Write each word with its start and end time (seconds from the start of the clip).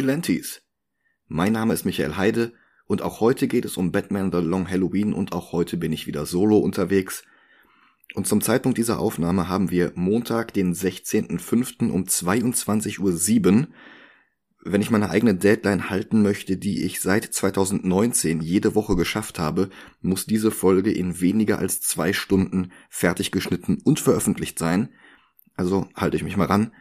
Gelantes. 0.00 0.62
Mein 1.28 1.52
Name 1.52 1.74
ist 1.74 1.84
Michael 1.84 2.16
Heide 2.16 2.54
und 2.86 3.02
auch 3.02 3.20
heute 3.20 3.48
geht 3.48 3.66
es 3.66 3.76
um 3.76 3.92
Batman 3.92 4.32
The 4.32 4.38
Long 4.38 4.66
Halloween 4.66 5.12
und 5.12 5.34
auch 5.34 5.52
heute 5.52 5.76
bin 5.76 5.92
ich 5.92 6.06
wieder 6.06 6.24
solo 6.24 6.56
unterwegs. 6.56 7.22
Und 8.14 8.26
zum 8.26 8.40
Zeitpunkt 8.40 8.78
dieser 8.78 8.98
Aufnahme 8.98 9.46
haben 9.46 9.70
wir 9.70 9.92
Montag, 9.96 10.54
den 10.54 10.72
16.05. 10.74 11.90
um 11.90 12.04
22.07 12.04 13.58
Uhr. 13.58 13.68
Wenn 14.64 14.80
ich 14.80 14.90
meine 14.90 15.10
eigene 15.10 15.34
Deadline 15.34 15.90
halten 15.90 16.22
möchte, 16.22 16.56
die 16.56 16.82
ich 16.82 17.02
seit 17.02 17.24
2019 17.24 18.40
jede 18.40 18.74
Woche 18.74 18.96
geschafft 18.96 19.38
habe, 19.38 19.68
muss 20.00 20.24
diese 20.24 20.50
Folge 20.50 20.92
in 20.92 21.20
weniger 21.20 21.58
als 21.58 21.82
zwei 21.82 22.14
Stunden 22.14 22.72
fertig 22.88 23.32
geschnitten 23.32 23.82
und 23.84 24.00
veröffentlicht 24.00 24.58
sein. 24.58 24.94
Also 25.56 25.90
halte 25.94 26.16
ich 26.16 26.24
mich 26.24 26.38
mal 26.38 26.46
ran. 26.46 26.72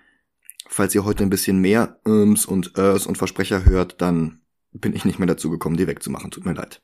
Falls 0.72 0.94
ihr 0.94 1.04
heute 1.04 1.24
ein 1.24 1.32
bisschen 1.32 1.58
mehr 1.58 2.00
Irms 2.06 2.46
und 2.46 2.78
Örs 2.78 3.08
und 3.08 3.18
Versprecher 3.18 3.66
hört, 3.66 4.02
dann 4.04 4.42
bin 4.72 4.96
ich 4.96 5.04
nicht 5.04 5.18
mehr 5.18 5.28
dazu 5.28 5.50
gekommen, 5.50 5.78
die 5.78 5.88
wegzumachen. 5.88 6.30
Tut 6.30 6.46
mir 6.46 6.54
leid. 6.54 6.84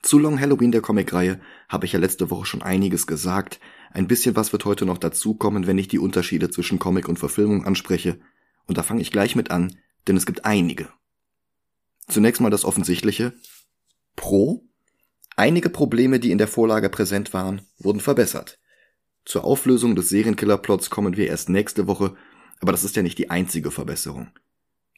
Zu 0.00 0.20
Long 0.20 0.38
Halloween 0.38 0.70
der 0.70 0.80
Comicreihe 0.80 1.40
habe 1.68 1.86
ich 1.86 1.92
ja 1.92 1.98
letzte 1.98 2.30
Woche 2.30 2.46
schon 2.46 2.62
einiges 2.62 3.08
gesagt. 3.08 3.58
Ein 3.90 4.06
bisschen 4.06 4.36
was 4.36 4.52
wird 4.52 4.64
heute 4.64 4.86
noch 4.86 4.98
dazukommen, 4.98 5.66
wenn 5.66 5.76
ich 5.76 5.88
die 5.88 5.98
Unterschiede 5.98 6.48
zwischen 6.48 6.78
Comic 6.78 7.08
und 7.08 7.18
Verfilmung 7.18 7.64
anspreche. 7.64 8.20
Und 8.66 8.78
da 8.78 8.84
fange 8.84 9.02
ich 9.02 9.10
gleich 9.10 9.34
mit 9.34 9.50
an, 9.50 9.76
denn 10.06 10.16
es 10.16 10.24
gibt 10.24 10.44
einige. 10.44 10.88
Zunächst 12.06 12.40
mal 12.40 12.50
das 12.50 12.64
Offensichtliche. 12.64 13.34
Pro. 14.14 14.64
Einige 15.34 15.68
Probleme, 15.68 16.20
die 16.20 16.30
in 16.30 16.38
der 16.38 16.48
Vorlage 16.48 16.90
präsent 16.90 17.34
waren, 17.34 17.62
wurden 17.76 18.00
verbessert. 18.00 18.60
Zur 19.24 19.42
Auflösung 19.42 19.96
des 19.96 20.10
Serienkiller-Plots 20.10 20.90
kommen 20.90 21.16
wir 21.16 21.26
erst 21.26 21.48
nächste 21.48 21.88
Woche 21.88 22.14
aber 22.60 22.72
das 22.72 22.84
ist 22.84 22.96
ja 22.96 23.02
nicht 23.02 23.18
die 23.18 23.30
einzige 23.30 23.70
Verbesserung. 23.70 24.28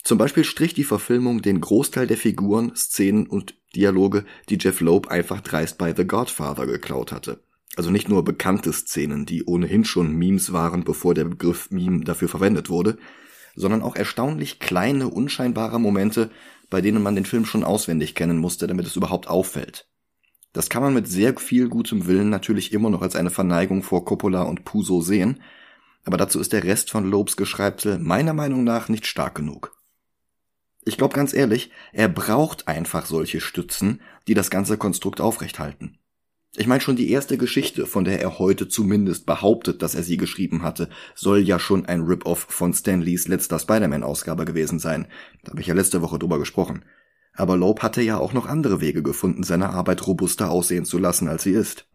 Zum 0.05 0.19
Beispiel 0.19 0.45
strich 0.45 0.75
die 0.75 0.85
Verfilmung 0.85 1.43
den 1.43 1.61
Großteil 1.61 2.07
der 2.07 2.17
Figuren, 2.17 2.75
Szenen 2.77 3.27
und 3.27 3.55
Dialoge, 3.75 4.25
die 4.49 4.59
Jeff 4.59 4.81
Loeb 4.81 5.09
einfach 5.09 5.41
dreist 5.41 5.77
bei 5.77 5.95
The 5.95 6.07
Godfather 6.07 6.67
geklaut 6.67 7.13
hatte. 7.13 7.43
Also 7.77 7.91
nicht 7.91 8.09
nur 8.09 8.25
bekannte 8.25 8.73
Szenen, 8.73 9.27
die 9.27 9.45
ohnehin 9.45 9.85
schon 9.85 10.17
Memes 10.17 10.53
waren, 10.53 10.85
bevor 10.85 11.15
der 11.15 11.25
Begriff 11.25 11.71
Meme 11.71 12.05
dafür 12.05 12.29
verwendet 12.29 12.71
wurde, 12.71 12.99
sondern 13.55 13.83
auch 13.83 13.97
erstaunlich 13.97 14.59
kleine, 14.59 15.09
unscheinbare 15.09 15.79
Momente, 15.79 16.31
bei 16.71 16.81
denen 16.81 17.03
man 17.03 17.15
den 17.15 17.25
Film 17.25 17.45
schon 17.45 17.65
auswendig 17.65 18.15
kennen 18.15 18.39
musste, 18.39 18.67
damit 18.67 18.87
es 18.87 18.97
überhaupt 18.97 19.29
auffällt. 19.29 19.89
Das 20.53 20.71
kann 20.71 20.83
man 20.83 20.95
mit 20.95 21.07
sehr 21.07 21.37
viel 21.37 21.69
gutem 21.69 22.07
Willen 22.07 22.31
natürlich 22.31 22.73
immer 22.73 22.91
noch 22.91 23.03
als 23.03 23.15
eine 23.15 23.31
Verneigung 23.31 23.83
vor 23.83 24.05
Coppola 24.05 24.43
und 24.43 24.65
Puso 24.65 25.01
sehen, 25.01 25.41
aber 26.09 26.17
dazu 26.17 26.41
ist 26.41 26.55
der 26.55 26.65
Rest 26.65 26.91
von 26.91 27.05
Lobes 27.05 27.37
Geschreibsel 27.37 27.99
meiner 27.99 28.33
Meinung 28.33 28.65
nach 28.65 28.89
nicht 28.89 29.07
stark 29.07 29.35
genug. 29.35 29.77
Ich 30.83 30.97
glaube 30.97 31.15
ganz 31.15 31.35
ehrlich, 31.35 31.71
er 31.93 32.09
braucht 32.09 32.67
einfach 32.67 33.05
solche 33.05 33.43
Stützen, 33.43 34.01
die 34.27 34.33
das 34.33 34.49
ganze 34.49 34.79
Konstrukt 34.79 35.21
aufrechthalten. 35.21 35.99
Ich 36.57 36.67
meine 36.67 36.81
schon 36.81 36.97
die 36.97 37.11
erste 37.11 37.37
Geschichte, 37.37 37.85
von 37.85 38.05
der 38.05 38.23
er 38.23 38.39
heute 38.39 38.69
zumindest 38.69 39.27
behauptet, 39.27 39.83
dass 39.83 39.95
er 39.95 40.03
sie 40.03 40.17
geschrieben 40.17 40.63
hatte, 40.63 40.89
soll 41.15 41.41
ja 41.41 41.59
schon 41.59 41.85
ein 41.85 42.01
Rip-Off 42.01 42.47
von 42.49 42.73
Stanleys 42.73 43.29
letzter 43.29 43.59
Spider-Man-Ausgabe 43.59 44.47
gewesen 44.47 44.79
sein. 44.79 45.09
Da 45.45 45.51
habe 45.51 45.61
ich 45.61 45.67
ja 45.67 45.75
letzte 45.75 46.01
Woche 46.01 46.19
drüber 46.19 46.39
gesprochen. 46.39 46.87
Aber 47.35 47.59
Loeb 47.59 47.83
hatte 47.83 48.01
ja 48.01 48.17
auch 48.17 48.33
noch 48.33 48.47
andere 48.47 48.81
Wege 48.81 49.03
gefunden, 49.03 49.43
seine 49.43 49.69
Arbeit 49.69 50.07
robuster 50.07 50.51
aussehen 50.51 50.87
zu 50.87 50.97
lassen, 50.97 51.29
als 51.29 51.43
sie 51.43 51.53
ist. 51.53 51.87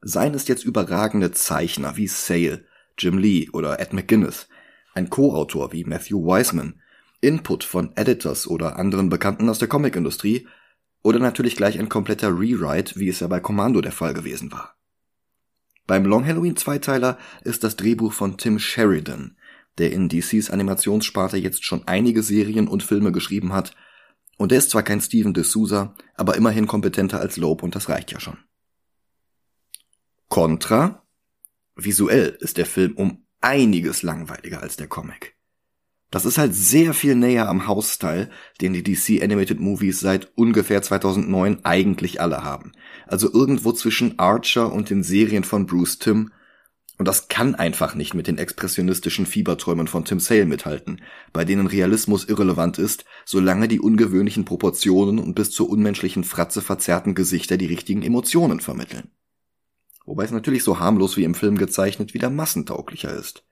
Seien 0.00 0.34
es 0.34 0.48
jetzt 0.48 0.64
überragende 0.64 1.30
Zeichner 1.30 1.96
wie 1.96 2.08
Sale, 2.08 2.64
Jim 2.98 3.18
Lee 3.18 3.48
oder 3.52 3.80
Ed 3.80 3.92
McGuinness, 3.92 4.48
ein 4.94 5.10
Co-Autor 5.10 5.72
wie 5.72 5.84
Matthew 5.84 6.24
Wiseman, 6.24 6.80
Input 7.20 7.64
von 7.64 7.96
Editors 7.96 8.46
oder 8.46 8.76
anderen 8.76 9.08
Bekannten 9.08 9.48
aus 9.48 9.58
der 9.58 9.68
Comicindustrie 9.68 10.46
oder 11.02 11.18
natürlich 11.18 11.56
gleich 11.56 11.78
ein 11.78 11.88
kompletter 11.88 12.28
Rewrite, 12.28 12.98
wie 12.98 13.08
es 13.08 13.20
ja 13.20 13.26
bei 13.26 13.40
Commando 13.40 13.80
der 13.80 13.92
Fall 13.92 14.14
gewesen 14.14 14.52
war. 14.52 14.76
Beim 15.86 16.04
Long 16.04 16.26
Halloween 16.26 16.56
Zweiteiler 16.56 17.18
ist 17.44 17.64
das 17.64 17.76
Drehbuch 17.76 18.12
von 18.12 18.36
Tim 18.36 18.58
Sheridan, 18.58 19.36
der 19.78 19.92
in 19.92 20.08
DCs 20.08 20.50
Animationssparte 20.50 21.38
jetzt 21.38 21.64
schon 21.64 21.86
einige 21.86 22.22
Serien 22.22 22.68
und 22.68 22.82
Filme 22.82 23.10
geschrieben 23.10 23.52
hat, 23.52 23.74
und 24.36 24.52
er 24.52 24.58
ist 24.58 24.70
zwar 24.70 24.84
kein 24.84 25.00
Steven 25.00 25.34
D'Souza, 25.34 25.94
aber 26.14 26.36
immerhin 26.36 26.66
kompetenter 26.68 27.18
als 27.18 27.36
Loeb 27.36 27.62
und 27.62 27.74
das 27.74 27.88
reicht 27.88 28.12
ja 28.12 28.20
schon. 28.20 28.38
Contra 30.28 31.02
Visuell 31.80 32.36
ist 32.40 32.56
der 32.56 32.66
Film 32.66 32.94
um 32.96 33.24
einiges 33.40 34.02
langweiliger 34.02 34.60
als 34.60 34.76
der 34.76 34.88
Comic. 34.88 35.36
Das 36.10 36.24
ist 36.24 36.36
halt 36.36 36.52
sehr 36.52 36.92
viel 36.92 37.14
näher 37.14 37.48
am 37.48 37.68
Hausstyle, 37.68 38.30
den 38.60 38.72
die 38.72 38.82
DC 38.82 39.22
Animated 39.22 39.60
Movies 39.60 40.00
seit 40.00 40.32
ungefähr 40.36 40.82
2009 40.82 41.60
eigentlich 41.64 42.20
alle 42.20 42.42
haben. 42.42 42.72
Also 43.06 43.32
irgendwo 43.32 43.70
zwischen 43.70 44.18
Archer 44.18 44.72
und 44.72 44.90
den 44.90 45.04
Serien 45.04 45.44
von 45.44 45.66
Bruce 45.66 46.00
Timm. 46.00 46.32
Und 46.96 47.06
das 47.06 47.28
kann 47.28 47.54
einfach 47.54 47.94
nicht 47.94 48.12
mit 48.12 48.26
den 48.26 48.38
expressionistischen 48.38 49.24
Fieberträumen 49.24 49.86
von 49.86 50.04
Tim 50.04 50.18
Sale 50.18 50.46
mithalten, 50.46 51.02
bei 51.32 51.44
denen 51.44 51.68
Realismus 51.68 52.28
irrelevant 52.28 52.78
ist, 52.78 53.04
solange 53.24 53.68
die 53.68 53.78
ungewöhnlichen 53.78 54.44
Proportionen 54.44 55.20
und 55.20 55.34
bis 55.34 55.52
zur 55.52 55.70
unmenschlichen 55.70 56.24
Fratze 56.24 56.60
verzerrten 56.60 57.14
Gesichter 57.14 57.56
die 57.56 57.66
richtigen 57.66 58.02
Emotionen 58.02 58.58
vermitteln 58.58 59.12
wobei 60.08 60.24
es 60.24 60.30
natürlich 60.30 60.64
so 60.64 60.80
harmlos 60.80 61.16
wie 61.16 61.24
im 61.24 61.34
Film 61.34 61.58
gezeichnet 61.58 62.14
wieder 62.14 62.30
massentauglicher 62.30 63.12
ist. 63.12 63.44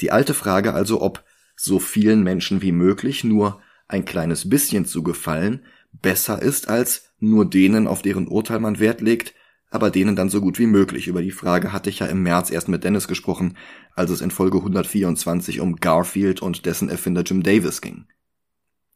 Die 0.00 0.12
alte 0.12 0.34
Frage 0.34 0.74
also, 0.74 1.00
ob 1.00 1.24
so 1.56 1.78
vielen 1.78 2.22
Menschen 2.22 2.62
wie 2.62 2.72
möglich 2.72 3.24
nur 3.24 3.62
ein 3.88 4.04
kleines 4.04 4.48
bisschen 4.48 4.84
zu 4.84 5.02
gefallen, 5.02 5.64
besser 5.92 6.42
ist 6.42 6.68
als 6.68 7.14
nur 7.20 7.48
denen, 7.48 7.86
auf 7.86 8.02
deren 8.02 8.28
Urteil 8.28 8.60
man 8.60 8.80
Wert 8.80 9.00
legt, 9.00 9.34
aber 9.70 9.90
denen 9.90 10.14
dann 10.14 10.28
so 10.28 10.40
gut 10.40 10.58
wie 10.58 10.66
möglich. 10.66 11.08
Über 11.08 11.22
die 11.22 11.30
Frage 11.30 11.72
hatte 11.72 11.90
ich 11.90 12.00
ja 12.00 12.06
im 12.06 12.22
März 12.22 12.50
erst 12.50 12.68
mit 12.68 12.84
Dennis 12.84 13.08
gesprochen, 13.08 13.56
als 13.94 14.10
es 14.10 14.20
in 14.20 14.30
Folge 14.30 14.58
124 14.58 15.60
um 15.60 15.76
Garfield 15.76 16.42
und 16.42 16.66
dessen 16.66 16.88
Erfinder 16.88 17.22
Jim 17.22 17.42
Davis 17.42 17.80
ging. 17.80 18.06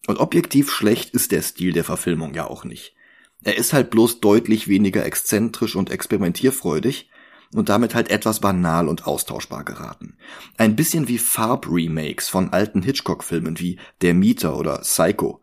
Und 0.06 0.18
objektiv 0.18 0.70
schlecht 0.70 1.10
ist 1.10 1.32
der 1.32 1.42
Stil 1.42 1.72
der 1.72 1.84
Verfilmung 1.84 2.34
ja 2.34 2.46
auch 2.46 2.64
nicht. 2.64 2.94
Er 3.42 3.56
ist 3.56 3.72
halt 3.72 3.90
bloß 3.90 4.20
deutlich 4.20 4.68
weniger 4.68 5.04
exzentrisch 5.04 5.76
und 5.76 5.90
experimentierfreudig 5.90 7.10
und 7.54 7.68
damit 7.68 7.94
halt 7.94 8.10
etwas 8.10 8.40
banal 8.40 8.88
und 8.88 9.06
austauschbar 9.06 9.64
geraten. 9.64 10.18
Ein 10.56 10.76
bisschen 10.76 11.08
wie 11.08 11.18
Farb-Remakes 11.18 12.28
von 12.28 12.52
alten 12.52 12.82
Hitchcock-Filmen 12.82 13.58
wie 13.58 13.78
Der 14.02 14.14
Mieter 14.14 14.56
oder 14.58 14.78
Psycho. 14.78 15.42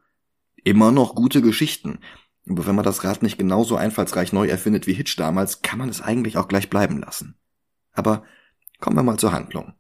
Immer 0.63 0.91
noch 0.91 1.15
gute 1.15 1.41
Geschichten, 1.41 1.99
aber 2.47 2.67
wenn 2.67 2.75
man 2.75 2.85
das 2.85 3.03
Rad 3.03 3.23
nicht 3.23 3.37
genauso 3.37 3.75
einfallsreich 3.75 4.33
neu 4.33 4.47
erfindet 4.47 4.87
wie 4.87 4.93
Hitch 4.93 5.15
damals, 5.17 5.61
kann 5.61 5.79
man 5.79 5.89
es 5.89 6.01
eigentlich 6.01 6.37
auch 6.37 6.47
gleich 6.47 6.69
bleiben 6.69 6.99
lassen. 6.99 7.35
Aber 7.91 8.23
kommen 8.79 8.97
wir 8.97 9.03
mal 9.03 9.17
zur 9.17 9.31
Handlung. 9.31 9.73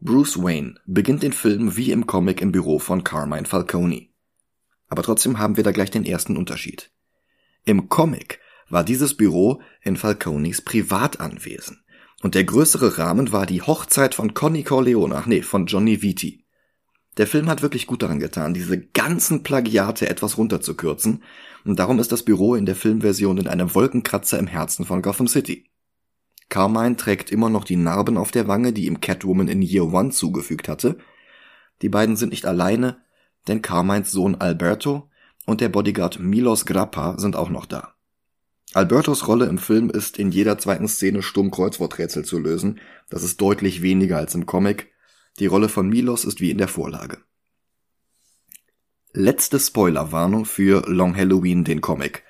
Bruce 0.00 0.40
Wayne 0.40 0.74
beginnt 0.86 1.22
den 1.22 1.32
Film 1.32 1.76
wie 1.76 1.90
im 1.90 2.06
Comic 2.06 2.42
im 2.42 2.52
Büro 2.52 2.78
von 2.78 3.02
Carmine 3.02 3.46
Falcone. 3.46 4.08
Aber 4.88 5.02
trotzdem 5.02 5.38
haben 5.38 5.56
wir 5.56 5.64
da 5.64 5.72
gleich 5.72 5.90
den 5.90 6.04
ersten 6.04 6.36
Unterschied. 6.36 6.90
Im 7.64 7.88
Comic 7.88 8.40
war 8.68 8.84
dieses 8.84 9.16
Büro 9.16 9.60
in 9.82 9.96
Falconis 9.96 10.62
Privatanwesen. 10.62 11.84
Und 12.22 12.34
der 12.34 12.44
größere 12.44 12.98
Rahmen 12.98 13.32
war 13.32 13.46
die 13.46 13.62
Hochzeit 13.62 14.14
von 14.14 14.34
Conny 14.34 14.62
Corleone, 14.62 15.14
ach 15.14 15.26
nee, 15.26 15.42
von 15.42 15.66
Johnny 15.66 16.02
Vitti. 16.02 16.44
Der 17.16 17.26
Film 17.26 17.48
hat 17.48 17.62
wirklich 17.62 17.86
gut 17.86 18.02
daran 18.02 18.20
getan, 18.20 18.54
diese 18.54 18.80
ganzen 18.80 19.42
Plagiate 19.42 20.08
etwas 20.08 20.36
runterzukürzen, 20.36 21.22
und 21.64 21.78
darum 21.78 21.98
ist 21.98 22.12
das 22.12 22.22
Büro 22.22 22.54
in 22.54 22.66
der 22.66 22.76
Filmversion 22.76 23.38
in 23.38 23.48
einem 23.48 23.74
Wolkenkratzer 23.74 24.38
im 24.38 24.46
Herzen 24.46 24.84
von 24.84 25.02
Gotham 25.02 25.26
City. 25.26 25.68
Carmine 26.48 26.96
trägt 26.96 27.32
immer 27.32 27.50
noch 27.50 27.64
die 27.64 27.76
Narben 27.76 28.16
auf 28.16 28.30
der 28.30 28.46
Wange, 28.46 28.72
die 28.72 28.86
ihm 28.86 29.00
Catwoman 29.00 29.48
in 29.48 29.62
Year 29.62 29.92
One 29.92 30.10
zugefügt 30.10 30.68
hatte. 30.68 30.98
Die 31.82 31.88
beiden 31.88 32.16
sind 32.16 32.30
nicht 32.30 32.46
alleine, 32.46 33.02
denn 33.48 33.62
Carmines 33.62 34.12
Sohn 34.12 34.34
Alberto 34.36 35.10
und 35.46 35.60
der 35.60 35.68
Bodyguard 35.68 36.18
Milos 36.18 36.66
Grappa 36.66 37.18
sind 37.18 37.36
auch 37.36 37.50
noch 37.50 37.66
da. 37.66 37.94
Albertos 38.74 39.26
Rolle 39.26 39.46
im 39.46 39.58
Film 39.58 39.90
ist 39.90 40.18
in 40.18 40.32
jeder 40.32 40.58
zweiten 40.58 40.88
Szene 40.88 41.22
stumm 41.22 41.50
Kreuzworträtsel 41.50 42.24
zu 42.24 42.38
lösen, 42.38 42.80
das 43.08 43.22
ist 43.22 43.40
deutlich 43.40 43.80
weniger 43.80 44.18
als 44.18 44.34
im 44.34 44.46
Comic. 44.46 44.92
Die 45.38 45.46
Rolle 45.46 45.68
von 45.68 45.88
Milos 45.88 46.24
ist 46.24 46.40
wie 46.40 46.50
in 46.50 46.58
der 46.58 46.68
Vorlage. 46.68 47.18
Letzte 49.12 49.58
Spoilerwarnung 49.58 50.44
für 50.44 50.82
Long 50.88 51.16
Halloween, 51.16 51.64
den 51.64 51.80
Comic. 51.80 52.24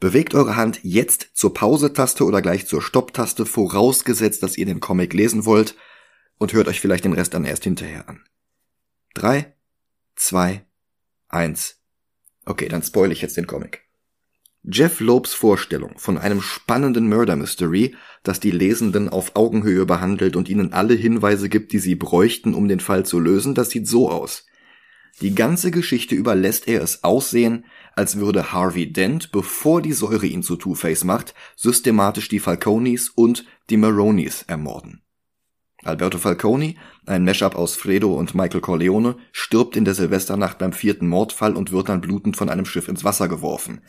Bewegt 0.00 0.34
eure 0.34 0.56
Hand 0.56 0.80
jetzt 0.82 1.30
zur 1.34 1.52
Pause-Taste 1.52 2.24
oder 2.24 2.40
gleich 2.40 2.66
zur 2.66 2.80
Stopp-Taste, 2.80 3.44
vorausgesetzt, 3.44 4.42
dass 4.42 4.56
ihr 4.56 4.66
den 4.66 4.80
Comic 4.80 5.12
lesen 5.12 5.44
wollt, 5.44 5.76
und 6.38 6.52
hört 6.52 6.68
euch 6.68 6.80
vielleicht 6.80 7.04
den 7.04 7.12
Rest 7.12 7.34
dann 7.34 7.44
erst 7.44 7.64
hinterher 7.64 8.08
an. 8.08 8.20
Drei, 9.14 9.53
zwei, 10.16 10.64
eins. 11.28 11.80
Okay, 12.44 12.68
dann 12.68 12.82
spoil 12.82 13.12
ich 13.12 13.22
jetzt 13.22 13.36
den 13.36 13.46
Comic. 13.46 13.82
Jeff 14.66 15.00
Lopes 15.00 15.34
Vorstellung 15.34 15.98
von 15.98 16.16
einem 16.16 16.40
spannenden 16.40 17.08
Murder 17.08 17.36
Mystery, 17.36 17.94
das 18.22 18.40
die 18.40 18.50
Lesenden 18.50 19.10
auf 19.10 19.36
Augenhöhe 19.36 19.84
behandelt 19.84 20.36
und 20.36 20.48
ihnen 20.48 20.72
alle 20.72 20.94
Hinweise 20.94 21.50
gibt, 21.50 21.72
die 21.72 21.78
sie 21.78 21.96
bräuchten, 21.96 22.54
um 22.54 22.66
den 22.66 22.80
Fall 22.80 23.04
zu 23.04 23.20
lösen, 23.20 23.54
das 23.54 23.68
sieht 23.68 23.86
so 23.86 24.10
aus. 24.10 24.46
Die 25.20 25.34
ganze 25.34 25.70
Geschichte 25.70 26.14
überlässt 26.14 26.66
er 26.66 26.82
es 26.82 27.04
aussehen, 27.04 27.66
als 27.94 28.16
würde 28.16 28.52
Harvey 28.52 28.90
Dent, 28.92 29.30
bevor 29.32 29.82
die 29.82 29.92
Säure 29.92 30.26
ihn 30.26 30.42
zu 30.42 30.56
Two-Face 30.56 31.04
macht, 31.04 31.34
systematisch 31.54 32.28
die 32.28 32.40
Falconis 32.40 33.10
und 33.10 33.44
die 33.70 33.76
Maronis 33.76 34.42
ermorden. 34.48 35.03
Alberto 35.84 36.18
Falconi, 36.18 36.76
ein 37.06 37.24
Mashup 37.24 37.54
aus 37.54 37.76
Fredo 37.76 38.14
und 38.14 38.34
Michael 38.34 38.60
Corleone, 38.60 39.16
stirbt 39.32 39.76
in 39.76 39.84
der 39.84 39.94
Silvesternacht 39.94 40.58
beim 40.58 40.72
vierten 40.72 41.08
Mordfall 41.08 41.54
und 41.54 41.72
wird 41.72 41.88
dann 41.88 42.00
blutend 42.00 42.36
von 42.36 42.48
einem 42.48 42.64
Schiff 42.64 42.88
ins 42.88 43.04
Wasser 43.04 43.28
geworfen. 43.28 43.82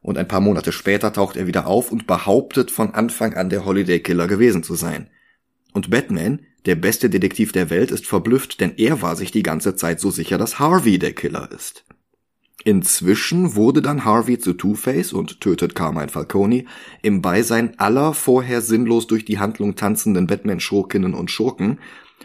Und 0.00 0.18
ein 0.18 0.26
paar 0.28 0.40
Monate 0.40 0.72
später 0.72 1.12
taucht 1.12 1.36
er 1.36 1.46
wieder 1.46 1.66
auf 1.66 1.92
und 1.92 2.06
behauptet 2.06 2.70
von 2.70 2.94
Anfang 2.94 3.34
an 3.34 3.50
der 3.50 3.64
Holiday 3.64 4.00
Killer 4.00 4.26
gewesen 4.26 4.62
zu 4.62 4.74
sein. 4.74 5.08
Und 5.72 5.90
Batman, 5.90 6.40
der 6.66 6.74
beste 6.74 7.08
Detektiv 7.08 7.52
der 7.52 7.70
Welt, 7.70 7.90
ist 7.90 8.06
verblüfft, 8.06 8.60
denn 8.60 8.74
er 8.76 9.02
war 9.02 9.16
sich 9.16 9.30
die 9.30 9.42
ganze 9.42 9.76
Zeit 9.76 10.00
so 10.00 10.10
sicher, 10.10 10.38
dass 10.38 10.58
Harvey 10.58 10.98
der 10.98 11.12
Killer 11.12 11.50
ist. 11.52 11.84
Inzwischen 12.64 13.56
wurde 13.56 13.82
dann 13.82 14.04
Harvey 14.04 14.38
zu 14.38 14.52
Two-Face 14.52 15.12
und 15.12 15.40
tötet 15.40 15.74
Carmine 15.74 16.08
Falcone 16.08 16.64
im 17.02 17.20
Beisein 17.20 17.78
aller 17.78 18.14
vorher 18.14 18.60
sinnlos 18.60 19.08
durch 19.08 19.24
die 19.24 19.40
Handlung 19.40 19.74
tanzenden 19.74 20.28
Batman-Schurkinnen 20.28 21.14
und 21.14 21.30
Schurken 21.30 21.80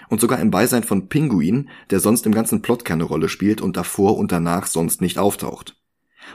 und 0.09 0.21
sogar 0.21 0.39
im 0.39 0.51
Beisein 0.51 0.83
von 0.83 1.09
Pinguin, 1.09 1.69
der 1.89 2.00
sonst 2.00 2.25
im 2.25 2.33
ganzen 2.33 2.62
Plot 2.62 2.85
keine 2.85 3.03
Rolle 3.03 3.29
spielt 3.29 3.62
und 3.62 3.77
davor 3.77 4.18
und 4.18 4.31
danach 4.31 4.68
sonst 4.68 5.01
nicht 5.01 5.18
auftaucht. 5.18 5.75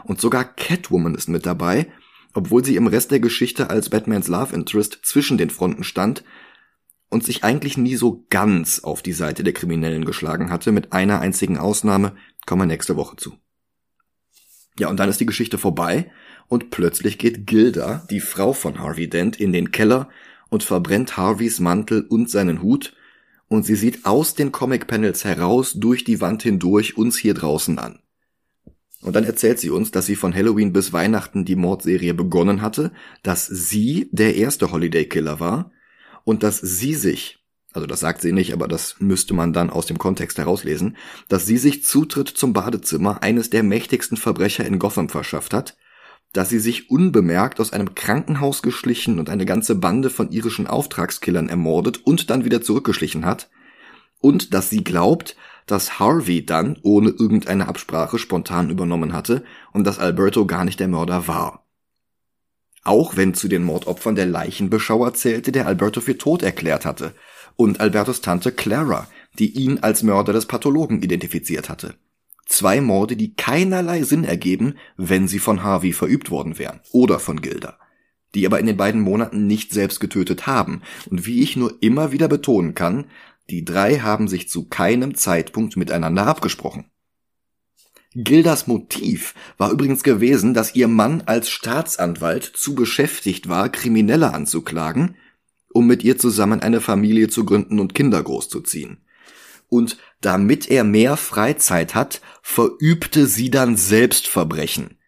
Und 0.04 0.20
sogar 0.20 0.44
Catwoman 0.44 1.14
ist 1.14 1.28
mit 1.28 1.46
dabei, 1.46 1.86
obwohl 2.34 2.64
sie 2.64 2.76
im 2.76 2.86
Rest 2.86 3.10
der 3.10 3.20
Geschichte 3.20 3.70
als 3.70 3.90
Batmans 3.90 4.26
Love 4.26 4.54
Interest 4.54 5.00
zwischen 5.02 5.38
den 5.38 5.50
Fronten 5.50 5.84
stand 5.84 6.24
und 7.08 7.24
sich 7.24 7.44
eigentlich 7.44 7.76
nie 7.76 7.96
so 7.96 8.24
ganz 8.30 8.80
auf 8.80 9.02
die 9.02 9.12
Seite 9.12 9.44
der 9.44 9.52
Kriminellen 9.52 10.04
geschlagen 10.04 10.50
hatte, 10.50 10.72
mit 10.72 10.92
einer 10.92 11.20
einzigen 11.20 11.58
Ausnahme, 11.58 12.16
kommen 12.46 12.62
wir 12.62 12.66
nächste 12.66 12.96
Woche 12.96 13.16
zu. 13.16 13.34
Ja, 14.78 14.88
und 14.88 14.98
dann 14.98 15.08
ist 15.08 15.20
die 15.20 15.26
Geschichte 15.26 15.58
vorbei 15.58 16.10
und 16.48 16.70
plötzlich 16.70 17.18
geht 17.18 17.46
Gilda, 17.46 18.06
die 18.10 18.20
Frau 18.20 18.52
von 18.52 18.78
Harvey 18.78 19.08
Dent, 19.08 19.38
in 19.38 19.52
den 19.52 19.70
Keller 19.70 20.08
und 20.48 20.62
verbrennt 20.62 21.16
Harveys 21.16 21.60
Mantel 21.60 22.06
und 22.08 22.30
seinen 22.30 22.62
Hut 22.62 22.94
und 23.48 23.64
sie 23.66 23.74
sieht 23.74 24.06
aus 24.06 24.34
den 24.34 24.50
Comic-Panels 24.50 25.24
heraus 25.24 25.74
durch 25.74 26.04
die 26.04 26.20
Wand 26.20 26.42
hindurch 26.42 26.96
uns 26.96 27.18
hier 27.18 27.34
draußen 27.34 27.78
an. 27.78 27.98
Und 29.02 29.16
dann 29.16 29.24
erzählt 29.24 29.58
sie 29.58 29.70
uns, 29.70 29.90
dass 29.90 30.06
sie 30.06 30.16
von 30.16 30.34
Halloween 30.34 30.72
bis 30.72 30.92
Weihnachten 30.92 31.44
die 31.44 31.56
Mordserie 31.56 32.14
begonnen 32.14 32.62
hatte, 32.62 32.92
dass 33.22 33.46
sie 33.46 34.08
der 34.12 34.36
erste 34.36 34.70
Holiday 34.70 35.06
Killer 35.06 35.40
war 35.40 35.72
und 36.24 36.42
dass 36.42 36.58
sie 36.58 36.94
sich 36.94 37.41
also 37.72 37.86
das 37.86 38.00
sagt 38.00 38.20
sie 38.20 38.32
nicht, 38.32 38.52
aber 38.52 38.68
das 38.68 38.96
müsste 38.98 39.34
man 39.34 39.52
dann 39.52 39.70
aus 39.70 39.86
dem 39.86 39.98
Kontext 39.98 40.38
herauslesen, 40.38 40.96
dass 41.28 41.46
sie 41.46 41.58
sich 41.58 41.84
Zutritt 41.84 42.28
zum 42.28 42.52
Badezimmer 42.52 43.22
eines 43.22 43.50
der 43.50 43.62
mächtigsten 43.62 44.16
Verbrecher 44.16 44.64
in 44.64 44.78
Gotham 44.78 45.08
verschafft 45.08 45.54
hat, 45.54 45.76
dass 46.32 46.48
sie 46.48 46.58
sich 46.58 46.90
unbemerkt 46.90 47.60
aus 47.60 47.72
einem 47.72 47.94
Krankenhaus 47.94 48.62
geschlichen 48.62 49.18
und 49.18 49.28
eine 49.28 49.46
ganze 49.46 49.74
Bande 49.74 50.10
von 50.10 50.30
irischen 50.30 50.66
Auftragskillern 50.66 51.48
ermordet 51.48 52.00
und 52.04 52.30
dann 52.30 52.44
wieder 52.44 52.62
zurückgeschlichen 52.62 53.26
hat, 53.26 53.50
und 54.22 54.54
dass 54.54 54.70
sie 54.70 54.84
glaubt, 54.84 55.36
dass 55.66 55.98
Harvey 55.98 56.46
dann 56.46 56.78
ohne 56.82 57.10
irgendeine 57.10 57.68
Absprache 57.68 58.18
spontan 58.18 58.70
übernommen 58.70 59.12
hatte 59.12 59.44
und 59.72 59.84
dass 59.84 59.98
Alberto 59.98 60.46
gar 60.46 60.64
nicht 60.64 60.80
der 60.80 60.88
Mörder 60.88 61.26
war. 61.26 61.66
Auch 62.84 63.16
wenn 63.16 63.34
zu 63.34 63.48
den 63.48 63.62
Mordopfern 63.62 64.14
der 64.14 64.26
Leichenbeschauer 64.26 65.14
zählte, 65.14 65.52
der 65.52 65.66
Alberto 65.66 66.00
für 66.00 66.18
tot 66.18 66.42
erklärt 66.42 66.84
hatte, 66.84 67.14
und 67.56 67.80
Albertos 67.80 68.20
Tante 68.20 68.52
Clara, 68.52 69.08
die 69.38 69.50
ihn 69.52 69.78
als 69.80 70.02
Mörder 70.02 70.32
des 70.32 70.46
Pathologen 70.46 71.02
identifiziert 71.02 71.68
hatte. 71.68 71.94
Zwei 72.46 72.80
Morde, 72.80 73.16
die 73.16 73.34
keinerlei 73.34 74.02
Sinn 74.02 74.24
ergeben, 74.24 74.74
wenn 74.96 75.28
sie 75.28 75.38
von 75.38 75.62
Harvey 75.62 75.92
verübt 75.92 76.30
worden 76.30 76.58
wären 76.58 76.80
oder 76.90 77.18
von 77.18 77.40
Gilda, 77.40 77.78
die 78.34 78.46
aber 78.46 78.60
in 78.60 78.66
den 78.66 78.76
beiden 78.76 79.00
Monaten 79.00 79.46
nicht 79.46 79.72
selbst 79.72 80.00
getötet 80.00 80.46
haben. 80.46 80.82
Und 81.08 81.26
wie 81.26 81.42
ich 81.42 81.56
nur 81.56 81.78
immer 81.80 82.12
wieder 82.12 82.28
betonen 82.28 82.74
kann, 82.74 83.06
die 83.48 83.64
drei 83.64 84.00
haben 84.00 84.28
sich 84.28 84.48
zu 84.48 84.68
keinem 84.68 85.14
Zeitpunkt 85.14 85.76
miteinander 85.76 86.26
abgesprochen. 86.26 86.86
Gildas 88.14 88.66
Motiv 88.66 89.34
war 89.56 89.70
übrigens 89.70 90.02
gewesen, 90.02 90.52
dass 90.52 90.74
ihr 90.74 90.88
Mann 90.88 91.22
als 91.24 91.48
Staatsanwalt 91.48 92.44
zu 92.44 92.74
beschäftigt 92.74 93.48
war, 93.48 93.70
Kriminelle 93.70 94.34
anzuklagen 94.34 95.16
um 95.72 95.86
mit 95.86 96.02
ihr 96.02 96.18
zusammen 96.18 96.60
eine 96.60 96.80
Familie 96.80 97.28
zu 97.28 97.44
gründen 97.44 97.80
und 97.80 97.94
Kinder 97.94 98.22
großzuziehen. 98.22 98.98
Und 99.68 99.96
damit 100.20 100.70
er 100.70 100.84
mehr 100.84 101.16
Freizeit 101.16 101.94
hat, 101.94 102.20
verübte 102.42 103.26
sie 103.26 103.50
dann 103.50 103.76
Selbstverbrechen. 103.76 104.98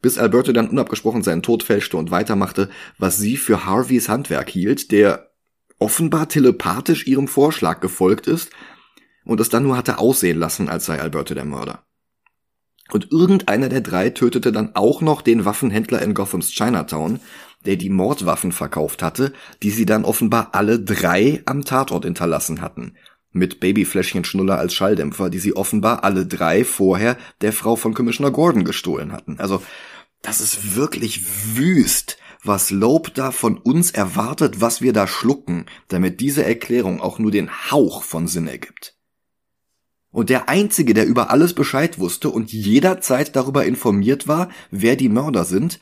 Bis 0.00 0.16
Alberto 0.16 0.52
dann 0.52 0.68
unabgesprochen 0.68 1.22
seinen 1.22 1.42
Tod 1.42 1.62
fälschte 1.62 1.96
und 1.96 2.10
weitermachte, 2.10 2.70
was 2.98 3.18
sie 3.18 3.36
für 3.36 3.66
Harveys 3.66 4.08
Handwerk 4.08 4.48
hielt, 4.48 4.92
der 4.92 5.30
offenbar 5.78 6.28
telepathisch 6.28 7.06
ihrem 7.06 7.28
Vorschlag 7.28 7.80
gefolgt 7.80 8.26
ist 8.26 8.50
und 9.24 9.40
es 9.40 9.48
dann 9.48 9.64
nur 9.64 9.76
hatte 9.76 9.98
aussehen 9.98 10.38
lassen, 10.38 10.68
als 10.68 10.86
sei 10.86 11.00
Alberto 11.00 11.34
der 11.34 11.44
Mörder. 11.44 11.84
Und 12.90 13.12
irgendeiner 13.12 13.68
der 13.68 13.82
drei 13.82 14.10
tötete 14.10 14.50
dann 14.50 14.74
auch 14.74 15.02
noch 15.02 15.20
den 15.20 15.44
Waffenhändler 15.44 16.00
in 16.00 16.14
Gothams 16.14 16.50
Chinatown, 16.50 17.20
der 17.66 17.76
die 17.76 17.90
Mordwaffen 17.90 18.52
verkauft 18.52 19.02
hatte, 19.02 19.32
die 19.62 19.70
sie 19.70 19.86
dann 19.86 20.04
offenbar 20.04 20.50
alle 20.52 20.78
drei 20.80 21.42
am 21.44 21.64
Tatort 21.64 22.04
hinterlassen 22.04 22.60
hatten. 22.60 22.94
Mit 23.30 23.60
Babyfläschchen 23.60 24.24
Schnuller 24.24 24.58
als 24.58 24.74
Schalldämpfer, 24.74 25.30
die 25.30 25.38
sie 25.38 25.54
offenbar 25.54 26.04
alle 26.04 26.26
drei 26.26 26.64
vorher 26.64 27.18
der 27.40 27.52
Frau 27.52 27.76
von 27.76 27.94
Commissioner 27.94 28.30
Gordon 28.30 28.64
gestohlen 28.64 29.12
hatten. 29.12 29.38
Also, 29.38 29.62
das 30.22 30.40
ist 30.40 30.76
wirklich 30.76 31.24
wüst, 31.56 32.18
was 32.42 32.70
Loeb 32.70 33.14
da 33.14 33.30
von 33.30 33.58
uns 33.58 33.90
erwartet, 33.90 34.60
was 34.60 34.80
wir 34.80 34.92
da 34.92 35.06
schlucken, 35.06 35.66
damit 35.88 36.20
diese 36.20 36.44
Erklärung 36.44 37.00
auch 37.00 37.18
nur 37.18 37.30
den 37.30 37.50
Hauch 37.70 38.02
von 38.02 38.26
Sinn 38.26 38.46
ergibt. 38.46 38.96
Und 40.10 40.30
der 40.30 40.48
Einzige, 40.48 40.94
der 40.94 41.06
über 41.06 41.30
alles 41.30 41.52
Bescheid 41.52 41.98
wusste 41.98 42.30
und 42.30 42.52
jederzeit 42.52 43.36
darüber 43.36 43.66
informiert 43.66 44.26
war, 44.26 44.48
wer 44.70 44.96
die 44.96 45.10
Mörder 45.10 45.44
sind, 45.44 45.80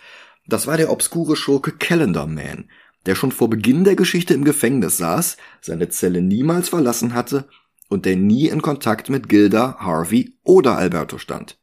das 0.49 0.67
war 0.67 0.76
der 0.76 0.91
obskure 0.91 1.37
Schurke 1.37 1.73
Calendar 1.73 2.26
Man, 2.26 2.71
der 3.07 3.15
schon 3.15 3.33
vor 3.33 3.50
Beginn 3.50 3.85
der 3.85 3.97
Geschichte 3.97 4.35
im 4.35 4.45
Gefängnis 4.45 4.97
saß, 4.97 5.37
seine 5.61 5.88
Zelle 5.88 6.23
niemals 6.23 6.69
verlassen 6.69 7.15
hatte 7.15 7.49
und 7.88 8.05
der 8.05 8.17
nie 8.17 8.49
in 8.49 8.62
Kontakt 8.62 9.09
mit 9.09 9.29
Gilda, 9.29 9.76
Harvey 9.79 10.37
oder 10.43 10.76
Alberto 10.76 11.19
stand. 11.19 11.59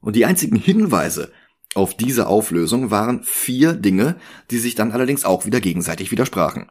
Und 0.00 0.16
die 0.16 0.24
einzigen 0.26 0.56
Hinweise 0.56 1.32
auf 1.74 1.96
diese 1.96 2.26
Auflösung 2.26 2.90
waren 2.90 3.22
vier 3.22 3.74
Dinge, 3.74 4.16
die 4.50 4.58
sich 4.58 4.74
dann 4.74 4.92
allerdings 4.92 5.24
auch 5.24 5.46
wieder 5.46 5.60
gegenseitig 5.60 6.10
widersprachen. 6.10 6.70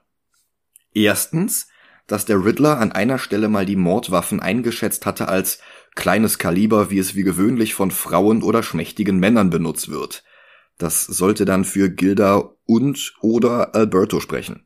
Erstens, 0.93 1.67
dass 2.07 2.25
der 2.25 2.43
Riddler 2.43 2.79
an 2.79 2.91
einer 2.91 3.17
Stelle 3.17 3.49
mal 3.49 3.65
die 3.65 3.75
Mordwaffen 3.75 4.39
eingeschätzt 4.39 5.05
hatte 5.05 5.27
als 5.27 5.59
kleines 5.95 6.37
Kaliber, 6.37 6.89
wie 6.89 6.99
es 6.99 7.15
wie 7.15 7.23
gewöhnlich 7.23 7.73
von 7.73 7.91
Frauen 7.91 8.43
oder 8.43 8.63
schmächtigen 8.63 9.19
Männern 9.19 9.49
benutzt 9.49 9.89
wird. 9.89 10.23
Das 10.77 11.05
sollte 11.05 11.45
dann 11.45 11.63
für 11.63 11.89
Gilda 11.89 12.51
und 12.65 13.13
oder 13.21 13.75
Alberto 13.75 14.19
sprechen. 14.19 14.65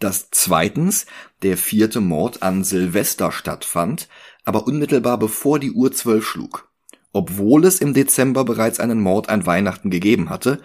Dass 0.00 0.28
zweitens 0.30 1.06
der 1.42 1.56
vierte 1.56 2.00
Mord 2.00 2.42
an 2.42 2.64
Silvester 2.64 3.30
stattfand, 3.30 4.08
aber 4.44 4.66
unmittelbar 4.66 5.18
bevor 5.18 5.58
die 5.58 5.70
Uhr 5.70 5.92
zwölf 5.92 6.26
schlug. 6.26 6.68
Obwohl 7.12 7.64
es 7.64 7.80
im 7.80 7.94
Dezember 7.94 8.44
bereits 8.44 8.80
einen 8.80 9.00
Mord 9.00 9.28
an 9.28 9.46
Weihnachten 9.46 9.88
gegeben 9.88 10.30
hatte, 10.30 10.60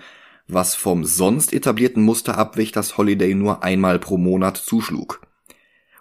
was 0.47 0.73
vom 0.73 1.05
sonst 1.05 1.53
etablierten 1.53 2.01
Muster 2.03 2.37
abwich, 2.37 2.71
dass 2.71 2.97
Holiday 2.97 3.35
nur 3.35 3.63
einmal 3.63 3.99
pro 3.99 4.17
Monat 4.17 4.57
zuschlug. 4.57 5.21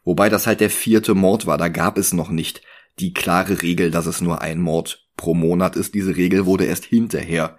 Wobei 0.04 0.30
das 0.30 0.46
halt 0.46 0.60
der 0.60 0.70
vierte 0.70 1.14
Mord 1.14 1.46
war, 1.46 1.58
da 1.58 1.68
gab 1.68 1.98
es 1.98 2.14
noch 2.14 2.30
nicht 2.30 2.62
die 2.98 3.12
klare 3.12 3.60
Regel, 3.60 3.90
dass 3.90 4.06
es 4.06 4.22
nur 4.22 4.40
ein 4.40 4.58
Mord 4.58 5.06
pro 5.16 5.34
Monat 5.34 5.76
ist. 5.76 5.94
Diese 5.94 6.16
Regel 6.16 6.46
wurde 6.46 6.64
erst 6.64 6.86
hinterher 6.86 7.58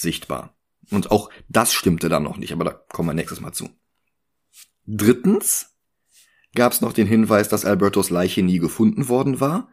sichtbar. 0.00 0.54
Und 0.90 1.10
auch 1.10 1.30
das 1.48 1.72
stimmte 1.72 2.08
dann 2.08 2.22
noch 2.22 2.36
nicht, 2.36 2.52
aber 2.52 2.64
da 2.64 2.70
kommen 2.72 3.08
wir 3.08 3.14
nächstes 3.14 3.40
Mal 3.40 3.52
zu. 3.52 3.70
Drittens 4.86 5.74
gab 6.54 6.72
es 6.72 6.80
noch 6.80 6.92
den 6.92 7.06
Hinweis, 7.06 7.48
dass 7.48 7.64
Albertos 7.64 8.10
Leiche 8.10 8.42
nie 8.42 8.58
gefunden 8.58 9.08
worden 9.08 9.40
war, 9.40 9.68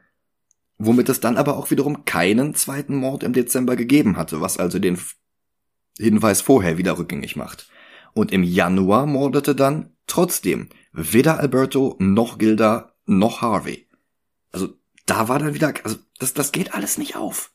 womit 0.78 1.10
es 1.10 1.20
dann 1.20 1.38
aber 1.38 1.58
auch 1.58 1.72
wiederum 1.72 2.06
keinen 2.06 2.54
zweiten 2.54 2.96
Mord 2.96 3.24
im 3.24 3.34
Dezember 3.34 3.76
gegeben 3.76 4.16
hatte, 4.18 4.42
was 4.42 4.58
also 4.58 4.78
den 4.78 5.00
Hinweis 5.98 6.42
vorher 6.42 6.78
wieder 6.78 6.98
rückgängig 6.98 7.36
macht. 7.36 7.70
Und 8.14 8.32
im 8.32 8.44
Januar 8.44 9.06
mordete 9.06 9.56
dann 9.56 9.96
trotzdem 10.06 10.70
weder 10.92 11.40
Alberto 11.40 11.96
noch 12.00 12.38
Gilda 12.38 12.94
noch 13.06 13.42
Harvey. 13.42 13.88
Also 14.52 14.70
da 15.06 15.28
war 15.28 15.40
dann 15.40 15.54
wieder, 15.54 15.74
also 15.84 15.98
das, 16.20 16.34
das 16.34 16.52
geht 16.52 16.74
alles 16.74 16.98
nicht 16.98 17.16
auf. 17.16 17.52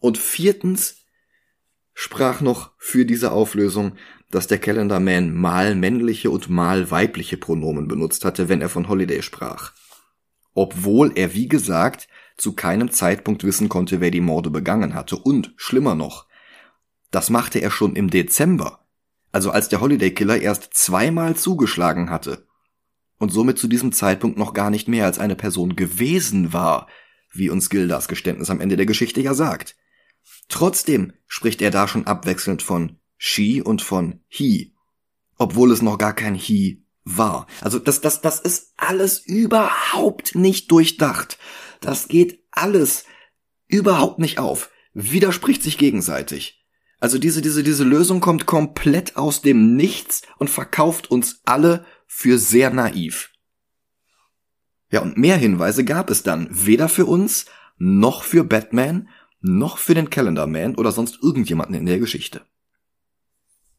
Und 0.00 0.18
viertens 0.18 0.99
sprach 2.02 2.40
noch 2.40 2.70
für 2.78 3.04
diese 3.04 3.30
Auflösung, 3.30 3.92
dass 4.30 4.46
der 4.46 4.56
Calendar 4.56 5.00
Man 5.00 5.34
mal 5.34 5.74
männliche 5.74 6.30
und 6.30 6.48
mal 6.48 6.90
weibliche 6.90 7.36
Pronomen 7.36 7.88
benutzt 7.88 8.24
hatte, 8.24 8.48
wenn 8.48 8.62
er 8.62 8.70
von 8.70 8.88
Holiday 8.88 9.20
sprach. 9.20 9.74
Obwohl 10.54 11.12
er, 11.14 11.34
wie 11.34 11.46
gesagt, 11.46 12.08
zu 12.38 12.54
keinem 12.54 12.90
Zeitpunkt 12.90 13.44
wissen 13.44 13.68
konnte, 13.68 14.00
wer 14.00 14.10
die 14.10 14.22
Morde 14.22 14.48
begangen 14.48 14.94
hatte. 14.94 15.16
Und 15.16 15.52
schlimmer 15.56 15.94
noch, 15.94 16.26
das 17.10 17.28
machte 17.28 17.58
er 17.58 17.70
schon 17.70 17.94
im 17.94 18.08
Dezember, 18.08 18.86
also 19.30 19.50
als 19.50 19.68
der 19.68 19.82
Holiday 19.82 20.14
Killer 20.14 20.40
erst 20.40 20.72
zweimal 20.72 21.36
zugeschlagen 21.36 22.08
hatte 22.08 22.46
und 23.18 23.30
somit 23.30 23.58
zu 23.58 23.68
diesem 23.68 23.92
Zeitpunkt 23.92 24.38
noch 24.38 24.54
gar 24.54 24.70
nicht 24.70 24.88
mehr 24.88 25.04
als 25.04 25.18
eine 25.18 25.36
Person 25.36 25.76
gewesen 25.76 26.54
war, 26.54 26.86
wie 27.30 27.50
uns 27.50 27.68
Gildas 27.68 28.08
Geständnis 28.08 28.48
am 28.48 28.62
Ende 28.62 28.78
der 28.78 28.86
Geschichte 28.86 29.20
ja 29.20 29.34
sagt. 29.34 29.76
Trotzdem 30.50 31.14
spricht 31.26 31.62
er 31.62 31.70
da 31.70 31.88
schon 31.88 32.06
abwechselnd 32.06 32.62
von 32.62 32.98
she 33.16 33.62
und 33.62 33.80
von 33.80 34.20
he, 34.28 34.74
obwohl 35.38 35.72
es 35.72 35.80
noch 35.80 35.96
gar 35.96 36.12
kein 36.12 36.34
he 36.34 36.84
war. 37.04 37.46
Also 37.62 37.78
das, 37.78 38.02
das, 38.02 38.20
das 38.20 38.40
ist 38.40 38.74
alles 38.76 39.20
überhaupt 39.20 40.34
nicht 40.34 40.70
durchdacht. 40.70 41.38
Das 41.80 42.08
geht 42.08 42.44
alles 42.50 43.04
überhaupt 43.68 44.18
nicht 44.18 44.38
auf. 44.38 44.70
Widerspricht 44.92 45.62
sich 45.62 45.78
gegenseitig. 45.78 46.66
Also 46.98 47.16
diese, 47.18 47.40
diese, 47.40 47.62
diese 47.62 47.84
Lösung 47.84 48.20
kommt 48.20 48.44
komplett 48.44 49.16
aus 49.16 49.40
dem 49.40 49.76
Nichts 49.76 50.22
und 50.38 50.50
verkauft 50.50 51.10
uns 51.10 51.40
alle 51.44 51.86
für 52.06 52.38
sehr 52.38 52.70
naiv. 52.70 53.30
Ja, 54.90 55.00
und 55.00 55.16
mehr 55.16 55.36
Hinweise 55.36 55.84
gab 55.84 56.10
es 56.10 56.22
dann 56.22 56.48
weder 56.50 56.88
für 56.88 57.06
uns, 57.06 57.46
noch 57.78 58.24
für 58.24 58.44
Batman, 58.44 59.08
noch 59.40 59.78
für 59.78 59.94
den 59.94 60.10
Calendar 60.10 60.46
Man 60.46 60.74
oder 60.76 60.92
sonst 60.92 61.22
irgendjemanden 61.22 61.74
in 61.74 61.86
der 61.86 61.98
Geschichte. 61.98 62.42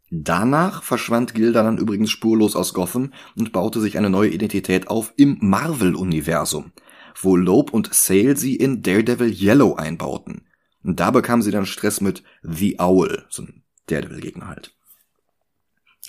Danach 0.10 0.84
verschwand 0.84 1.34
Gilda 1.34 1.64
dann 1.64 1.78
übrigens 1.78 2.12
spurlos 2.12 2.58
aus 2.58 2.74
Gotham 2.74 3.14
und 3.38 3.54
baute 3.54 3.80
sich 3.80 3.98
eine 3.98 4.10
neue 4.10 4.30
Identität 4.30 4.90
auf 4.90 5.14
im 5.16 5.38
Marvel-Universum, 5.40 6.74
wo 7.22 7.38
Loeb 7.38 7.74
und 7.74 7.94
Sale 7.94 8.36
sie 8.36 8.58
in 8.58 8.82
Daredevil 8.82 9.32
Yellow 9.32 9.76
einbauten. 9.76 10.48
Und 10.84 11.00
da 11.00 11.12
bekam 11.12 11.42
sie 11.42 11.52
dann 11.52 11.66
Stress 11.66 12.02
mit 12.02 12.24
The 12.42 12.80
Owl, 12.80 13.26
so 13.30 13.44
ein 13.44 13.64
Daredevil-Gegner 13.88 14.48
halt. 14.48 14.76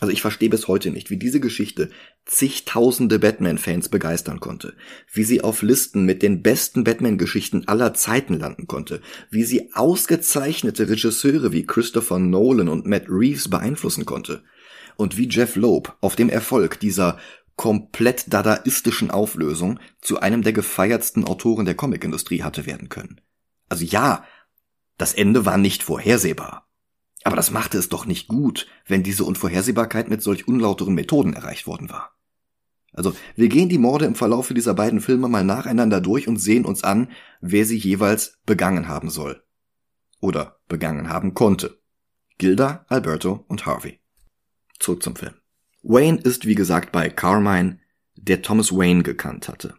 Also 0.03 0.13
ich 0.13 0.21
verstehe 0.21 0.51
bis 0.51 0.67
heute 0.67 0.91
nicht, 0.91 1.11
wie 1.11 1.17
diese 1.17 1.39
Geschichte 1.39 1.89
zigtausende 2.27 3.21
Batman-Fans 3.21 3.89
begeistern 3.89 4.41
konnte, 4.41 4.75
wie 5.13 5.23
sie 5.23 5.43
auf 5.43 5.63
Listen 5.63 6.05
mit 6.05 6.25
den 6.25 6.43
besten 6.43 6.83
Batman-Geschichten 6.83 7.69
aller 7.69 7.95
Zeiten 7.95 8.35
landen 8.35 8.67
konnte, 8.67 9.01
wie 9.31 9.45
sie 9.45 9.73
ausgezeichnete 9.75 10.89
Regisseure 10.89 11.53
wie 11.53 11.67
Christopher 11.67 12.19
Nolan 12.19 12.69
und 12.69 12.85
Matt 12.85 13.05
Reeves 13.09 13.49
beeinflussen 13.49 14.05
konnte 14.05 14.43
und 14.97 15.19
wie 15.19 15.29
Jeff 15.29 15.55
Loeb 15.55 15.97
auf 16.01 16.17
dem 16.17 16.31
Erfolg 16.31 16.81
dieser 16.81 17.21
komplett 17.55 18.25
dadaistischen 18.27 19.13
Auflösung 19.13 19.79
zu 20.01 20.19
einem 20.19 20.43
der 20.43 20.53
gefeiertsten 20.53 21.23
Autoren 21.23 21.65
der 21.65 21.77
Comicindustrie 21.77 22.43
hatte 22.43 22.67
werden 22.67 22.89
können. 22.89 23.21
Also 23.69 23.85
ja, 23.85 24.25
das 24.99 25.15
Ende 25.15 25.47
war 25.47 25.59
nicht 25.59 25.85
vorhersehbar. 25.85 26.72
Aber 27.25 27.37
das 27.37 27.51
machte 27.51 27.79
es 27.79 27.89
doch 27.89 28.07
nicht 28.07 28.29
gut, 28.29 28.67
wenn 28.87 29.03
diese 29.03 29.25
Unvorhersehbarkeit 29.25 30.09
mit 30.09 30.23
solch 30.23 30.49
unlauteren 30.49 30.95
Methoden 30.95 31.35
erreicht 31.35 31.67
worden 31.67 31.91
war. 31.91 32.13
Also, 32.93 33.15
wir 33.37 33.49
gehen 33.49 33.69
die 33.69 33.79
Morde 33.79 34.05
im 34.05 34.15
Verlaufe 34.15 34.53
dieser 34.53 34.75
beiden 34.75 35.01
Filme 35.01 35.29
mal 35.29 35.45
nacheinander 35.45 36.01
durch 36.01 36.29
und 36.29 36.37
sehen 36.37 36.65
uns 36.65 36.85
an, 36.85 37.09
wer 37.41 37.65
sie 37.65 37.79
jeweils 37.79 38.39
begangen 38.45 38.89
haben 38.89 39.09
soll. 39.09 39.43
Oder 40.21 40.61
begangen 40.69 41.09
haben 41.09 41.33
konnte. 41.35 41.81
Gilda, 42.39 42.85
Alberto 42.89 43.45
und 43.49 43.67
Harvey. 43.67 44.01
Zurück 44.79 45.03
zum 45.03 45.17
Film. 45.17 45.35
Wayne 45.83 46.19
ist 46.19 46.47
wie 46.47 46.55
gesagt 46.55 46.93
bei 46.93 47.09
Carmine, 47.09 47.79
der 48.17 48.43
Thomas 48.43 48.73
Wayne 48.73 49.03
gekannt 49.03 49.49
hatte. 49.49 49.75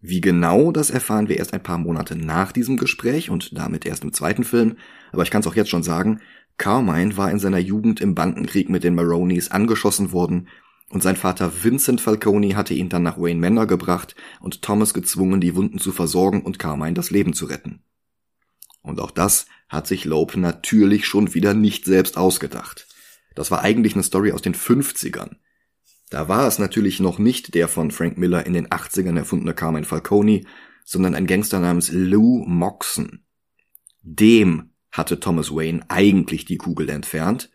Wie 0.00 0.20
genau, 0.20 0.70
das 0.70 0.90
erfahren 0.90 1.28
wir 1.28 1.38
erst 1.38 1.52
ein 1.54 1.62
paar 1.62 1.78
Monate 1.78 2.14
nach 2.14 2.52
diesem 2.52 2.76
Gespräch 2.76 3.30
und 3.30 3.58
damit 3.58 3.84
erst 3.84 4.04
im 4.04 4.12
zweiten 4.12 4.44
Film, 4.44 4.76
aber 5.10 5.24
ich 5.24 5.30
kann 5.30 5.40
es 5.40 5.46
auch 5.48 5.56
jetzt 5.56 5.70
schon 5.70 5.82
sagen, 5.82 6.20
Carmine 6.58 7.16
war 7.16 7.30
in 7.30 7.38
seiner 7.38 7.58
Jugend 7.58 8.00
im 8.00 8.14
Bandenkrieg 8.14 8.68
mit 8.68 8.84
den 8.84 8.94
Maronis 8.94 9.50
angeschossen 9.50 10.12
worden 10.12 10.48
und 10.90 11.02
sein 11.02 11.16
Vater 11.16 11.62
Vincent 11.62 12.00
Falcone 12.00 12.56
hatte 12.56 12.74
ihn 12.74 12.88
dann 12.88 13.02
nach 13.02 13.18
Wayne 13.18 13.40
Manor 13.40 13.66
gebracht 13.66 14.14
und 14.40 14.62
Thomas 14.62 14.94
gezwungen, 14.94 15.40
die 15.40 15.54
Wunden 15.54 15.78
zu 15.78 15.92
versorgen 15.92 16.42
und 16.42 16.58
Carmine 16.58 16.94
das 16.94 17.10
Leben 17.10 17.32
zu 17.32 17.46
retten. 17.46 17.82
Und 18.82 19.00
auch 19.00 19.10
das 19.10 19.46
hat 19.68 19.86
sich 19.86 20.04
Loeb 20.04 20.36
natürlich 20.36 21.06
schon 21.06 21.34
wieder 21.34 21.52
nicht 21.52 21.84
selbst 21.84 22.16
ausgedacht. 22.16 22.86
Das 23.34 23.50
war 23.50 23.60
eigentlich 23.60 23.94
eine 23.94 24.02
Story 24.02 24.32
aus 24.32 24.42
den 24.42 24.54
50ern. 24.54 25.36
Da 26.10 26.28
war 26.28 26.46
es 26.48 26.58
natürlich 26.58 27.00
noch 27.00 27.18
nicht 27.18 27.54
der 27.54 27.68
von 27.68 27.90
Frank 27.90 28.16
Miller 28.16 28.46
in 28.46 28.54
den 28.54 28.68
80ern 28.68 29.16
erfundene 29.18 29.52
Carmine 29.52 29.84
Falcone, 29.84 30.44
sondern 30.84 31.14
ein 31.14 31.26
Gangster 31.26 31.60
namens 31.60 31.90
Lou 31.92 32.44
Moxon. 32.46 33.24
Dem 34.00 34.67
hatte 34.90 35.20
Thomas 35.20 35.50
Wayne 35.50 35.84
eigentlich 35.88 36.44
die 36.44 36.56
Kugel 36.56 36.88
entfernt 36.88 37.50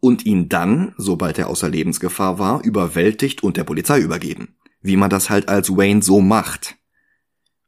und 0.00 0.26
ihn 0.26 0.48
dann, 0.48 0.94
sobald 0.98 1.38
er 1.38 1.48
außer 1.48 1.68
Lebensgefahr 1.68 2.38
war, 2.38 2.62
überwältigt 2.62 3.42
und 3.42 3.56
der 3.56 3.64
Polizei 3.64 4.00
übergeben. 4.00 4.56
Wie 4.80 4.96
man 4.96 5.10
das 5.10 5.30
halt 5.30 5.48
als 5.48 5.70
Wayne 5.70 6.02
so 6.02 6.20
macht. 6.20 6.76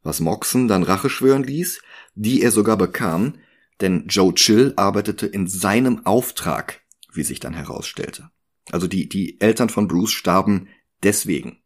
Was 0.02 0.20
Moxon 0.20 0.68
dann 0.68 0.82
Rache 0.82 1.08
schwören 1.08 1.44
ließ, 1.44 1.80
die 2.14 2.42
er 2.42 2.50
sogar 2.50 2.76
bekam, 2.76 3.38
denn 3.80 4.06
Joe 4.08 4.34
Chill 4.34 4.72
arbeitete 4.76 5.26
in 5.26 5.46
seinem 5.46 6.04
Auftrag, 6.04 6.82
wie 7.12 7.22
sich 7.22 7.40
dann 7.40 7.54
herausstellte. 7.54 8.30
Also 8.70 8.86
die, 8.86 9.08
die 9.08 9.40
Eltern 9.40 9.68
von 9.68 9.88
Bruce 9.88 10.12
starben 10.12 10.68
deswegen. 11.02 11.62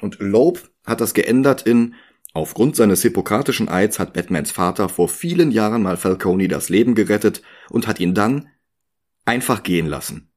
Und 0.00 0.18
Loeb 0.18 0.70
hat 0.84 1.00
das 1.00 1.14
geändert 1.14 1.62
in 1.62 1.94
Aufgrund 2.34 2.76
seines 2.76 3.02
hippokratischen 3.02 3.68
Eids 3.68 3.98
hat 3.98 4.14
Batmans 4.14 4.50
Vater 4.50 4.88
vor 4.88 5.08
vielen 5.08 5.50
Jahren 5.50 5.82
mal 5.82 5.98
Falcone 5.98 6.48
das 6.48 6.70
Leben 6.70 6.94
gerettet 6.94 7.42
und 7.68 7.86
hat 7.86 8.00
ihn 8.00 8.14
dann 8.14 8.48
einfach 9.24 9.62
gehen 9.62 9.86
lassen. 9.86 10.30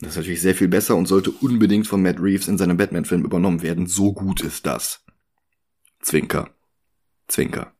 Das 0.00 0.10
ist 0.10 0.16
natürlich 0.16 0.42
sehr 0.42 0.54
viel 0.54 0.68
besser 0.68 0.96
und 0.96 1.06
sollte 1.06 1.30
unbedingt 1.30 1.86
von 1.86 2.02
Matt 2.02 2.20
Reeves 2.20 2.48
in 2.48 2.58
seinem 2.58 2.76
Batman-Film 2.76 3.24
übernommen 3.24 3.62
werden. 3.62 3.86
So 3.86 4.12
gut 4.12 4.42
ist 4.42 4.66
das. 4.66 5.04
Zwinker. 6.00 6.50
Zwinker. 7.28 7.72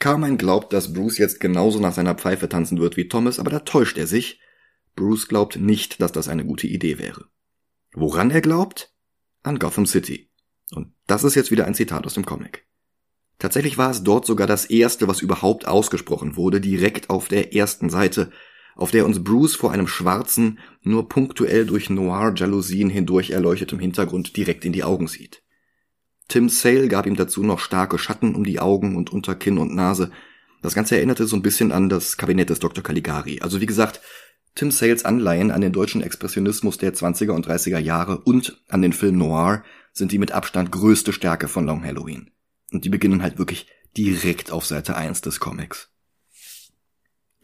Carmine 0.00 0.36
glaubt, 0.36 0.72
dass 0.72 0.92
Bruce 0.92 1.18
jetzt 1.18 1.40
genauso 1.40 1.80
nach 1.80 1.94
seiner 1.94 2.14
Pfeife 2.14 2.48
tanzen 2.48 2.78
wird 2.78 2.96
wie 2.96 3.08
Thomas, 3.08 3.38
aber 3.38 3.50
da 3.50 3.60
täuscht 3.60 3.98
er 3.98 4.06
sich. 4.06 4.40
Bruce 4.96 5.28
glaubt 5.28 5.56
nicht, 5.56 6.00
dass 6.00 6.12
das 6.12 6.28
eine 6.28 6.44
gute 6.44 6.66
Idee 6.66 6.98
wäre. 6.98 7.26
Woran 7.94 8.30
er 8.30 8.40
glaubt? 8.40 8.92
An 9.42 9.58
Gotham 9.58 9.86
City. 9.86 10.27
Und 10.72 10.92
das 11.06 11.24
ist 11.24 11.34
jetzt 11.34 11.50
wieder 11.50 11.66
ein 11.66 11.74
Zitat 11.74 12.06
aus 12.06 12.14
dem 12.14 12.26
Comic. 12.26 12.66
Tatsächlich 13.38 13.78
war 13.78 13.90
es 13.90 14.02
dort 14.02 14.26
sogar 14.26 14.46
das 14.46 14.66
erste, 14.66 15.06
was 15.06 15.22
überhaupt 15.22 15.66
ausgesprochen 15.66 16.36
wurde, 16.36 16.60
direkt 16.60 17.08
auf 17.08 17.28
der 17.28 17.54
ersten 17.54 17.88
Seite, 17.88 18.30
auf 18.74 18.90
der 18.90 19.04
uns 19.04 19.22
Bruce 19.22 19.54
vor 19.54 19.72
einem 19.72 19.86
schwarzen, 19.86 20.58
nur 20.82 21.08
punktuell 21.08 21.66
durch 21.66 21.88
Noir-Jalousien 21.90 22.90
hindurch 22.90 23.30
erleuchtetem 23.30 23.78
Hintergrund 23.78 24.36
direkt 24.36 24.64
in 24.64 24.72
die 24.72 24.84
Augen 24.84 25.08
sieht. 25.08 25.42
Tim 26.28 26.48
Sale 26.48 26.88
gab 26.88 27.06
ihm 27.06 27.16
dazu 27.16 27.42
noch 27.42 27.58
starke 27.58 27.98
Schatten 27.98 28.34
um 28.34 28.44
die 28.44 28.60
Augen 28.60 28.96
und 28.96 29.10
unter 29.10 29.34
Kinn 29.34 29.58
und 29.58 29.74
Nase. 29.74 30.10
Das 30.60 30.74
Ganze 30.74 30.96
erinnerte 30.96 31.26
so 31.26 31.36
ein 31.36 31.42
bisschen 31.42 31.72
an 31.72 31.88
das 31.88 32.16
Kabinett 32.16 32.50
des 32.50 32.58
Dr. 32.58 32.84
Caligari. 32.84 33.40
Also 33.40 33.60
wie 33.60 33.66
gesagt, 33.66 34.00
Tim 34.54 34.70
Sales 34.70 35.04
Anleihen 35.04 35.50
an 35.50 35.60
den 35.60 35.72
deutschen 35.72 36.02
Expressionismus 36.02 36.78
der 36.78 36.92
20er 36.92 37.30
und 37.30 37.46
30er 37.46 37.78
Jahre 37.78 38.18
und 38.18 38.60
an 38.68 38.82
den 38.82 38.92
Film 38.92 39.16
Noir 39.16 39.62
sind 39.98 40.12
die 40.12 40.18
mit 40.18 40.32
Abstand 40.32 40.72
größte 40.72 41.12
Stärke 41.12 41.48
von 41.48 41.66
Long 41.66 41.84
Halloween. 41.84 42.30
Und 42.72 42.84
die 42.84 42.88
beginnen 42.88 43.22
halt 43.22 43.38
wirklich 43.38 43.66
direkt 43.96 44.50
auf 44.50 44.64
Seite 44.64 44.96
1 44.96 45.20
des 45.20 45.40
Comics. 45.40 45.90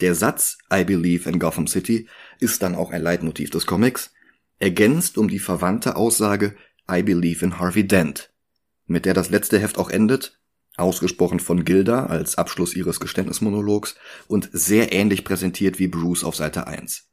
Der 0.01 0.15
Satz 0.15 0.59
I 0.73 0.85
believe 0.85 1.29
in 1.29 1.39
Gotham 1.39 1.67
City 1.67 2.09
ist 2.41 2.63
dann 2.63 2.75
auch 2.75 2.91
ein 2.91 3.03
Leitmotiv 3.03 3.51
des 3.51 3.67
Comics, 3.67 4.13
ergänzt 4.59 5.19
um 5.19 5.29
die 5.29 5.39
verwandte 5.39 5.97
Aussage 5.97 6.57
I 6.91 7.03
believe 7.03 7.45
in 7.45 7.59
Harvey 7.59 7.87
Dent, 7.87 8.33
mit 8.87 9.05
der 9.05 9.15
das 9.15 9.31
letzte 9.31 9.59
Heft 9.59 9.79
auch 9.79 9.91
endet, 9.91 10.41
ausgesprochen 10.77 11.41
von 11.41 11.65
Gilda 11.65 12.07
als 12.07 12.37
Abschluss 12.37 12.75
ihres 12.75 13.01
Geständnismonologs 13.01 13.95
und 14.27 14.51
sehr 14.53 14.93
ähnlich 14.93 15.25
präsentiert 15.25 15.79
wie 15.79 15.89
Bruce 15.89 16.25
auf 16.25 16.35
Seite 16.35 16.67
1. 16.67 17.09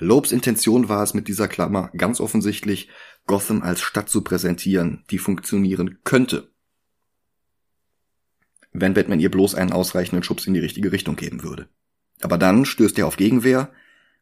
Lobes 0.00 0.30
Intention 0.30 0.88
war 0.88 1.02
es 1.02 1.12
mit 1.12 1.26
dieser 1.26 1.48
Klammer 1.48 1.90
ganz 1.96 2.20
offensichtlich, 2.20 2.88
Gotham 3.26 3.62
als 3.62 3.80
Stadt 3.80 4.08
zu 4.08 4.22
präsentieren, 4.22 5.04
die 5.10 5.18
funktionieren 5.18 5.98
könnte. 6.04 6.50
Wenn 8.72 8.94
Batman 8.94 9.18
ihr 9.18 9.30
bloß 9.30 9.56
einen 9.56 9.72
ausreichenden 9.72 10.22
Schubs 10.22 10.46
in 10.46 10.54
die 10.54 10.60
richtige 10.60 10.92
Richtung 10.92 11.16
geben 11.16 11.42
würde. 11.42 11.68
Aber 12.20 12.38
dann 12.38 12.64
stößt 12.64 12.96
er 12.98 13.08
auf 13.08 13.16
Gegenwehr 13.16 13.72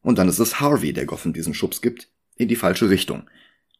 und 0.00 0.18
dann 0.18 0.28
ist 0.28 0.38
es 0.38 0.60
Harvey, 0.60 0.94
der 0.94 1.04
Gotham 1.04 1.34
diesen 1.34 1.52
Schubs 1.52 1.82
gibt, 1.82 2.08
in 2.36 2.48
die 2.48 2.56
falsche 2.56 2.88
Richtung. 2.88 3.28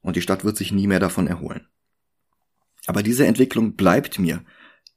Und 0.03 0.17
die 0.17 0.23
Stadt 0.23 0.45
wird 0.45 0.57
sich 0.57 0.73
nie 0.73 0.87
mehr 0.87 1.01
davon 1.01 1.27
erholen. 1.27 1.67
Aber 2.87 3.03
diese 3.03 3.27
Entwicklung 3.27 3.75
bleibt 3.75 4.19
mir, 4.19 4.45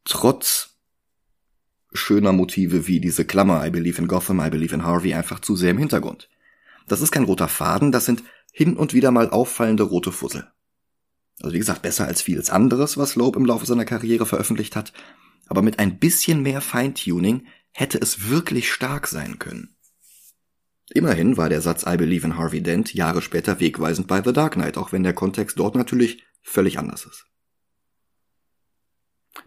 trotz 0.03 0.77
schöner 1.93 2.33
Motive 2.33 2.87
wie 2.87 2.99
diese 2.99 3.25
Klammer 3.25 3.65
I 3.65 3.69
believe 3.69 4.01
in 4.01 4.07
Gotham, 4.07 4.41
I 4.41 4.49
believe 4.49 4.75
in 4.75 4.83
Harvey 4.83 5.13
einfach 5.13 5.39
zu 5.39 5.55
sehr 5.55 5.71
im 5.71 5.77
Hintergrund. 5.77 6.29
Das 6.91 7.01
ist 7.01 7.11
kein 7.11 7.23
roter 7.23 7.47
Faden, 7.47 7.91
das 7.91 8.05
sind 8.05 8.23
hin 8.51 8.75
und 8.75 8.93
wieder 8.93 9.11
mal 9.11 9.29
auffallende 9.29 9.83
rote 9.83 10.11
Fussel. 10.11 10.51
Also 11.41 11.53
wie 11.53 11.59
gesagt, 11.59 11.81
besser 11.81 12.05
als 12.05 12.21
vieles 12.21 12.49
anderes, 12.49 12.97
was 12.97 13.15
Loeb 13.15 13.35
im 13.35 13.45
Laufe 13.45 13.65
seiner 13.65 13.85
Karriere 13.85 14.25
veröffentlicht 14.25 14.75
hat, 14.75 14.91
aber 15.47 15.61
mit 15.61 15.79
ein 15.79 15.99
bisschen 15.99 16.41
mehr 16.41 16.61
Feintuning 16.61 17.47
hätte 17.71 17.99
es 17.99 18.29
wirklich 18.29 18.71
stark 18.71 19.07
sein 19.07 19.39
können. 19.39 19.75
Immerhin 20.91 21.37
war 21.37 21.49
der 21.49 21.61
Satz 21.61 21.85
I 21.87 21.97
believe 21.97 22.25
in 22.25 22.37
Harvey 22.37 22.61
Dent 22.61 22.93
Jahre 22.93 23.21
später 23.21 23.59
wegweisend 23.59 24.07
bei 24.07 24.23
The 24.23 24.33
Dark 24.33 24.53
Knight, 24.53 24.77
auch 24.77 24.91
wenn 24.91 25.03
der 25.03 25.13
Kontext 25.13 25.59
dort 25.59 25.75
natürlich 25.75 26.23
völlig 26.41 26.79
anders 26.79 27.05
ist. 27.05 27.25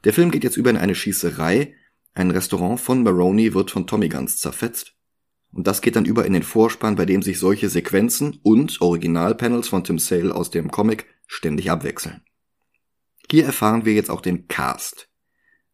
Der 0.04 0.12
Film 0.12 0.30
geht 0.30 0.44
jetzt 0.44 0.56
über 0.56 0.70
in 0.70 0.76
eine 0.76 0.94
Schießerei, 0.94 1.74
ein 2.14 2.30
Restaurant 2.30 2.80
von 2.80 3.02
Maroney 3.02 3.54
wird 3.54 3.70
von 3.70 3.86
Tommy 3.86 4.08
Guns 4.08 4.36
zerfetzt, 4.36 4.94
und 5.52 5.66
das 5.66 5.82
geht 5.82 5.96
dann 5.96 6.04
über 6.04 6.24
in 6.24 6.32
den 6.32 6.42
Vorspann, 6.42 6.96
bei 6.96 7.04
dem 7.04 7.22
sich 7.22 7.38
solche 7.38 7.68
Sequenzen 7.68 8.38
und 8.42 8.80
Originalpanels 8.80 9.68
von 9.68 9.84
Tim 9.84 9.98
Sale 9.98 10.34
aus 10.34 10.50
dem 10.50 10.70
Comic 10.70 11.06
ständig 11.26 11.70
abwechseln. 11.70 12.22
Hier 13.30 13.44
erfahren 13.44 13.84
wir 13.84 13.94
jetzt 13.94 14.10
auch 14.10 14.20
den 14.20 14.48
Cast. 14.48 15.08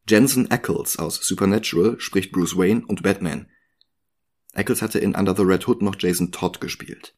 Jensen 0.08 0.50
Ackles 0.50 0.98
aus 0.98 1.16
Supernatural 1.16 1.98
spricht 2.00 2.32
Bruce 2.32 2.56
Wayne 2.56 2.84
und 2.86 3.02
Batman. 3.02 3.48
Ackles 4.54 4.82
hatte 4.82 4.98
in 4.98 5.14
Under 5.14 5.36
the 5.36 5.42
Red 5.42 5.68
Hood 5.68 5.82
noch 5.82 5.96
Jason 5.98 6.32
Todd 6.32 6.60
gespielt. 6.60 7.14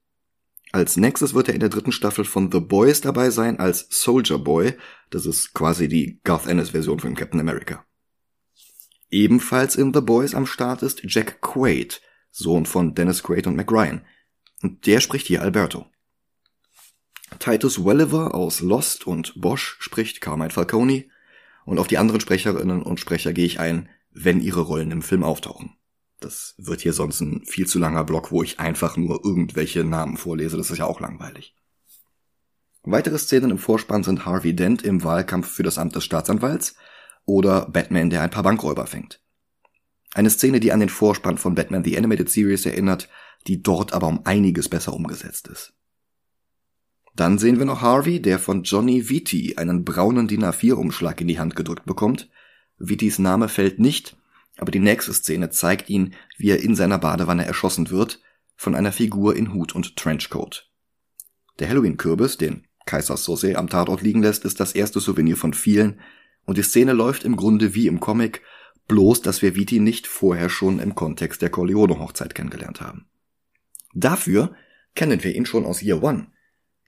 Als 0.73 0.97
nächstes 0.97 1.35
wird 1.35 1.49
er 1.49 1.55
in 1.55 1.61
der 1.61 1.69
dritten 1.69 1.93
Staffel 1.93 2.25
von 2.25 2.51
The 2.53 2.61
Boys 2.61 3.01
dabei 3.01 3.31
sein 3.31 3.59
als 3.59 3.89
Soldier 3.91 4.39
Boy. 4.39 4.75
Das 5.11 5.27
ist 5.27 5.53
quasi 5.53 5.89
die 5.89 6.21
Garth 6.23 6.47
Ennis 6.47 6.71
Version 6.71 7.01
von 7.01 7.15
Captain 7.15 7.41
America. 7.41 7.85
Ebenfalls 9.11 9.75
in 9.75 9.93
The 9.93 10.01
Boys 10.01 10.35
am 10.35 10.47
Start 10.47 10.83
ist 10.83 11.03
Jack 11.05 11.41
Quaid, 11.41 12.01
Sohn 12.31 12.67
von 12.67 12.95
Dennis 12.95 13.23
Quaid 13.23 13.47
und 13.47 13.57
Mac 13.57 13.71
Ryan. 13.71 14.05
Und 14.63 14.87
der 14.87 15.01
spricht 15.01 15.27
hier 15.27 15.43
Alberto. 15.43 15.87
Titus 17.39 17.85
Welliver 17.85 18.35
aus 18.35 18.61
Lost 18.61 19.07
und 19.07 19.41
Bosch 19.41 19.77
spricht 19.81 20.21
Carmine 20.21 20.51
Falcone. 20.51 21.07
Und 21.65 21.79
auf 21.79 21.87
die 21.87 21.99
anderen 21.99 22.21
Sprecherinnen 22.21 22.83
und 22.83 23.01
Sprecher 23.01 23.33
gehe 23.33 23.47
ich 23.47 23.61
ein, 23.61 23.89
wenn 24.11 24.41
ihre 24.41 24.63
Rollen 24.63 24.91
im 24.91 25.03
Film 25.03 25.23
auftauchen. 25.23 25.77
Das 26.19 26.55
wird 26.59 26.81
hier 26.81 26.93
sonst 26.93 27.21
ein 27.21 27.45
viel 27.47 27.67
zu 27.67 27.79
langer 27.79 28.05
Block, 28.05 28.31
wo 28.31 28.43
ich 28.43 28.61
einfach 28.61 28.97
nur 28.97 29.25
irgendwelche 29.25 29.85
Namen 29.85 30.17
vorlese. 30.17 30.57
Das 30.57 30.71
ist 30.71 30.79
ja 30.79 30.85
auch 30.85 31.01
langweilig. 31.01 31.55
Weitere 32.83 33.19
Szenen 33.19 33.51
im 33.51 33.59
Vorspann 33.59 34.03
sind 34.03 34.27
Harvey 34.27 34.55
Dent 34.55 34.83
im 34.83 35.05
Wahlkampf 35.05 35.49
für 35.49 35.63
das 35.63 35.79
Amt 35.79 35.97
des 35.97 36.05
Staatsanwalts 36.05 36.77
oder 37.25 37.67
Batman, 37.67 38.11
der 38.11 38.23
ein 38.23 38.31
paar 38.31 38.43
Bankräuber 38.43 38.87
fängt. 38.87 39.21
Eine 40.15 40.31
Szene, 40.31 40.61
die 40.61 40.73
an 40.73 40.81
den 40.81 40.89
Vorspann 40.89 41.39
von 41.39 41.55
Batman 41.55 41.85
The 41.85 41.97
Animated 41.97 42.29
Series 42.29 42.67
erinnert, 42.67 43.09
die 43.47 43.63
dort 43.63 43.93
aber 43.93 44.09
um 44.09 44.25
einiges 44.25 44.69
besser 44.69 44.93
umgesetzt 44.93 45.49
ist. 45.49 45.73
Dann 47.15 47.39
sehen 47.39 47.59
wir 47.59 47.67
noch 47.67 47.81
Harvey, 47.81 48.21
der 48.21 48.39
von 48.39 48.63
Johnny 48.63 49.09
Vitti 49.09 49.57
einen 49.57 49.85
braunen 49.85 50.29
DIN 50.29 50.45
A4-Umschlag 50.45 51.21
in 51.21 51.29
die 51.29 51.39
Hand 51.39 51.57
gedrückt 51.57 51.85
bekommt. 51.85 52.31
Vittis 52.79 53.19
Name 53.19 53.49
fällt 53.49 53.79
nicht, 53.79 54.17
aber 54.59 54.71
die 54.71 54.79
nächste 54.79 55.13
Szene 55.13 55.51
zeigt 55.51 55.91
ihn, 55.91 56.15
wie 56.39 56.51
er 56.51 56.63
in 56.63 56.75
seiner 56.75 56.99
Badewanne 56.99 57.45
erschossen 57.45 57.91
wird 57.91 58.21
von 58.57 58.75
einer 58.75 58.93
Figur 58.93 59.37
in 59.37 59.53
Hut 59.55 59.75
und 59.75 59.97
Trenchcoat. 59.97 60.71
Der 61.59 61.69
Halloween-Kürbis, 61.69 62.37
den 62.37 62.67
Kaiser 62.87 63.17
Sose 63.17 63.57
am 63.57 63.69
Tatort 63.69 64.03
liegen 64.03 64.23
lässt, 64.23 64.45
ist 64.45 64.61
das 64.61 64.73
erste 64.73 65.01
Souvenir 65.01 65.37
von 65.37 65.55
vielen 65.55 66.01
und 66.45 66.59
die 66.59 66.63
Szene 66.63 66.93
läuft 66.93 67.25
im 67.25 67.37
Grunde 67.37 67.75
wie 67.75 67.87
im 67.87 68.01
Comic, 68.01 68.43
bloß 68.89 69.23
dass 69.23 69.43
wir 69.43 69.55
Viti 69.55 69.79
nicht 69.79 70.07
vorher 70.07 70.49
schon 70.49 70.79
im 70.79 70.95
Kontext 70.95 71.43
der 71.43 71.51
Corleone-Hochzeit 71.51 72.35
kennengelernt 72.35 72.81
haben. 72.81 73.07
Dafür 73.95 74.55
kennen 74.95 75.23
wir 75.23 75.35
ihn 75.35 75.47
schon 75.47 75.65
aus 75.65 75.83
Year 75.83 76.03
One. 76.03 76.29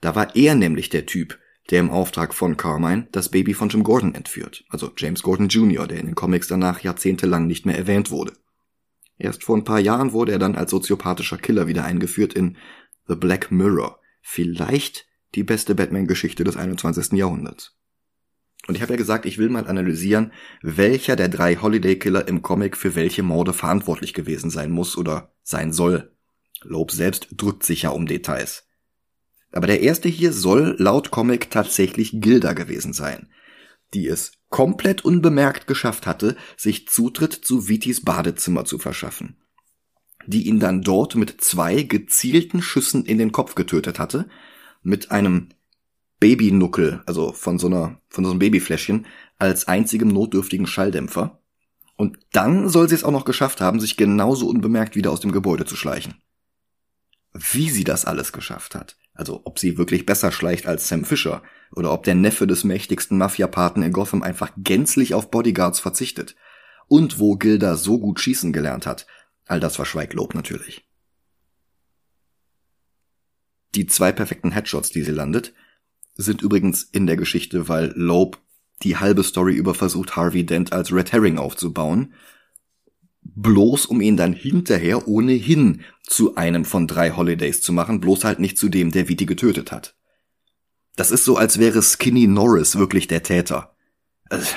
Da 0.01 0.15
war 0.15 0.35
er 0.35 0.55
nämlich 0.55 0.89
der 0.89 1.07
Typ, 1.07 1.39
der 1.71 1.81
im 1.81 1.91
Auftrag 1.91 2.35
von 2.35 2.57
Carmine 2.57 3.09
das 3.13 3.29
Baby 3.31 3.55
von 3.55 3.69
Jim 3.69 3.85
Gordon 3.85 4.15
entführt, 4.15 4.65
also 4.69 4.91
James 4.97 5.23
Gordon 5.23 5.49
Jr., 5.49 5.87
der 5.87 5.99
in 5.99 6.07
den 6.07 6.15
Comics 6.15 6.49
danach 6.49 6.81
jahrzehntelang 6.81 7.47
nicht 7.47 7.67
mehr 7.67 7.79
erwähnt 7.79 8.11
wurde. 8.11 8.33
Erst 9.19 9.45
vor 9.45 9.57
ein 9.57 9.65
paar 9.65 9.79
Jahren 9.79 10.13
wurde 10.13 10.33
er 10.33 10.39
dann 10.39 10.57
als 10.57 10.71
soziopathischer 10.71 11.39
Killer 11.39 11.69
wieder 11.69 11.85
eingeführt 11.85 12.35
in 12.35 12.57
The 13.07 13.15
Black 13.15 13.53
Mirror, 13.53 14.01
vielleicht 14.21 15.07
die 15.35 15.45
beste 15.45 15.75
Batman-Geschichte 15.75 16.45
des 16.45 16.57
21. 16.57 17.13
Jahrhunderts. 17.13 17.77
Und 18.69 18.77
ich 18.77 18.83
habe 18.83 18.93
ja 18.93 18.97
gesagt, 18.97 19.27
ich 19.27 19.39
will 19.39 19.49
mal 19.49 19.67
analysieren, 19.67 20.33
welcher 20.63 21.17
der 21.17 21.29
drei 21.29 21.57
Holiday 21.57 21.99
Killer 21.99 22.29
im 22.29 22.43
Comic 22.43 22.77
für 22.77 22.95
welche 22.95 23.23
Morde 23.23 23.53
verantwortlich 23.53 24.15
gewesen 24.15 24.51
sein 24.51 24.71
muss 24.71 24.97
oder 24.97 25.33
sein 25.43 25.73
soll. 25.73 26.13
Loeb 26.63 26.93
selbst 26.93 27.29
drückt 27.37 27.65
sich 27.65 27.83
ja 27.83 27.91
um 27.91 28.07
Details. 28.07 28.69
Aber 29.51 29.67
der 29.67 29.81
erste 29.81 30.09
hier 30.09 30.33
soll 30.33 30.77
laut 30.79 31.11
Comic 31.11 31.51
tatsächlich 31.51 32.21
Gilda 32.21 32.53
gewesen 32.53 32.93
sein, 32.93 33.29
die 33.95 34.07
es 34.07 34.33
komplett 34.49 35.05
unbemerkt 35.05 35.67
geschafft 35.67 36.07
hatte, 36.07 36.37
sich 36.57 36.89
Zutritt 36.89 37.33
zu 37.33 37.69
Vitis 37.69 38.03
Badezimmer 38.03 38.65
zu 38.65 38.79
verschaffen. 38.79 39.37
Die 40.27 40.47
ihn 40.47 40.61
dann 40.61 40.83
dort 40.83 41.17
mit 41.17 41.41
zwei 41.41 41.83
gezielten 41.83 42.63
Schüssen 42.63 43.05
in 43.05 43.19
den 43.19 43.33
Kopf 43.33 43.57
getötet 43.57 43.99
hatte, 43.99 44.29
mit 44.83 45.11
einem 45.11 45.49
Babynuckel, 46.23 47.03
also 47.05 47.33
von 47.33 47.59
so 47.59 47.67
einer, 47.67 48.01
von 48.09 48.23
so 48.23 48.31
einem 48.31 48.39
Babyfläschchen, 48.39 49.07
als 49.41 49.67
einzigem 49.67 50.07
notdürftigen 50.07 50.69
Schalldämpfer. 50.69 51.41
Und 51.97 52.17
dann 52.31 52.69
soll 52.69 52.89
sie 52.89 52.95
es 52.95 53.03
auch 53.03 53.11
noch 53.11 53.25
geschafft 53.25 53.61
haben, 53.61 53.81
sich 53.81 53.97
genauso 53.97 54.47
unbemerkt 54.47 54.95
wieder 54.95 55.11
aus 55.11 55.19
dem 55.19 55.33
Gebäude 55.33 55.65
zu 55.65 55.75
schleichen. 55.75 56.15
Wie 57.33 57.71
sie 57.71 57.83
das 57.83 58.05
alles 58.05 58.31
geschafft 58.31 58.77
hat, 58.77 58.97
also 59.15 59.41
ob 59.43 59.59
sie 59.59 59.79
wirklich 59.79 60.07
besser 60.07 60.31
schleicht 60.31 60.69
als 60.69 60.87
Sam 60.87 61.05
Fisher, 61.05 61.43
oder 61.75 61.93
ob 61.93 62.05
der 62.05 62.15
Neffe 62.15 62.47
des 62.47 62.63
mächtigsten 62.63 63.19
Mafia-Paten 63.19 63.83
in 63.83 63.93
Gotham 63.93 64.23
einfach 64.23 64.53
gänzlich 64.57 65.15
auf 65.15 65.29
Bodyguards 65.29 65.81
verzichtet, 65.81 66.37
und 66.87 67.19
wo 67.19 67.35
Gilda 67.35 67.75
so 67.75 67.99
gut 67.99 68.21
schießen 68.21 68.53
gelernt 68.53 68.87
hat, 68.87 69.09
all 69.47 69.59
das 69.59 69.75
verschweigt 69.75 70.15
Lob 70.15 70.37
natürlich. 70.37 70.87
Die 73.75 73.87
zwei 73.87 74.13
perfekten 74.13 74.53
Headshots, 74.53 74.91
die 74.91 75.03
sie 75.03 75.11
landet, 75.11 75.53
sind 76.15 76.43
übrigens 76.43 76.83
in 76.83 77.07
der 77.07 77.17
Geschichte, 77.17 77.69
weil 77.69 77.93
Loeb 77.97 78.39
die 78.83 78.97
halbe 78.97 79.23
Story 79.23 79.55
über 79.55 79.75
versucht, 79.75 80.17
Harvey 80.17 80.45
Dent 80.45 80.73
als 80.73 80.93
Red 80.93 81.13
Herring 81.13 81.39
aufzubauen, 81.39 82.15
bloß 83.23 83.87
um 83.87 84.01
ihn 84.01 84.17
dann 84.17 84.33
hinterher 84.33 85.07
ohnehin 85.07 85.83
zu 86.03 86.35
einem 86.35 86.65
von 86.65 86.87
drei 86.87 87.13
Holidays 87.13 87.61
zu 87.61 87.73
machen, 87.73 88.01
bloß 88.01 88.25
halt 88.25 88.41
nicht 88.41 88.59
zu 88.59 88.69
dem, 88.69 88.91
der 88.91 89.09
Viti 89.09 89.27
getötet 89.27 89.73
hat. 89.73 89.95
Das 90.97 91.11
ist 91.11 91.25
so, 91.25 91.37
als 91.37 91.59
wäre 91.59 91.81
Skinny 91.83 92.27
Norris 92.27 92.77
wirklich 92.77 93.07
der 93.07 93.23
Täter. 93.23 93.75
Also 94.29 94.55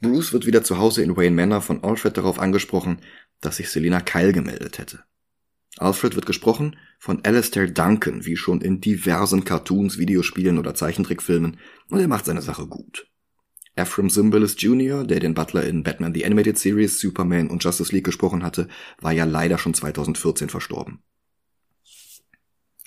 Bruce 0.00 0.32
wird 0.32 0.46
wieder 0.46 0.64
zu 0.64 0.78
Hause 0.78 1.02
in 1.02 1.16
Wayne 1.16 1.36
Manor 1.36 1.60
von 1.60 1.84
Alfred 1.84 2.16
darauf 2.16 2.38
angesprochen, 2.38 3.00
dass 3.40 3.56
sich 3.56 3.68
Selina 3.68 4.00
Kyle 4.00 4.32
gemeldet 4.32 4.78
hätte. 4.78 5.04
Alfred 5.80 6.14
wird 6.14 6.26
gesprochen 6.26 6.76
von 6.98 7.24
Alastair 7.24 7.66
Duncan, 7.66 8.26
wie 8.26 8.36
schon 8.36 8.60
in 8.60 8.80
diversen 8.80 9.44
Cartoons, 9.44 9.96
Videospielen 9.96 10.58
oder 10.58 10.74
Zeichentrickfilmen, 10.74 11.58
und 11.88 11.98
er 11.98 12.08
macht 12.08 12.26
seine 12.26 12.42
Sache 12.42 12.66
gut. 12.66 13.06
Ephraim 13.76 14.10
Zimbalist 14.10 14.60
Jr., 14.60 15.04
der 15.04 15.20
den 15.20 15.32
Butler 15.32 15.64
in 15.64 15.82
Batman 15.82 16.12
The 16.12 16.26
Animated 16.26 16.58
Series, 16.58 17.00
Superman 17.00 17.48
und 17.48 17.64
Justice 17.64 17.94
League 17.94 18.04
gesprochen 18.04 18.42
hatte, 18.42 18.68
war 19.00 19.12
ja 19.12 19.24
leider 19.24 19.56
schon 19.56 19.72
2014 19.72 20.50
verstorben. 20.50 21.02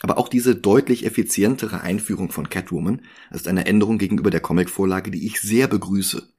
Aber 0.01 0.19
auch 0.19 0.27
diese 0.27 0.55
deutlich 0.55 1.05
effizientere 1.05 1.81
Einführung 1.81 2.29
von 2.29 2.49
Catwoman 2.49 3.01
ist 3.31 3.47
eine 3.47 3.65
Änderung 3.65 3.97
gegenüber 3.97 4.29
der 4.29 4.41
Comicvorlage, 4.41 5.09
die 5.09 5.25
ich 5.25 5.41
sehr 5.41 5.67
begrüße. 5.67 6.29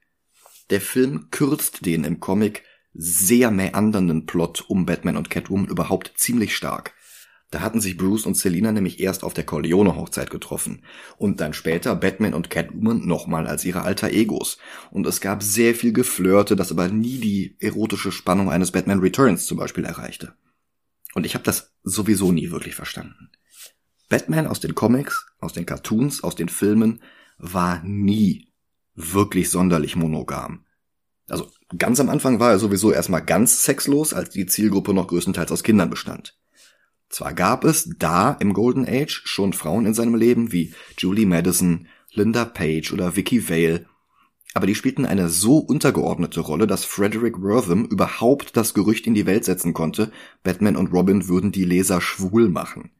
Der 0.69 0.79
Film 0.79 1.27
kürzt 1.31 1.85
den 1.85 2.05
im 2.05 2.19
Comic 2.19 2.63
sehr 2.95 3.51
meandernden 3.51 4.25
Plot 4.25 4.65
um 4.69 4.85
Batman 4.85 5.17
und 5.17 5.29
Catwoman 5.29 5.67
überhaupt 5.67 6.13
ziemlich 6.15 6.55
stark. 6.55 6.93
Da 7.51 7.61
hatten 7.61 7.79
sich 7.79 7.97
Bruce 7.97 8.25
und 8.25 8.35
Selina 8.35 8.71
nämlich 8.71 8.99
erst 8.99 9.23
auf 9.23 9.33
der 9.33 9.45
Corleone-Hochzeit 9.45 10.29
getroffen 10.29 10.83
und 11.17 11.39
dann 11.39 11.53
später 11.53 11.95
Batman 11.95 12.33
und 12.33 12.49
Catwoman 12.49 13.05
nochmal 13.05 13.47
als 13.47 13.63
ihre 13.63 13.83
alter 13.83 14.09
Egos. 14.09 14.57
Und 14.91 15.05
es 15.05 15.21
gab 15.21 15.43
sehr 15.43 15.75
viel 15.75 15.93
Geflirte, 15.93 16.55
das 16.55 16.71
aber 16.71 16.87
nie 16.87 17.19
die 17.19 17.55
erotische 17.59 18.11
Spannung 18.11 18.49
eines 18.49 18.71
Batman 18.71 18.99
Returns 18.99 19.45
zum 19.45 19.57
Beispiel 19.57 19.85
erreichte. 19.85 20.33
Und 21.13 21.25
ich 21.25 21.33
habe 21.33 21.45
das 21.45 21.73
sowieso 21.83 22.31
nie 22.31 22.51
wirklich 22.51 22.75
verstanden. 22.75 23.29
Batman 24.09 24.47
aus 24.47 24.59
den 24.59 24.75
Comics, 24.75 25.27
aus 25.39 25.53
den 25.53 25.65
Cartoons, 25.65 26.23
aus 26.23 26.35
den 26.35 26.49
Filmen 26.49 27.01
war 27.37 27.81
nie 27.83 28.51
wirklich 28.95 29.49
sonderlich 29.49 29.95
monogam. 29.95 30.65
Also 31.29 31.51
ganz 31.77 31.99
am 31.99 32.09
Anfang 32.09 32.39
war 32.39 32.51
er 32.51 32.59
sowieso 32.59 32.91
erstmal 32.91 33.23
ganz 33.23 33.63
sexlos, 33.63 34.13
als 34.13 34.29
die 34.29 34.45
Zielgruppe 34.45 34.93
noch 34.93 35.07
größtenteils 35.07 35.51
aus 35.51 35.63
Kindern 35.63 35.89
bestand. 35.89 36.37
Zwar 37.09 37.33
gab 37.33 37.63
es 37.63 37.89
da 37.97 38.31
im 38.31 38.53
Golden 38.53 38.85
Age 38.87 39.21
schon 39.25 39.53
Frauen 39.53 39.85
in 39.85 39.93
seinem 39.93 40.15
Leben 40.15 40.51
wie 40.51 40.73
Julie 40.97 41.25
Madison, 41.25 41.87
Linda 42.11 42.45
Page 42.45 42.91
oder 42.93 43.15
Vicky 43.15 43.49
Vale, 43.49 43.85
aber 44.53 44.67
die 44.67 44.75
spielten 44.75 45.05
eine 45.05 45.27
so 45.27 45.57
untergeordnete 45.57 46.39
Rolle, 46.39 46.65
dass 46.65 46.85
Frederick 46.85 47.41
Wortham 47.41 47.83
überhaupt 47.85 48.55
das 48.55 48.73
Gerücht 48.73 49.05
in 49.05 49.13
die 49.13 49.25
Welt 49.25 49.43
setzen 49.43 49.73
konnte, 49.73 50.11
Batman 50.43 50.77
und 50.77 50.93
Robin 50.93 51.27
würden 51.27 51.51
die 51.51 51.65
Leser 51.65 51.99
schwul 51.99 52.47
machen. 52.47 52.91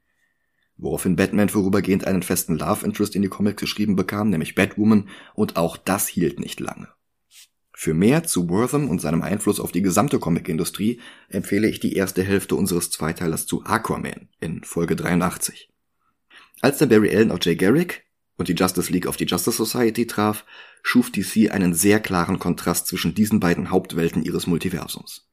Woraufhin 0.75 1.15
Batman 1.15 1.47
vorübergehend 1.47 2.05
einen 2.05 2.23
festen 2.23 2.57
Love 2.57 2.85
Interest 2.85 3.15
in 3.15 3.21
die 3.21 3.29
Comics 3.29 3.61
geschrieben 3.61 3.95
bekam, 3.95 4.29
nämlich 4.29 4.55
Batwoman, 4.55 5.07
und 5.33 5.55
auch 5.55 5.77
das 5.77 6.09
hielt 6.09 6.41
nicht 6.41 6.59
lange. 6.59 6.89
Für 7.77 7.93
mehr 7.93 8.23
zu 8.23 8.49
Wortham 8.49 8.89
und 8.89 9.01
seinem 9.01 9.21
Einfluss 9.21 9.59
auf 9.59 9.73
die 9.73 9.81
gesamte 9.81 10.17
Comicindustrie 10.17 11.01
empfehle 11.27 11.67
ich 11.67 11.81
die 11.81 11.93
erste 11.93 12.23
Hälfte 12.23 12.55
unseres 12.55 12.89
Zweiteilers 12.89 13.45
zu 13.45 13.65
Aquaman 13.65 14.29
in 14.39 14.63
Folge 14.63 14.95
83. 14.95 15.69
Als 16.61 16.77
der 16.77 16.85
Barry 16.85 17.13
Allen 17.13 17.31
auf 17.31 17.39
Jay 17.43 17.57
Garrick 17.57 18.05
und 18.37 18.47
die 18.47 18.53
Justice 18.53 18.91
League 18.93 19.07
auf 19.07 19.17
die 19.17 19.25
Justice 19.25 19.57
Society 19.57 20.07
traf, 20.07 20.45
schuf 20.83 21.11
DC 21.11 21.51
einen 21.51 21.73
sehr 21.73 21.99
klaren 21.99 22.39
Kontrast 22.39 22.87
zwischen 22.87 23.13
diesen 23.13 23.41
beiden 23.41 23.69
Hauptwelten 23.71 24.23
ihres 24.23 24.47
Multiversums. 24.47 25.27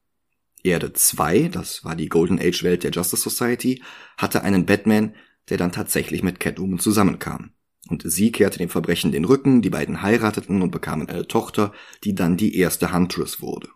Erde 0.64 0.92
2, 0.92 1.48
das 1.48 1.84
war 1.84 1.94
die 1.94 2.08
Golden 2.08 2.40
Age 2.40 2.64
Welt 2.64 2.82
der 2.82 2.90
Justice 2.90 3.22
Society, 3.22 3.84
hatte 4.16 4.42
einen 4.42 4.66
Batman, 4.66 5.14
der 5.48 5.58
dann 5.58 5.70
tatsächlich 5.70 6.24
mit 6.24 6.40
Catwoman 6.40 6.80
zusammenkam. 6.80 7.52
Und 7.88 8.04
sie 8.06 8.30
kehrte 8.30 8.58
dem 8.58 8.68
Verbrechen 8.68 9.12
den 9.12 9.24
Rücken, 9.24 9.60
die 9.60 9.70
beiden 9.70 10.02
heirateten 10.02 10.62
und 10.62 10.70
bekamen 10.70 11.08
eine 11.08 11.26
Tochter, 11.26 11.72
die 12.04 12.14
dann 12.14 12.36
die 12.36 12.56
erste 12.56 12.92
Huntress 12.92 13.40
wurde. 13.40 13.68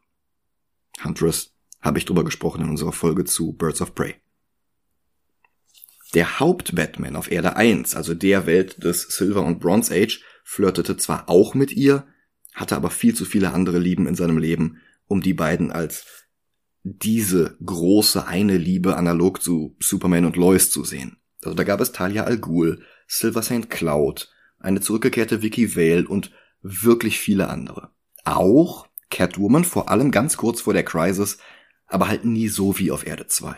Huntress 1.03 1.55
habe 1.81 1.99
ich 1.99 2.05
drüber 2.05 2.25
gesprochen 2.25 2.63
in 2.63 2.71
unserer 2.71 2.93
Folge 2.93 3.25
zu 3.25 3.53
Birds 3.53 3.81
of 3.81 3.95
Prey. 3.95 4.15
Der 6.15 6.41
Haupt-Batman 6.41 7.17
auf 7.17 7.31
Erde 7.31 7.57
1, 7.57 7.95
also 7.95 8.15
der 8.15 8.47
Welt 8.47 8.83
des 8.83 9.03
Silver 9.03 9.43
und 9.43 9.61
Bronze 9.61 9.95
Age, 9.95 10.23
flirtete 10.45 10.97
zwar 10.97 11.29
auch 11.29 11.55
mit 11.55 11.73
ihr, 11.73 12.07
hatte 12.55 12.77
aber 12.77 12.91
viel 12.91 13.15
zu 13.15 13.25
viele 13.25 13.53
andere 13.53 13.79
Lieben 13.79 14.07
in 14.07 14.15
seinem 14.15 14.39
Leben, 14.39 14.81
um 15.09 15.21
die 15.21 15.35
beiden 15.35 15.73
als 15.73 16.07
diese 16.85 17.57
große 17.65 18.27
eine 18.27 18.57
Liebe 18.57 18.97
analog 18.97 19.43
zu 19.43 19.77
Superman 19.81 20.25
und 20.25 20.37
Lois 20.37 20.71
zu 20.71 20.85
sehen. 20.85 21.19
Also 21.43 21.57
da 21.57 21.65
gab 21.65 21.81
es 21.81 21.93
Talia 21.93 22.25
al 22.25 22.39
Ghul, 22.39 22.83
Silver 23.07 23.43
St. 23.43 23.71
Cloud, 23.71 24.33
eine 24.59 24.81
zurückgekehrte 24.81 25.43
Vicky 25.43 25.77
Vale 25.77 26.07
und 26.09 26.33
wirklich 26.63 27.19
viele 27.19 27.49
andere. 27.49 27.91
Auch 28.25 28.89
Catwoman, 29.11 29.65
vor 29.65 29.89
allem 29.89 30.11
ganz 30.11 30.37
kurz 30.37 30.63
vor 30.63 30.75
der 30.75 30.85
Crisis, 30.85 31.39
aber 31.87 32.09
halt 32.09 32.25
nie 32.25 32.49
so 32.49 32.79
wie 32.79 32.91
auf 32.91 33.07
Erde 33.07 33.27
2. 33.27 33.55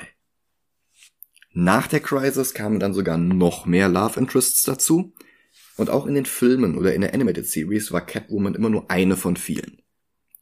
Nach 1.53 1.87
der 1.87 2.01
Crisis 2.01 2.55
kamen 2.55 2.79
dann 2.79 2.95
sogar 2.95 3.17
noch 3.17 3.67
mehr 3.67 3.89
Love 3.89 4.21
Interests 4.21 4.63
dazu. 4.63 5.15
Und 5.77 5.91
auch 5.91 6.07
in 6.07 6.15
den 6.15 6.27
Filmen 6.27 6.77
oder 6.77 6.95
in 6.95 7.01
der 7.01 7.15
Animated 7.15 7.47
Series 7.47 7.93
war 7.93 8.05
Catwoman 8.05 8.55
immer 8.55 8.69
nur 8.69 8.91
eine 8.91 9.17
von 9.17 9.37
vielen. 9.37 9.83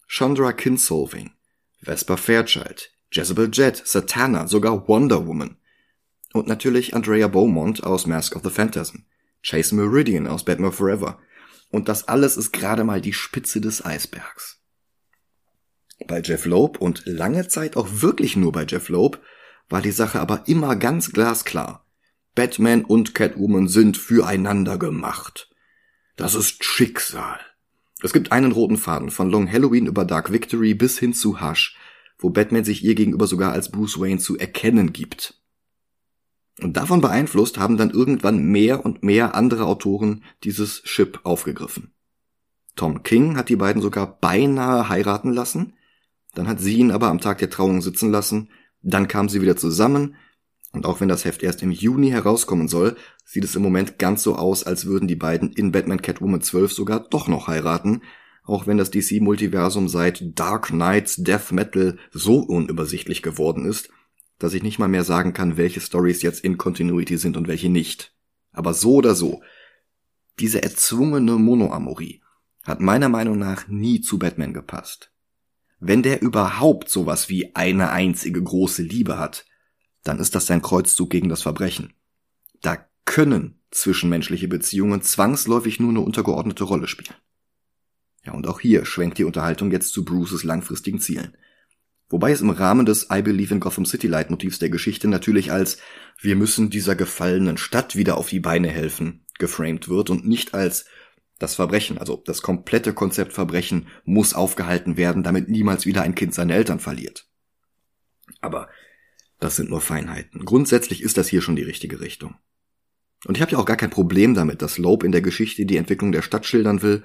Chandra 0.08 0.52
Kinsolving, 0.52 1.30
Vesper 1.80 2.16
Fairchild, 2.16 2.90
Jezebel 3.12 3.50
Jet, 3.52 3.82
Satana, 3.84 4.46
sogar 4.48 4.88
Wonder 4.88 5.26
Woman. 5.26 5.56
Und 6.36 6.48
natürlich 6.48 6.94
Andrea 6.94 7.28
Beaumont 7.28 7.82
aus 7.82 8.06
Mask 8.06 8.36
of 8.36 8.42
the 8.44 8.50
Phantasm, 8.50 8.98
Chase 9.42 9.74
Meridian 9.74 10.26
aus 10.26 10.44
Batman 10.44 10.70
Forever. 10.70 11.18
Und 11.70 11.88
das 11.88 12.08
alles 12.08 12.36
ist 12.36 12.52
gerade 12.52 12.84
mal 12.84 13.00
die 13.00 13.14
Spitze 13.14 13.58
des 13.58 13.82
Eisbergs. 13.82 14.60
Bei 16.06 16.20
Jeff 16.20 16.44
Loeb 16.44 16.78
und 16.78 17.06
lange 17.06 17.48
Zeit 17.48 17.78
auch 17.78 17.88
wirklich 17.90 18.36
nur 18.36 18.52
bei 18.52 18.66
Jeff 18.66 18.90
Loeb 18.90 19.18
war 19.70 19.80
die 19.80 19.92
Sache 19.92 20.20
aber 20.20 20.42
immer 20.46 20.76
ganz 20.76 21.10
glasklar. 21.10 21.86
Batman 22.34 22.84
und 22.84 23.14
Catwoman 23.14 23.66
sind 23.66 23.96
füreinander 23.96 24.76
gemacht. 24.76 25.48
Das 26.16 26.34
ist 26.34 26.62
Schicksal. 26.64 27.40
Es 28.02 28.12
gibt 28.12 28.30
einen 28.30 28.52
roten 28.52 28.76
Faden 28.76 29.10
von 29.10 29.30
Long 29.30 29.50
Halloween 29.50 29.86
über 29.86 30.04
Dark 30.04 30.30
Victory 30.30 30.74
bis 30.74 30.98
hin 30.98 31.14
zu 31.14 31.40
Hush, 31.40 31.78
wo 32.18 32.28
Batman 32.28 32.64
sich 32.64 32.84
ihr 32.84 32.94
gegenüber 32.94 33.26
sogar 33.26 33.52
als 33.52 33.70
Bruce 33.70 33.98
Wayne 33.98 34.18
zu 34.18 34.36
erkennen 34.36 34.92
gibt. 34.92 35.40
Und 36.60 36.76
davon 36.76 37.00
beeinflusst 37.00 37.58
haben 37.58 37.76
dann 37.76 37.90
irgendwann 37.90 38.42
mehr 38.42 38.84
und 38.84 39.02
mehr 39.02 39.34
andere 39.34 39.66
Autoren 39.66 40.24
dieses 40.42 40.82
Chip 40.84 41.20
aufgegriffen. 41.24 41.92
Tom 42.76 43.02
King 43.02 43.36
hat 43.36 43.48
die 43.48 43.56
beiden 43.56 43.82
sogar 43.82 44.18
beinahe 44.18 44.88
heiraten 44.88 45.32
lassen, 45.32 45.74
dann 46.34 46.48
hat 46.48 46.60
sie 46.60 46.76
ihn 46.76 46.90
aber 46.90 47.08
am 47.08 47.20
Tag 47.20 47.38
der 47.38 47.50
Trauung 47.50 47.80
sitzen 47.80 48.10
lassen, 48.10 48.50
dann 48.82 49.08
kamen 49.08 49.28
sie 49.28 49.40
wieder 49.40 49.56
zusammen, 49.56 50.16
und 50.72 50.84
auch 50.84 51.00
wenn 51.00 51.08
das 51.08 51.24
Heft 51.24 51.42
erst 51.42 51.62
im 51.62 51.70
Juni 51.70 52.10
herauskommen 52.10 52.68
soll, 52.68 52.96
sieht 53.24 53.44
es 53.44 53.56
im 53.56 53.62
Moment 53.62 53.98
ganz 53.98 54.22
so 54.22 54.36
aus, 54.36 54.64
als 54.64 54.84
würden 54.84 55.08
die 55.08 55.16
beiden 55.16 55.52
in 55.52 55.72
Batman 55.72 56.02
Catwoman 56.02 56.42
12 56.42 56.72
sogar 56.72 57.00
doch 57.00 57.28
noch 57.28 57.48
heiraten, 57.48 58.02
auch 58.44 58.66
wenn 58.66 58.76
das 58.76 58.90
DC-Multiversum 58.90 59.88
seit 59.88 60.38
Dark 60.38 60.66
Knights 60.66 61.16
Death 61.16 61.50
Metal 61.50 61.96
so 62.12 62.40
unübersichtlich 62.40 63.22
geworden 63.22 63.64
ist, 63.64 63.88
dass 64.38 64.54
ich 64.54 64.62
nicht 64.62 64.78
mal 64.78 64.88
mehr 64.88 65.04
sagen 65.04 65.32
kann, 65.32 65.56
welche 65.56 65.80
Stories 65.80 66.22
jetzt 66.22 66.44
in 66.44 66.58
Continuity 66.58 67.16
sind 67.16 67.36
und 67.36 67.48
welche 67.48 67.70
nicht. 67.70 68.14
Aber 68.52 68.74
so 68.74 68.94
oder 68.94 69.14
so, 69.14 69.42
diese 70.38 70.62
erzwungene 70.62 71.32
Monoamorie 71.32 72.22
hat 72.62 72.80
meiner 72.80 73.08
Meinung 73.08 73.38
nach 73.38 73.68
nie 73.68 74.00
zu 74.00 74.18
Batman 74.18 74.52
gepasst. 74.52 75.12
Wenn 75.78 76.02
der 76.02 76.22
überhaupt 76.22 76.88
sowas 76.88 77.28
wie 77.28 77.54
eine 77.54 77.90
einzige 77.90 78.42
große 78.42 78.82
Liebe 78.82 79.18
hat, 79.18 79.46
dann 80.02 80.18
ist 80.18 80.34
das 80.34 80.46
sein 80.46 80.62
Kreuzzug 80.62 81.10
gegen 81.10 81.28
das 81.28 81.42
Verbrechen. 81.42 81.92
Da 82.62 82.78
können 83.04 83.60
zwischenmenschliche 83.70 84.48
Beziehungen 84.48 85.02
zwangsläufig 85.02 85.80
nur 85.80 85.90
eine 85.90 86.00
untergeordnete 86.00 86.64
Rolle 86.64 86.88
spielen. 86.88 87.14
Ja, 88.24 88.32
und 88.32 88.46
auch 88.46 88.60
hier 88.60 88.84
schwenkt 88.84 89.18
die 89.18 89.24
Unterhaltung 89.24 89.70
jetzt 89.70 89.92
zu 89.92 90.04
Bruces 90.04 90.42
langfristigen 90.42 90.98
Zielen. 90.98 91.36
Wobei 92.08 92.30
es 92.30 92.40
im 92.40 92.50
Rahmen 92.50 92.86
des 92.86 93.08
I 93.12 93.22
Believe 93.22 93.52
in 93.52 93.60
Gotham 93.60 93.84
City 93.84 94.06
Leitmotivs 94.06 94.58
der 94.58 94.70
Geschichte 94.70 95.08
natürlich 95.08 95.52
als 95.52 95.78
wir 96.20 96.36
müssen 96.36 96.70
dieser 96.70 96.94
gefallenen 96.94 97.56
Stadt 97.56 97.96
wieder 97.96 98.16
auf 98.16 98.28
die 98.28 98.40
Beine 98.40 98.68
helfen 98.68 99.24
geframed 99.38 99.88
wird 99.88 100.10
und 100.10 100.26
nicht 100.26 100.54
als 100.54 100.86
das 101.38 101.54
Verbrechen, 101.54 101.98
also 101.98 102.22
das 102.24 102.40
komplette 102.40 102.94
Konzept 102.94 103.34
Verbrechen 103.34 103.88
muss 104.04 104.32
aufgehalten 104.32 104.96
werden, 104.96 105.22
damit 105.22 105.48
niemals 105.48 105.84
wieder 105.84 106.02
ein 106.02 106.14
Kind 106.14 106.32
seine 106.32 106.54
Eltern 106.54 106.80
verliert. 106.80 107.28
Aber 108.40 108.68
das 109.38 109.56
sind 109.56 109.68
nur 109.68 109.82
Feinheiten. 109.82 110.44
Grundsätzlich 110.44 111.02
ist 111.02 111.18
das 111.18 111.28
hier 111.28 111.42
schon 111.42 111.56
die 111.56 111.62
richtige 111.62 112.00
Richtung. 112.00 112.36
Und 113.26 113.36
ich 113.36 113.42
habe 113.42 113.52
ja 113.52 113.58
auch 113.58 113.66
gar 113.66 113.76
kein 113.76 113.90
Problem 113.90 114.34
damit, 114.34 114.62
dass 114.62 114.78
Loeb 114.78 115.02
in 115.02 115.12
der 115.12 115.20
Geschichte 115.20 115.66
die 115.66 115.76
Entwicklung 115.76 116.12
der 116.12 116.22
Stadt 116.22 116.46
schildern 116.46 116.80
will, 116.80 117.02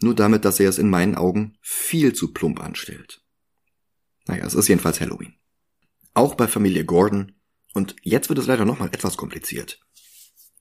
nur 0.00 0.14
damit, 0.14 0.44
dass 0.44 0.60
er 0.60 0.68
es 0.68 0.78
in 0.78 0.90
meinen 0.90 1.16
Augen 1.16 1.56
viel 1.60 2.12
zu 2.12 2.32
plump 2.32 2.60
anstellt. 2.60 3.21
Naja, 4.26 4.44
es 4.46 4.54
ist 4.54 4.68
jedenfalls 4.68 5.00
Halloween. 5.00 5.34
Auch 6.14 6.34
bei 6.34 6.46
Familie 6.46 6.84
Gordon. 6.84 7.32
Und 7.74 7.96
jetzt 8.02 8.28
wird 8.28 8.38
es 8.38 8.46
leider 8.46 8.64
nochmal 8.64 8.90
etwas 8.92 9.16
kompliziert. 9.16 9.80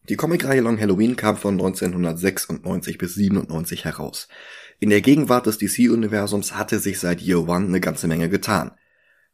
Die 0.10 0.15
Comicreihe 0.15 0.62
Long 0.62 0.80
Halloween 0.80 1.15
kam 1.15 1.38
von 1.38 1.54
1996 1.54 2.97
bis 2.97 3.13
97 3.15 3.86
heraus. 3.86 4.28
In 4.80 4.89
der 4.89 5.02
Gegenwart 5.02 5.45
des 5.45 5.60
DC-Universums 5.60 6.56
hatte 6.56 6.80
sich 6.80 7.00
seit 7.00 7.21
Year 7.21 7.47
One 7.47 7.67
eine 7.67 7.80
ganze 7.80 8.08
Menge 8.08 8.30
getan. 8.30 8.71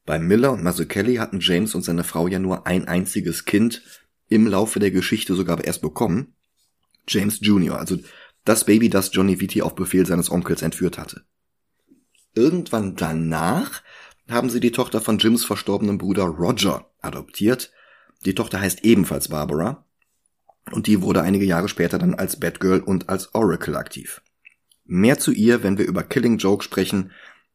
Bei 0.06 0.20
Miller 0.20 0.52
und 0.52 0.64
Mazzucchelli 0.64 1.16
hatten 1.16 1.40
James 1.40 1.74
und 1.74 1.84
seine 1.84 2.04
Frau 2.04 2.28
ja 2.28 2.40
nur 2.40 2.68
ein 2.68 2.88
einziges 2.88 3.46
Kind, 3.46 3.82
im 4.30 4.46
Laufe 4.46 4.80
der 4.80 4.92
Geschichte 4.92 5.36
sogar 5.36 5.64
erst 5.64 5.82
bekommen. 5.82 6.34
James 7.08 7.40
Jr., 7.42 7.80
also 7.80 7.98
das 8.44 8.66
Baby, 8.66 8.90
das 8.90 9.10
Johnny 9.14 9.40
Vitti 9.40 9.62
auf 9.62 9.76
Befehl 9.76 10.06
seines 10.06 10.30
Onkels 10.30 10.62
entführt 10.62 10.98
hatte. 10.98 11.24
Irgendwann 12.34 12.96
danach 12.96 13.82
haben 14.30 14.50
sie 14.50 14.60
die 14.60 14.72
Tochter 14.72 15.02
von 15.02 15.18
Jims 15.18 15.46
verstorbenem 15.46 15.98
Bruder 15.98 16.24
Roger 16.24 16.90
adoptiert. 17.02 17.72
Die 18.26 18.36
Tochter 18.36 18.60
heißt 18.60 18.84
ebenfalls 18.84 19.30
Barbara. 19.30 19.86
Und 20.72 20.88
die 20.88 21.02
wurde 21.02 21.22
einige 21.22 21.46
Jahre 21.46 21.70
später 21.70 21.98
dann 21.98 22.16
als 22.16 22.40
Batgirl 22.40 22.82
und 22.82 23.10
als 23.10 23.34
Oracle 23.34 23.78
aktiv. 23.78 24.22
Mehr 24.84 25.18
zu 25.18 25.32
ihr, 25.32 25.64
wenn 25.64 25.78
wir 25.78 25.86
über 25.86 26.04
Killing 26.04 26.38
Joke 26.38 26.64
sprechen. 26.64 27.12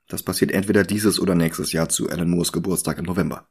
Das 0.08 0.22
passiert 0.22 0.50
entweder 0.50 0.84
dieses 0.84 1.20
oder 1.20 1.34
nächstes 1.34 1.72
Jahr 1.72 1.88
zu 1.88 2.08
Alan 2.08 2.30
Moores 2.30 2.52
Geburtstag 2.52 2.98
im 2.98 3.04
November. 3.04 3.48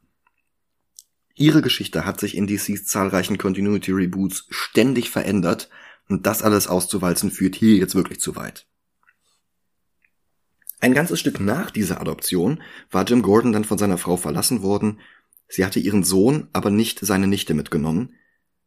Ihre 1.34 1.62
Geschichte 1.62 2.04
hat 2.04 2.20
sich 2.20 2.36
in 2.36 2.46
DCs 2.46 2.84
zahlreichen 2.84 3.38
Continuity 3.38 3.92
Reboots 3.92 4.46
ständig 4.50 5.10
verändert 5.10 5.70
und 6.08 6.26
das 6.26 6.42
alles 6.42 6.66
auszuwalzen 6.66 7.30
führt 7.30 7.54
hier 7.54 7.76
jetzt 7.76 7.94
wirklich 7.94 8.20
zu 8.20 8.36
weit. 8.36 8.66
Ein 10.82 10.94
ganzes 10.94 11.20
Stück 11.20 11.38
nach 11.38 11.70
dieser 11.70 12.00
Adoption 12.00 12.60
war 12.90 13.04
Jim 13.04 13.22
Gordon 13.22 13.52
dann 13.52 13.64
von 13.64 13.78
seiner 13.78 13.98
Frau 13.98 14.16
verlassen 14.16 14.62
worden. 14.62 14.98
Sie 15.46 15.64
hatte 15.64 15.78
ihren 15.78 16.02
Sohn, 16.02 16.48
aber 16.52 16.70
nicht 16.70 16.98
seine 16.98 17.28
Nichte 17.28 17.54
mitgenommen. 17.54 18.16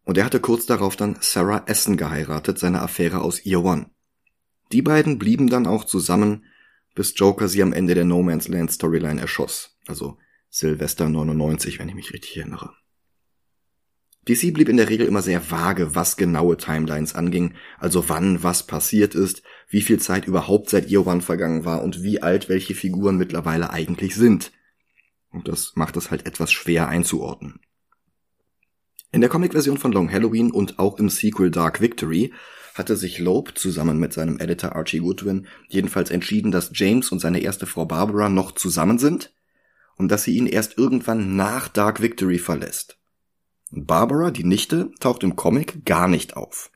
Und 0.06 0.17
er 0.17 0.23
hatte 0.23 0.39
kurz 0.39 0.65
darauf 0.65 0.95
dann 0.95 1.17
Sarah 1.19 1.63
Essen 1.65 1.97
geheiratet, 1.97 2.58
seine 2.58 2.82
Affäre 2.82 3.19
aus 3.19 3.43
Year 3.45 3.65
One. 3.65 3.88
Die 4.71 4.82
beiden 4.82 5.19
blieben 5.19 5.49
dann 5.49 5.67
auch 5.67 5.84
zusammen, 5.84 6.45
bis 6.95 7.12
Joker 7.17 7.49
sie 7.49 7.62
am 7.62 7.73
Ende 7.73 7.95
der 7.95 8.06
No 8.06 8.23
Man's 8.23 8.47
Land 8.47 8.71
Storyline 8.71 9.19
erschoss. 9.19 9.78
Also 9.86 10.17
Silvester 10.49 11.10
99, 11.10 11.80
wenn 11.80 11.89
ich 11.89 11.95
mich 11.95 12.13
richtig 12.13 12.38
erinnere. 12.38 12.71
DC 14.28 14.54
blieb 14.54 14.70
in 14.70 14.78
der 14.78 14.90
Regel 14.90 15.06
immer 15.06 15.22
sehr 15.22 15.52
vage, 15.52 15.94
was 15.94 16.18
genaue 16.18 16.58
Timelines 16.58 17.14
anging, 17.14 17.54
also 17.78 18.10
wann 18.10 18.42
was 18.42 18.64
passiert 18.64 19.14
ist, 19.14 19.44
wie 19.70 19.82
viel 19.82 20.00
Zeit 20.00 20.26
überhaupt 20.26 20.70
seit 20.70 20.90
Year 20.90 21.06
One 21.06 21.22
vergangen 21.22 21.64
war 21.64 21.84
und 21.84 22.02
wie 22.02 22.22
alt 22.24 22.50
welche 22.50 22.74
Figuren 22.74 23.18
mittlerweile 23.18 23.70
eigentlich 23.70 24.16
sind. 24.16 24.52
Und 25.30 25.48
das 25.48 25.74
macht 25.76 25.96
es 25.98 26.10
halt 26.10 26.26
etwas 26.26 26.52
schwer 26.52 26.88
einzuordnen. 26.88 27.60
In 29.12 29.22
der 29.22 29.30
Comicversion 29.30 29.78
von 29.78 29.92
Long 29.92 30.12
Halloween 30.12 30.52
und 30.52 30.80
auch 30.80 30.98
im 30.98 31.10
Sequel 31.10 31.52
Dark 31.52 31.80
Victory 31.80 32.34
hatte 32.74 32.98
sich 32.98 33.20
Loeb 33.20 33.58
zusammen 33.58 34.00
mit 34.00 34.12
seinem 34.12 34.40
Editor 34.40 34.76
Archie 34.76 35.00
Goodwin 35.00 35.48
jedenfalls 35.70 36.10
entschieden, 36.10 36.52
dass 36.52 36.72
James 36.74 37.12
und 37.12 37.20
seine 37.20 37.40
erste 37.40 37.66
Frau 37.66 37.86
Barbara 37.86 38.28
noch 38.28 38.52
zusammen 38.54 38.98
sind 38.98 39.34
und 39.96 40.10
dass 40.12 40.24
sie 40.24 40.36
ihn 40.36 40.48
erst 40.48 40.78
irgendwann 40.78 41.36
nach 41.36 41.68
Dark 41.70 42.02
Victory 42.02 42.40
verlässt. 42.40 42.98
Barbara, 43.71 44.32
die 44.32 44.43
Nichte, 44.43 44.91
taucht 44.99 45.23
im 45.23 45.36
Comic 45.36 45.86
gar 45.86 46.08
nicht 46.08 46.38
auf. 46.38 46.71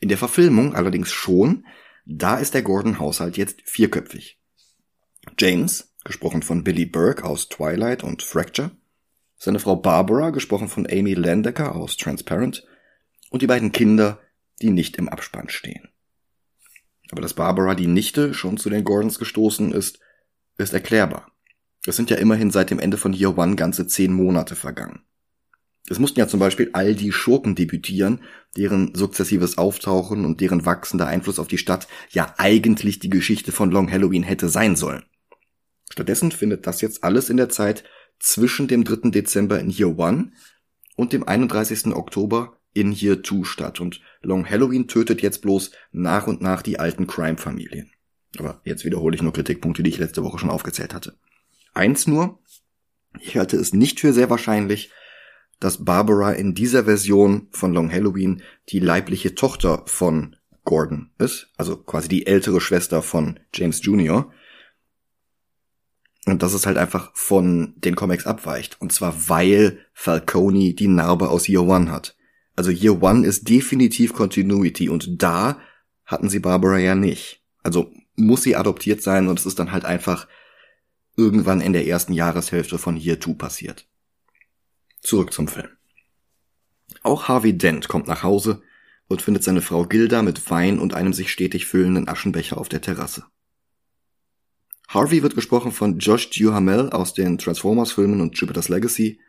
In 0.00 0.08
der 0.08 0.18
Verfilmung 0.18 0.74
allerdings 0.74 1.12
schon, 1.12 1.66
da 2.04 2.38
ist 2.38 2.54
der 2.54 2.62
Gordon-Haushalt 2.62 3.36
jetzt 3.36 3.62
vierköpfig. 3.64 4.38
James, 5.38 5.92
gesprochen 6.04 6.42
von 6.42 6.64
Billy 6.64 6.86
Burke 6.86 7.24
aus 7.24 7.48
Twilight 7.48 8.04
und 8.04 8.22
Fracture, 8.22 8.70
seine 9.36 9.58
Frau 9.58 9.76
Barbara, 9.76 10.30
gesprochen 10.30 10.68
von 10.68 10.86
Amy 10.90 11.14
Landecker 11.14 11.74
aus 11.74 11.96
Transparent, 11.96 12.66
und 13.30 13.42
die 13.42 13.46
beiden 13.46 13.72
Kinder, 13.72 14.20
die 14.62 14.70
nicht 14.70 14.96
im 14.96 15.08
Abspann 15.08 15.48
stehen. 15.48 15.88
Aber 17.10 17.22
dass 17.22 17.34
Barbara 17.34 17.74
die 17.74 17.86
Nichte 17.86 18.34
schon 18.34 18.56
zu 18.56 18.70
den 18.70 18.84
Gordons 18.84 19.18
gestoßen 19.18 19.72
ist, 19.72 20.00
ist 20.58 20.72
erklärbar. 20.72 21.30
Es 21.86 21.96
sind 21.96 22.10
ja 22.10 22.16
immerhin 22.16 22.50
seit 22.50 22.70
dem 22.70 22.78
Ende 22.78 22.96
von 22.96 23.12
Year 23.12 23.36
One 23.36 23.56
ganze 23.56 23.86
zehn 23.86 24.12
Monate 24.12 24.56
vergangen. 24.56 25.04
Es 25.88 25.98
mussten 25.98 26.18
ja 26.18 26.26
zum 26.26 26.40
Beispiel 26.40 26.70
all 26.72 26.94
die 26.94 27.12
Schurken 27.12 27.54
debütieren, 27.54 28.20
deren 28.56 28.94
sukzessives 28.94 29.56
Auftauchen 29.56 30.24
und 30.24 30.40
deren 30.40 30.66
wachsender 30.66 31.06
Einfluss 31.06 31.38
auf 31.38 31.48
die 31.48 31.58
Stadt 31.58 31.86
ja 32.10 32.34
eigentlich 32.38 32.98
die 32.98 33.10
Geschichte 33.10 33.52
von 33.52 33.70
Long 33.70 33.90
Halloween 33.90 34.24
hätte 34.24 34.48
sein 34.48 34.74
sollen. 34.74 35.04
Stattdessen 35.90 36.32
findet 36.32 36.66
das 36.66 36.80
jetzt 36.80 37.04
alles 37.04 37.30
in 37.30 37.36
der 37.36 37.48
Zeit 37.48 37.84
zwischen 38.18 38.66
dem 38.66 38.84
3. 38.84 39.10
Dezember 39.10 39.60
in 39.60 39.70
Year 39.70 39.96
One 39.98 40.32
und 40.96 41.12
dem 41.12 41.26
31. 41.26 41.94
Oktober 41.94 42.58
in 42.72 42.92
Year 42.92 43.22
Two 43.22 43.44
statt 43.44 43.80
und 43.80 44.00
Long 44.22 44.48
Halloween 44.48 44.88
tötet 44.88 45.22
jetzt 45.22 45.42
bloß 45.42 45.70
nach 45.92 46.26
und 46.26 46.40
nach 46.40 46.62
die 46.62 46.78
alten 46.78 47.06
Crime-Familien. 47.06 47.90
Aber 48.38 48.60
jetzt 48.64 48.84
wiederhole 48.84 49.14
ich 49.14 49.22
nur 49.22 49.32
Kritikpunkte, 49.32 49.82
die 49.82 49.90
ich 49.90 49.98
letzte 49.98 50.24
Woche 50.24 50.38
schon 50.38 50.50
aufgezählt 50.50 50.92
hatte. 50.92 51.16
Eins 51.72 52.06
nur, 52.06 52.40
ich 53.20 53.36
halte 53.36 53.56
es 53.56 53.72
nicht 53.72 54.00
für 54.00 54.12
sehr 54.12 54.28
wahrscheinlich, 54.28 54.90
dass 55.60 55.84
Barbara 55.84 56.32
in 56.32 56.54
dieser 56.54 56.84
Version 56.84 57.48
von 57.50 57.72
Long 57.72 57.90
Halloween 57.90 58.42
die 58.68 58.78
leibliche 58.78 59.34
Tochter 59.34 59.82
von 59.86 60.36
Gordon 60.64 61.10
ist, 61.18 61.48
also 61.56 61.76
quasi 61.76 62.08
die 62.08 62.26
ältere 62.26 62.60
Schwester 62.60 63.00
von 63.00 63.38
James 63.54 63.82
Jr. 63.84 64.30
Und 66.26 66.42
dass 66.42 66.54
es 66.54 66.66
halt 66.66 66.76
einfach 66.76 67.12
von 67.14 67.74
den 67.76 67.94
Comics 67.94 68.26
abweicht. 68.26 68.80
Und 68.80 68.92
zwar 68.92 69.28
weil 69.28 69.78
Falcone 69.94 70.74
die 70.74 70.88
Narbe 70.88 71.30
aus 71.30 71.48
Year 71.48 71.62
One 71.62 71.90
hat. 71.90 72.16
Also 72.56 72.70
Year 72.70 73.00
One 73.00 73.24
ist 73.24 73.48
definitiv 73.48 74.12
Continuity 74.12 74.88
und 74.88 75.22
da 75.22 75.60
hatten 76.04 76.28
sie 76.28 76.40
Barbara 76.40 76.78
ja 76.78 76.96
nicht. 76.96 77.42
Also 77.62 77.92
muss 78.16 78.42
sie 78.42 78.56
adoptiert 78.56 79.02
sein 79.02 79.28
und 79.28 79.38
es 79.38 79.46
ist 79.46 79.58
dann 79.58 79.72
halt 79.72 79.84
einfach 79.84 80.26
irgendwann 81.16 81.60
in 81.60 81.72
der 81.72 81.86
ersten 81.86 82.12
Jahreshälfte 82.12 82.78
von 82.78 82.96
Year 82.96 83.20
Two 83.20 83.34
passiert. 83.34 83.86
Zurück 85.00 85.32
zum 85.32 85.48
Film. 85.48 85.68
Auch 87.02 87.28
Harvey 87.28 87.56
Dent 87.56 87.88
kommt 87.88 88.06
nach 88.06 88.22
Hause 88.22 88.62
und 89.08 89.22
findet 89.22 89.44
seine 89.44 89.62
Frau 89.62 89.86
Gilda 89.86 90.22
mit 90.22 90.50
Wein 90.50 90.78
und 90.78 90.94
einem 90.94 91.12
sich 91.12 91.30
stetig 91.30 91.66
füllenden 91.66 92.08
Aschenbecher 92.08 92.58
auf 92.58 92.68
der 92.68 92.80
Terrasse. 92.80 93.24
Harvey 94.88 95.22
wird 95.22 95.34
gesprochen 95.34 95.72
von 95.72 95.98
Josh 95.98 96.30
Duhamel 96.30 96.90
aus 96.90 97.14
den 97.14 97.38
Transformers-Filmen 97.38 98.20
und 98.20 98.38
Jupiter's 98.38 98.68
Legacy. 98.68 99.20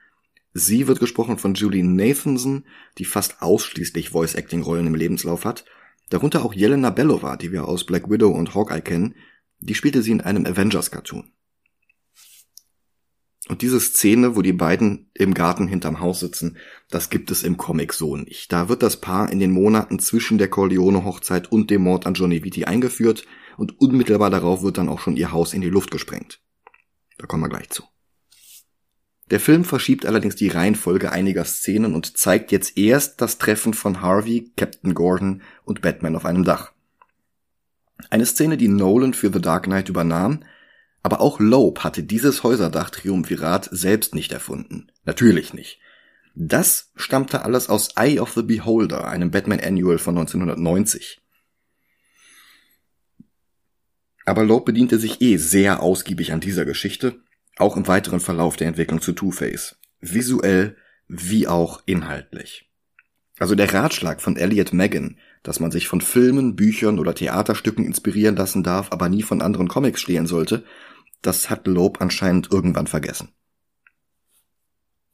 Sie 0.53 0.87
wird 0.87 0.99
gesprochen 0.99 1.37
von 1.37 1.55
Julie 1.55 1.83
Nathanson, 1.83 2.65
die 2.97 3.05
fast 3.05 3.41
ausschließlich 3.41 4.09
Voice-Acting-Rollen 4.09 4.87
im 4.87 4.95
Lebenslauf 4.95 5.45
hat. 5.45 5.65
Darunter 6.09 6.45
auch 6.45 6.53
Jelena 6.53 6.89
Belova, 6.89 7.37
die 7.37 7.51
wir 7.51 7.67
aus 7.67 7.85
Black 7.85 8.09
Widow 8.09 8.29
und 8.29 8.55
Hawkeye 8.55 8.81
kennen. 8.81 9.15
Die 9.59 9.75
spielte 9.75 10.01
sie 10.01 10.11
in 10.11 10.21
einem 10.21 10.45
Avengers-Cartoon. 10.45 11.31
Und 13.47 13.61
diese 13.61 13.79
Szene, 13.79 14.35
wo 14.35 14.41
die 14.41 14.53
beiden 14.53 15.09
im 15.13 15.33
Garten 15.33 15.67
hinterm 15.67 15.99
Haus 15.99 16.19
sitzen, 16.19 16.57
das 16.89 17.09
gibt 17.09 17.31
es 17.31 17.43
im 17.43 17.57
Comic 17.57 17.93
so 17.93 18.17
nicht. 18.17 18.51
Da 18.51 18.67
wird 18.67 18.83
das 18.83 18.99
Paar 18.99 19.31
in 19.31 19.39
den 19.39 19.51
Monaten 19.51 19.99
zwischen 19.99 20.37
der 20.37 20.49
Corleone-Hochzeit 20.49 21.51
und 21.51 21.69
dem 21.69 21.83
Mord 21.83 22.05
an 22.05 22.13
Johnny 22.13 22.43
Vitti 22.43 22.65
eingeführt 22.65 23.25
und 23.55 23.79
unmittelbar 23.79 24.29
darauf 24.29 24.63
wird 24.63 24.77
dann 24.77 24.89
auch 24.89 24.99
schon 24.99 25.15
ihr 25.15 25.31
Haus 25.31 25.53
in 25.53 25.61
die 25.61 25.69
Luft 25.69 25.91
gesprengt. 25.91 26.41
Da 27.17 27.25
kommen 27.25 27.43
wir 27.43 27.49
gleich 27.49 27.69
zu. 27.69 27.83
Der 29.29 29.39
Film 29.39 29.65
verschiebt 29.65 30.05
allerdings 30.05 30.35
die 30.35 30.47
Reihenfolge 30.47 31.11
einiger 31.11 31.43
Szenen 31.43 31.95
und 31.95 32.17
zeigt 32.17 32.51
jetzt 32.51 32.77
erst 32.77 33.19
das 33.21 33.37
Treffen 33.37 33.73
von 33.73 34.01
Harvey, 34.01 34.51
Captain 34.55 34.93
Gordon 34.93 35.41
und 35.65 35.81
Batman 35.81 36.15
auf 36.15 36.25
einem 36.25 36.43
Dach. 36.43 36.71
Eine 38.09 38.25
Szene, 38.25 38.57
die 38.57 38.69
Nolan 38.69 39.13
für 39.13 39.31
The 39.31 39.41
Dark 39.41 39.63
Knight 39.63 39.89
übernahm, 39.89 40.43
aber 41.07 41.21
auch 41.21 41.39
Loeb 41.39 41.85
hatte 41.85 42.03
dieses 42.03 42.43
Häuserdach-Triumvirat 42.43 43.69
selbst 43.71 44.13
nicht 44.13 44.33
erfunden. 44.33 44.91
Natürlich 45.05 45.53
nicht. 45.53 45.79
Das 46.35 46.91
stammte 46.97 47.45
alles 47.45 47.69
aus 47.69 47.95
Eye 47.95 48.19
of 48.19 48.33
the 48.33 48.41
Beholder, 48.41 49.07
einem 49.07 49.31
Batman 49.31 49.61
Annual 49.61 49.99
von 49.99 50.17
1990. 50.17 51.21
Aber 54.25 54.43
Loeb 54.43 54.65
bediente 54.65 54.99
sich 54.99 55.21
eh 55.21 55.37
sehr 55.37 55.81
ausgiebig 55.81 56.33
an 56.33 56.41
dieser 56.41 56.65
Geschichte, 56.65 57.21
auch 57.55 57.77
im 57.77 57.87
weiteren 57.87 58.19
Verlauf 58.19 58.57
der 58.57 58.67
Entwicklung 58.67 58.99
zu 58.99 59.13
Two-Face. 59.13 59.77
Visuell 60.01 60.75
wie 61.07 61.47
auch 61.47 61.83
inhaltlich. 61.85 62.69
Also 63.39 63.55
der 63.55 63.73
Ratschlag 63.73 64.19
von 64.19 64.35
Elliot 64.35 64.73
Megan, 64.73 65.19
dass 65.41 65.61
man 65.61 65.71
sich 65.71 65.87
von 65.87 66.01
Filmen, 66.01 66.57
Büchern 66.57 66.99
oder 66.99 67.15
Theaterstücken 67.15 67.85
inspirieren 67.85 68.35
lassen 68.35 68.61
darf, 68.61 68.91
aber 68.91 69.07
nie 69.07 69.23
von 69.23 69.41
anderen 69.41 69.69
Comics 69.69 70.01
stehlen 70.01 70.27
sollte, 70.27 70.65
das 71.21 71.49
hat 71.49 71.67
Loeb 71.67 72.01
anscheinend 72.01 72.51
irgendwann 72.51 72.87
vergessen. 72.87 73.29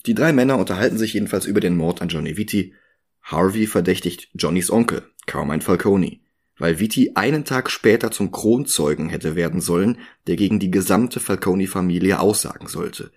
Die 0.05 0.13
drei 0.13 0.33
Männer 0.33 0.57
unterhalten 0.57 0.97
sich 0.97 1.13
jedenfalls 1.13 1.45
über 1.45 1.61
den 1.61 1.77
Mord 1.77 2.01
an 2.01 2.09
Johnny 2.09 2.37
Vitti. 2.37 2.73
Harvey 3.21 3.67
verdächtigt 3.67 4.29
Johnnys 4.33 4.69
Onkel, 4.69 5.09
Carmine 5.25 5.61
Falcone 5.61 6.19
weil 6.57 6.79
Vitti 6.79 7.11
einen 7.15 7.45
Tag 7.45 7.69
später 7.69 8.11
zum 8.11 8.31
Kronzeugen 8.31 9.09
hätte 9.09 9.35
werden 9.35 9.61
sollen, 9.61 9.99
der 10.27 10.35
gegen 10.35 10.59
die 10.59 10.71
gesamte 10.71 11.19
Falcone-Familie 11.19 12.19
aussagen 12.19 12.67
sollte. 12.67 13.11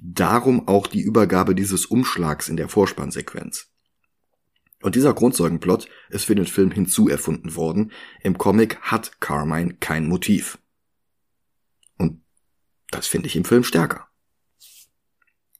Darum 0.00 0.66
auch 0.68 0.86
die 0.86 1.00
Übergabe 1.00 1.54
dieses 1.54 1.86
Umschlags 1.86 2.48
in 2.48 2.56
der 2.56 2.68
Vorspannsequenz. 2.68 3.68
Und 4.82 4.94
dieser 4.94 5.14
Kronzeugenplot 5.14 5.88
ist 6.08 6.24
für 6.24 6.34
den 6.34 6.46
Film 6.46 6.70
hinzuerfunden 6.70 7.54
worden. 7.54 7.92
Im 8.22 8.38
Comic 8.38 8.80
hat 8.80 9.20
Carmine 9.20 9.74
kein 9.78 10.06
Motiv. 10.06 10.58
Das 12.90 13.06
finde 13.06 13.28
ich 13.28 13.36
im 13.36 13.44
Film 13.44 13.64
stärker. 13.64 14.08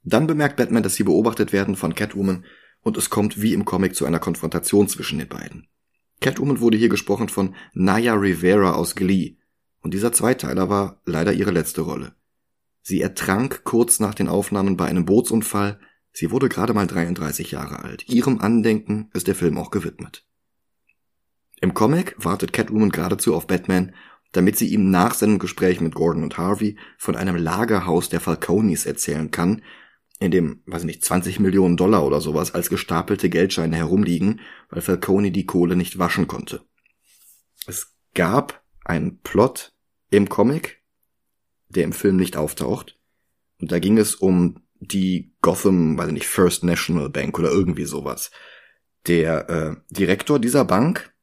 Dann 0.03 0.27
bemerkt 0.27 0.57
Batman, 0.57 0.83
dass 0.83 0.95
sie 0.95 1.05
beobachtet 1.05 1.53
werden 1.53 1.77
von 1.77 1.95
Catwoman 1.95 2.45
und 2.83 2.97
es 2.97 3.11
kommt 3.11 3.41
wie 3.43 3.53
im 3.53 3.65
Comic 3.65 3.95
zu 3.95 4.07
einer 4.07 4.19
Konfrontation 4.19 4.89
zwischen 4.89 5.19
den 5.19 5.29
beiden. 5.29 5.69
Catwoman 6.21 6.61
wurde 6.61 6.77
hier 6.77 6.89
gesprochen 6.89 7.29
von 7.29 7.55
Naya 7.73 8.15
Rivera 8.15 8.73
aus 8.73 8.95
Glee. 8.95 9.37
Und 9.81 9.95
dieser 9.95 10.13
Zweiteiler 10.13 10.69
war 10.69 11.01
leider 11.05 11.33
ihre 11.33 11.51
letzte 11.51 11.83
Rolle. 11.83 12.15
Sie 12.83 13.01
ertrank 13.01 13.63
kurz 13.65 14.01
nach 14.01 14.15
den 14.15 14.29
Aufnahmen 14.29 14.77
bei 14.77 14.87
einem 14.87 15.05
Bootsunfall. 15.05 15.79
Sie 16.13 16.31
wurde 16.31 16.49
gerade 16.49 16.75
mal 16.75 16.87
33 16.87 17.51
Jahre 17.51 17.85
alt. 17.85 18.09
Ihrem 18.09 18.41
Andenken 18.41 19.11
ist 19.15 19.27
der 19.27 19.35
Film 19.35 19.59
auch 19.59 19.71
gewidmet. 19.71 20.27
Im 21.61 21.75
Comic 21.75 22.15
wartet 22.19 22.53
Catwoman 22.53 22.91
geradezu 22.91 23.35
auf 23.35 23.47
Batman, 23.47 23.95
damit 24.33 24.57
sie 24.57 24.69
ihm 24.69 24.91
nach 24.91 25.15
seinem 25.15 25.39
Gespräch 25.39 25.81
mit 25.81 25.95
Gordon 25.95 26.23
und 26.23 26.39
Harvey 26.39 26.77
von 26.99 27.17
einem 27.17 27.37
Lagerhaus 27.37 28.09
der 28.09 28.21
Falconis 28.21 28.87
erzählen 28.87 29.31
kann, 29.31 29.63
in 30.21 30.31
dem, 30.31 30.63
weiß 30.67 30.85
nicht, 30.85 31.05
20 31.05 31.41
Millionen 31.41 31.77
Dollar 31.77 32.05
oder 32.05 32.21
sowas 32.21 32.55
als 32.55 32.69
gestapelte 32.69 33.31
Geldscheine 33.31 33.77
herumliegen, 33.77 34.41
weil 34.69 34.83
Falcone 34.83 35.33
die 35.33 35.47
Kohle 35.47 35.77
nicht 35.77 35.99
waschen 35.99 36.29
konnte. 36.29 36.63
Es 37.67 37.97
gab 38.15 38.63
einen 38.85 39.21
Plot 39.21 39.73
im 40.11 40.29
Comic, 40.29 40.83
der 41.69 41.85
im 41.85 41.93
Film 41.93 42.17
nicht 42.17 42.37
auftaucht. 42.37 42.99
Und 43.61 43.73
da 43.73 43.79
ging 43.79 43.97
es 43.99 44.15
um 44.15 44.63
die 44.81 45.33
Gotham, 45.41 45.97
weiß 45.97 46.11
nicht, 46.11 46.27
First 46.27 46.65
National 46.65 47.09
Bank 47.09 47.39
oder 47.39 47.51
irgendwie 47.51 47.85
sowas. 47.85 48.31
Der 49.07 49.49
äh, 49.49 49.77
Direktor 49.91 50.39
dieser 50.39 50.65
Bank 50.65 51.15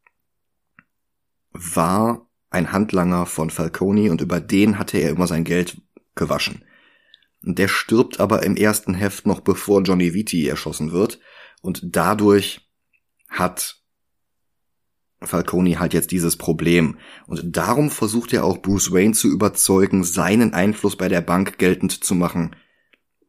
war 1.51 2.26
ein 2.57 2.71
Handlanger 2.71 3.25
von 3.25 3.49
Falcone 3.49 4.11
und 4.11 4.21
über 4.21 4.39
den 4.39 4.77
hatte 4.77 4.97
er 4.97 5.11
immer 5.11 5.27
sein 5.27 5.43
Geld 5.43 5.81
gewaschen. 6.15 6.63
Der 7.41 7.67
stirbt 7.67 8.19
aber 8.19 8.43
im 8.43 8.55
ersten 8.55 8.93
Heft 8.93 9.25
noch 9.25 9.39
bevor 9.39 9.81
Johnny 9.81 10.13
Vitti 10.13 10.47
erschossen 10.47 10.91
wird. 10.91 11.19
Und 11.61 11.95
dadurch 11.95 12.69
hat 13.29 13.77
Falcone 15.21 15.79
halt 15.79 15.93
jetzt 15.93 16.11
dieses 16.11 16.35
Problem. 16.35 16.97
Und 17.25 17.55
darum 17.55 17.89
versucht 17.89 18.33
er 18.33 18.43
auch 18.43 18.61
Bruce 18.61 18.91
Wayne 18.91 19.13
zu 19.13 19.29
überzeugen, 19.29 20.03
seinen 20.03 20.53
Einfluss 20.53 20.95
bei 20.95 21.07
der 21.07 21.21
Bank 21.21 21.57
geltend 21.57 22.03
zu 22.03 22.15
machen, 22.15 22.55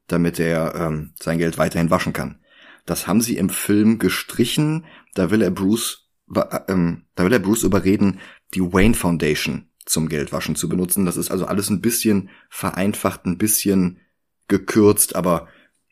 damit 0.07 0.39
er 0.41 0.75
ähm, 0.75 1.15
sein 1.21 1.39
Geld 1.39 1.59
weiterhin 1.59 1.91
waschen 1.91 2.13
kann. 2.13 2.41
Das 2.87 3.07
haben 3.07 3.21
sie 3.21 3.37
im 3.37 3.51
Film 3.51 3.99
gestrichen. 3.99 4.87
Da 5.15 5.31
will 5.31 5.43
er 5.43 5.51
Bruce, 5.51 6.09
ähm, 6.69 7.05
da 7.15 7.25
will 7.25 7.33
er 7.33 7.39
Bruce 7.39 7.63
überreden, 7.63 8.21
die 8.55 8.61
Wayne 8.61 8.95
Foundation 8.95 9.69
zum 9.85 10.09
Geldwaschen 10.09 10.57
zu 10.57 10.69
benutzen. 10.69 11.07
Das 11.07 11.17
ist 11.17 11.31
also 11.31 11.47
alles 11.47 11.71
ein 11.71 11.81
bisschen 11.81 12.31
vereinfacht, 12.51 13.27
ein 13.27 13.39
bisschen 13.39 14.01
gekürzt, 14.49 15.17
aber 15.17 15.49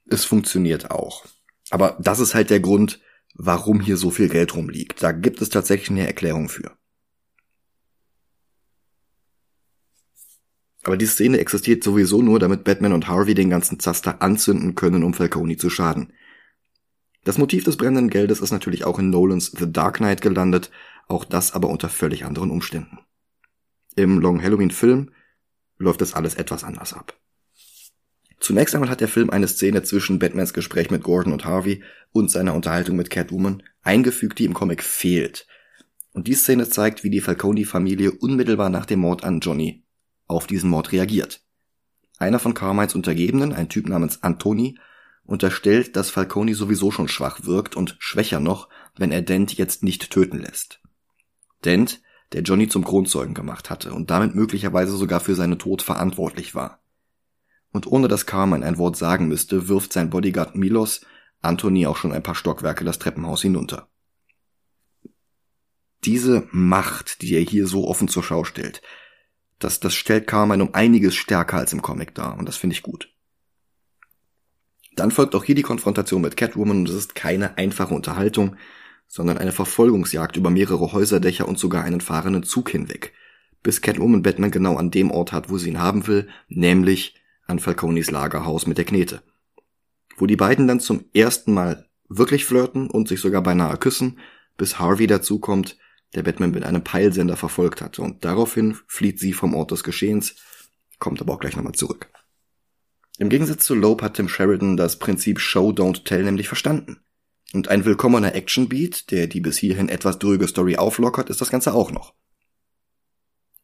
es 0.07 0.25
funktioniert 0.25 0.91
auch. 0.91 1.25
Aber 1.71 1.97
das 2.01 2.21
ist 2.21 2.35
halt 2.35 2.51
der 2.51 2.61
Grund, 2.61 3.01
warum 3.35 3.81
hier 3.81 3.97
so 3.97 4.11
viel 4.11 4.29
Geld 4.29 4.55
rumliegt. 4.55 5.03
Da 5.03 5.13
gibt 5.13 5.43
es 5.43 5.49
tatsächlich 5.49 5.91
eine 5.91 6.07
Erklärung 6.07 6.49
für. 6.49 6.77
Aber 10.85 10.97
die 10.97 11.07
Szene 11.07 11.39
existiert 11.39 11.83
sowieso 11.83 12.23
nur, 12.23 12.39
damit 12.39 12.63
Batman 12.63 12.93
und 12.93 13.09
Harvey 13.09 13.35
den 13.35 13.51
ganzen 13.51 13.81
Zaster 13.81 14.23
anzünden 14.23 14.77
können, 14.77 15.03
um 15.03 15.15
Falcone 15.15 15.57
zu 15.57 15.69
schaden. 15.69 16.13
Das 17.25 17.39
Motiv 17.39 17.65
des 17.65 17.77
brennenden 17.77 18.09
Geldes 18.09 18.41
ist 18.41 18.53
natürlich 18.53 18.85
auch 18.85 19.01
in 19.01 19.11
Nolans 19.11 19.51
The 19.51 19.71
Dark 19.71 19.97
Knight 19.97 20.21
gelandet, 20.21 20.71
auch 21.07 21.25
das 21.25 21.53
aber 21.53 21.69
unter 21.69 21.89
völlig 21.89 22.25
anderen 22.25 22.51
Umständen. 22.51 22.99
Im 23.95 24.19
Long 24.19 24.43
Halloween 24.43 24.71
Film 24.71 25.11
läuft 25.79 26.01
das 26.01 26.15
alles 26.15 26.35
etwas 26.35 26.65
anders 26.65 26.93
ab. 26.93 27.19
Zunächst 28.39 28.75
einmal 28.75 28.91
hat 28.91 29.01
der 29.01 29.09
Film 29.09 29.31
eine 29.31 29.49
Szene 29.49 29.83
zwischen 29.83 30.19
Batmans 30.19 30.53
Gespräch 30.53 30.91
mit 30.91 31.03
Gordon 31.03 31.33
und 31.33 31.45
Harvey 31.45 31.83
und 32.13 32.31
seiner 32.31 32.55
Unterhaltung 32.55 32.97
mit 32.97 33.11
Catwoman 33.11 33.63
eingefügt, 33.83 34.39
die 34.39 34.45
im 34.45 34.55
Comic 34.55 34.83
fehlt. 34.83 35.47
Und 36.13 36.29
die 36.29 36.35
Szene 36.35 36.69
zeigt, 36.69 37.03
wie 37.03 37.11
die 37.11 37.21
Falcone-Familie 37.21 38.13
unmittelbar 38.13 38.71
nach 38.71 38.87
dem 38.87 39.01
Mord 39.01 39.25
an 39.25 39.41
Johnny 39.41 39.85
auf 40.27 40.47
diesen 40.47 40.71
Mord 40.71 40.93
reagiert. 40.93 41.43
Einer 42.19 42.39
von 42.39 42.55
Carmines 42.55 42.95
Untergebenen, 42.95 43.53
ein 43.53 43.69
Typ 43.69 43.89
namens 43.89 44.23
Antoni, 44.23 44.79
unterstellt, 45.25 45.97
dass 45.97 46.11
Falcone 46.11 46.55
sowieso 46.55 46.91
schon 46.91 47.09
schwach 47.09 47.45
wirkt 47.45 47.77
und 47.77 47.97
schwächer 47.99 48.41
noch, 48.41 48.69
wenn 48.97 49.13
er 49.13 49.23
Dent 49.23 49.55
jetzt 49.55 49.83
nicht 49.83 50.11
töten 50.11 50.39
lässt. 50.39 50.81
Dent, 51.65 52.03
der 52.33 52.43
Johnny 52.43 52.69
zum 52.69 52.85
Kronzeugen 52.85 53.35
gemacht 53.35 53.71
hatte 53.71 53.93
und 53.93 54.11
damit 54.11 54.35
möglicherweise 54.35 54.97
sogar 54.97 55.21
für 55.21 55.35
seinen 55.35 55.59
Tod 55.59 55.83
verantwortlich 55.83 56.55
war. 56.55 56.81
Und 57.73 57.87
ohne 57.87 58.09
dass 58.09 58.27
Carmine 58.27 58.65
ein 58.65 58.79
Wort 58.79 58.97
sagen 58.97 59.29
müsste, 59.29 59.69
wirft 59.69 59.93
sein 59.93 60.11
Bodyguard 60.11 60.57
Milos 60.57 61.03
Anthony 61.43 61.87
auch 61.87 61.97
schon 61.97 62.13
ein 62.13 62.23
paar 62.23 62.35
Stockwerke 62.35 62.85
das 62.85 62.99
Treppenhaus 62.99 63.43
hinunter. 63.43 63.89
Diese 66.05 66.47
Macht, 66.51 67.23
die 67.23 67.35
er 67.35 67.43
hier 67.43 67.67
so 67.67 67.87
offen 67.87 68.09
zur 68.09 68.23
Schau 68.23 68.45
stellt, 68.45 68.83
das, 69.59 69.81
das 69.81 69.95
stellt 69.95 70.27
Carmine 70.27 70.63
um 70.63 70.75
einiges 70.75 71.15
stärker 71.15 71.59
als 71.59 71.73
im 71.73 71.83
Comic 71.83 72.15
dar 72.15 72.39
und 72.39 72.47
das 72.47 72.57
finde 72.57 72.75
ich 72.75 72.83
gut. 72.83 73.13
Dann 74.95 75.11
folgt 75.11 75.35
auch 75.35 75.45
hier 75.45 75.55
die 75.55 75.63
Konfrontation 75.63 76.23
mit 76.23 76.37
Catwoman 76.37 76.79
und 76.79 76.89
es 76.89 76.95
ist 76.95 77.15
keine 77.15 77.59
einfache 77.59 77.95
Unterhaltung, 77.95 78.57
sondern 79.07 79.39
eine 79.39 79.53
Verfolgungsjagd 79.53 80.37
über 80.37 80.51
mehrere 80.51 80.93
Häuserdächer 80.93 81.49
und 81.49 81.59
sogar 81.59 81.85
einen 81.85 82.01
fahrenden 82.01 82.43
Zug 82.43 82.71
hinweg, 82.71 83.13
bis 83.63 83.81
Catwoman 83.81 84.23
Batman 84.23 84.51
genau 84.51 84.77
an 84.77 84.91
dem 84.91 85.11
Ort 85.11 85.33
hat, 85.33 85.51
wo 85.51 85.59
sie 85.59 85.71
ihn 85.71 85.81
haben 85.81 86.07
will, 86.07 86.29
nämlich 86.49 87.15
an 87.47 87.59
Falconis 87.59 88.11
Lagerhaus 88.11 88.67
mit 88.67 88.79
der 88.79 88.85
Knete. 88.85 89.23
Wo 90.17 90.27
die 90.27 90.37
beiden 90.37 90.67
dann 90.67 90.81
zum 90.81 91.05
ersten 91.15 91.53
Mal 91.53 91.87
wirklich 92.09 92.45
flirten 92.45 92.89
und 92.89 93.09
sich 93.09 93.21
sogar 93.21 93.43
beinahe 93.43 93.77
küssen, 93.77 94.19
bis 94.57 94.79
Harvey 94.79 95.07
dazukommt, 95.07 95.77
der 96.15 96.23
Batman 96.23 96.53
mit 96.53 96.65
einem 96.65 96.85
Peilsender 96.85 97.37
verfolgt 97.37 97.83
hatte 97.83 98.03
und 98.03 98.25
daraufhin 98.25 98.77
flieht 98.87 99.19
sie 99.19 99.33
vom 99.33 99.55
Ort 99.55 99.71
des 99.71 99.85
Geschehens, 99.85 100.37
kommt 100.99 101.21
aber 101.21 101.35
auch 101.35 101.41
gleich 101.41 101.57
nochmal 101.57 101.75
zurück. 101.75 102.09
Im 103.19 103.29
Gegensatz 103.29 103.65
zu 103.65 103.75
Loeb 103.75 104.03
hat 104.03 104.15
Tim 104.15 104.29
Sheridan 104.29 104.77
das 104.77 104.99
Prinzip 104.99 105.41
Show 105.41 105.71
Don't 105.71 106.05
Tell 106.05 106.23
nämlich 106.23 106.49
verstanden. 106.49 107.01
Und 107.53 107.69
ein 107.69 107.85
willkommener 107.85 108.35
Actionbeat, 108.35 109.11
der 109.11 109.27
die 109.29 109.41
bis 109.41 109.57
hierhin 109.57 109.89
etwas 109.89 110.19
dröge 110.19 110.49
Story 110.49 110.77
auflockert, 110.77 111.31
ist 111.31 111.41
das 111.41 111.51
Ganze 111.51 111.75
auch 111.75 111.93
noch. 111.93 112.15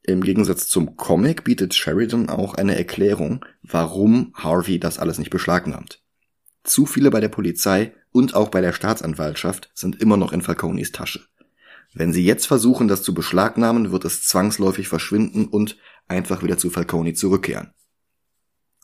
Im 0.04 0.22
Gegensatz 0.22 0.66
zum 0.66 0.96
Comic 0.96 1.44
bietet 1.44 1.74
Sheridan 1.74 2.28
auch 2.28 2.54
eine 2.54 2.76
Erklärung, 2.76 3.44
warum 3.62 4.32
Harvey 4.34 4.80
das 4.80 4.98
alles 4.98 5.18
nicht 5.18 5.30
beschlagnahmt. 5.30 6.02
Zu 6.64 6.86
viele 6.86 7.10
bei 7.10 7.20
der 7.20 7.28
Polizei 7.28 7.94
und 8.10 8.34
auch 8.34 8.48
bei 8.48 8.60
der 8.60 8.72
Staatsanwaltschaft 8.72 9.70
sind 9.74 10.00
immer 10.00 10.16
noch 10.16 10.32
in 10.32 10.42
Falconis 10.42 10.92
Tasche. 10.92 11.26
Wenn 11.94 12.12
sie 12.12 12.24
jetzt 12.24 12.46
versuchen, 12.46 12.88
das 12.88 13.02
zu 13.02 13.14
beschlagnahmen, 13.14 13.92
wird 13.92 14.04
es 14.04 14.24
zwangsläufig 14.24 14.88
verschwinden 14.88 15.46
und 15.46 15.76
einfach 16.08 16.42
wieder 16.42 16.56
zu 16.56 16.70
Falcone 16.70 17.14
zurückkehren. 17.14 17.72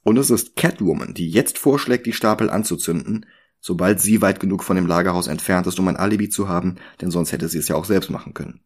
Und 0.04 0.18
es 0.18 0.30
ist 0.30 0.56
Catwoman, 0.56 1.14
die 1.14 1.28
jetzt 1.28 1.58
vorschlägt, 1.58 2.06
die 2.06 2.12
Stapel 2.12 2.50
anzuzünden, 2.50 3.26
sobald 3.68 4.00
sie 4.00 4.22
weit 4.22 4.40
genug 4.40 4.64
von 4.64 4.76
dem 4.76 4.87
Lagerhaus 4.87 5.26
entfernt 5.26 5.66
ist, 5.66 5.78
um 5.78 5.87
ein 5.88 5.98
Alibi 5.98 6.31
zu 6.31 6.48
haben, 6.48 6.76
denn 7.02 7.11
sonst 7.11 7.33
hätte 7.33 7.50
sie 7.50 7.59
es 7.59 7.68
ja 7.68 7.76
auch 7.76 7.85
selbst 7.85 8.09
machen 8.09 8.33
können. 8.33 8.61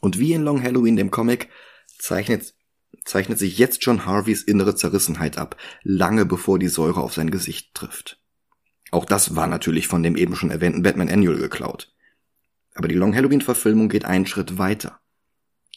Und 0.00 0.18
wie 0.18 0.32
in 0.32 0.42
Long 0.42 0.60
Halloween, 0.60 0.96
dem 0.96 1.12
Comic, 1.12 1.50
zeichnet, 1.96 2.52
zeichnet 3.04 3.38
sich 3.38 3.58
jetzt 3.58 3.84
schon 3.84 4.04
Harveys 4.04 4.42
innere 4.42 4.74
Zerrissenheit 4.74 5.38
ab, 5.38 5.56
lange 5.84 6.26
bevor 6.26 6.58
die 6.58 6.66
Säure 6.66 7.00
auf 7.00 7.14
sein 7.14 7.30
Gesicht 7.30 7.74
trifft. 7.74 8.20
Auch 8.90 9.04
das 9.04 9.36
war 9.36 9.46
natürlich 9.46 9.86
von 9.86 10.02
dem 10.02 10.16
eben 10.16 10.34
schon 10.34 10.50
erwähnten 10.50 10.82
Batman 10.82 11.08
Annual 11.08 11.38
geklaut. 11.38 11.94
Aber 12.74 12.88
die 12.88 12.96
Long 12.96 13.14
Halloween 13.14 13.40
Verfilmung 13.40 13.88
geht 13.88 14.04
einen 14.04 14.26
Schritt 14.26 14.58
weiter. 14.58 14.98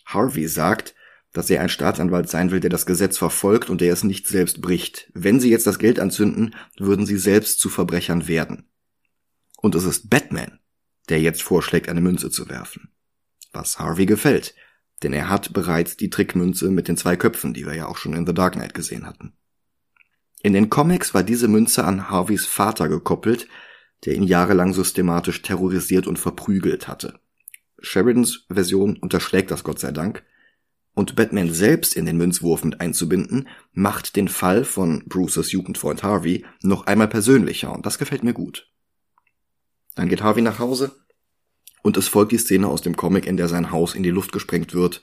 Harvey 0.08 0.48
sagt, 0.48 0.96
dass 1.40 1.50
er 1.50 1.62
ein 1.62 1.70
Staatsanwalt 1.70 2.28
sein 2.28 2.52
will, 2.52 2.60
der 2.60 2.70
das 2.70 2.86
Gesetz 2.86 3.18
verfolgt 3.18 3.70
und 3.70 3.80
der 3.80 3.94
es 3.94 4.04
nicht 4.04 4.28
selbst 4.28 4.60
bricht. 4.60 5.10
Wenn 5.14 5.40
sie 5.40 5.50
jetzt 5.50 5.66
das 5.66 5.80
Geld 5.80 5.98
anzünden, 5.98 6.54
würden 6.78 7.06
sie 7.06 7.18
selbst 7.18 7.62
zu 7.62 7.70
Verbrechern 7.70 8.28
werden. 8.28 8.68
Und 9.56 9.74
es 9.74 9.86
ist 9.86 10.10
Batman, 10.10 10.60
der 11.08 11.22
jetzt 11.22 11.42
vorschlägt, 11.42 11.88
eine 11.88 12.02
Münze 12.02 12.30
zu 12.30 12.50
werfen. 12.50 12.90
Was 13.54 13.80
Harvey 13.80 14.06
gefällt, 14.06 14.54
denn 15.02 15.14
er 15.14 15.30
hat 15.30 15.54
bereits 15.54 15.96
die 15.96 16.10
Trickmünze 16.10 16.72
mit 16.72 16.90
den 16.90 16.98
zwei 16.98 17.16
Köpfen, 17.16 17.54
die 17.54 17.66
wir 17.66 17.74
ja 17.74 17.88
auch 17.88 17.96
schon 17.96 18.12
in 18.12 18.28
The 18.28 18.34
Dark 18.34 18.56
Knight 18.56 18.74
gesehen 18.74 19.06
hatten. 19.06 19.32
In 20.42 20.52
den 20.52 20.70
Comics 20.70 21.14
war 21.14 21.24
diese 21.24 21.48
Münze 21.48 21.86
an 21.86 22.10
Harveys 22.10 22.46
Vater 22.48 22.90
gekoppelt, 22.90 23.48
der 24.04 24.16
ihn 24.16 24.24
jahrelang 24.24 24.74
systematisch 24.74 25.42
terrorisiert 25.42 26.06
und 26.06 26.20
verprügelt 26.20 26.90
hatte. 26.90 27.18
Sheridans 27.80 28.46
Version 28.50 28.98
unterschlägt 28.98 29.52
das 29.52 29.64
Gott 29.64 29.80
sei 29.80 29.94
Dank, 29.94 30.26
und 30.94 31.16
Batman 31.16 31.54
selbst 31.54 31.96
in 31.96 32.06
den 32.06 32.18
Münzwurf 32.18 32.64
mit 32.64 32.82
einzubinden, 32.82 33.48
macht 33.72 34.16
den 34.16 34.28
Fall 34.28 34.66
von 34.66 35.04
Bruces 35.08 35.52
Jugendfreund 35.52 36.04
Harvey 36.04 36.46
noch 36.62 36.88
einmal 36.88 37.08
persönlicher 37.08 37.74
und 37.74 37.86
das 37.86 37.98
gefällt 37.98 38.24
mir 38.24 38.34
gut. 38.34 38.70
Dann 39.96 40.10
geht 40.10 40.22
Harvey 40.22 40.42
nach 40.42 40.60
Hause 40.60 40.92
und 41.84 41.98
es 41.98 42.08
folgt 42.08 42.32
die 42.32 42.38
Szene 42.38 42.68
aus 42.68 42.82
dem 42.82 42.96
Comic, 42.96 43.26
in 43.26 43.38
der 43.38 43.48
sein 43.48 43.72
Haus 43.72 43.96
in 43.96 44.04
die 44.04 44.10
Luft 44.10 44.32
gesprengt 44.32 44.74
wird 44.74 45.02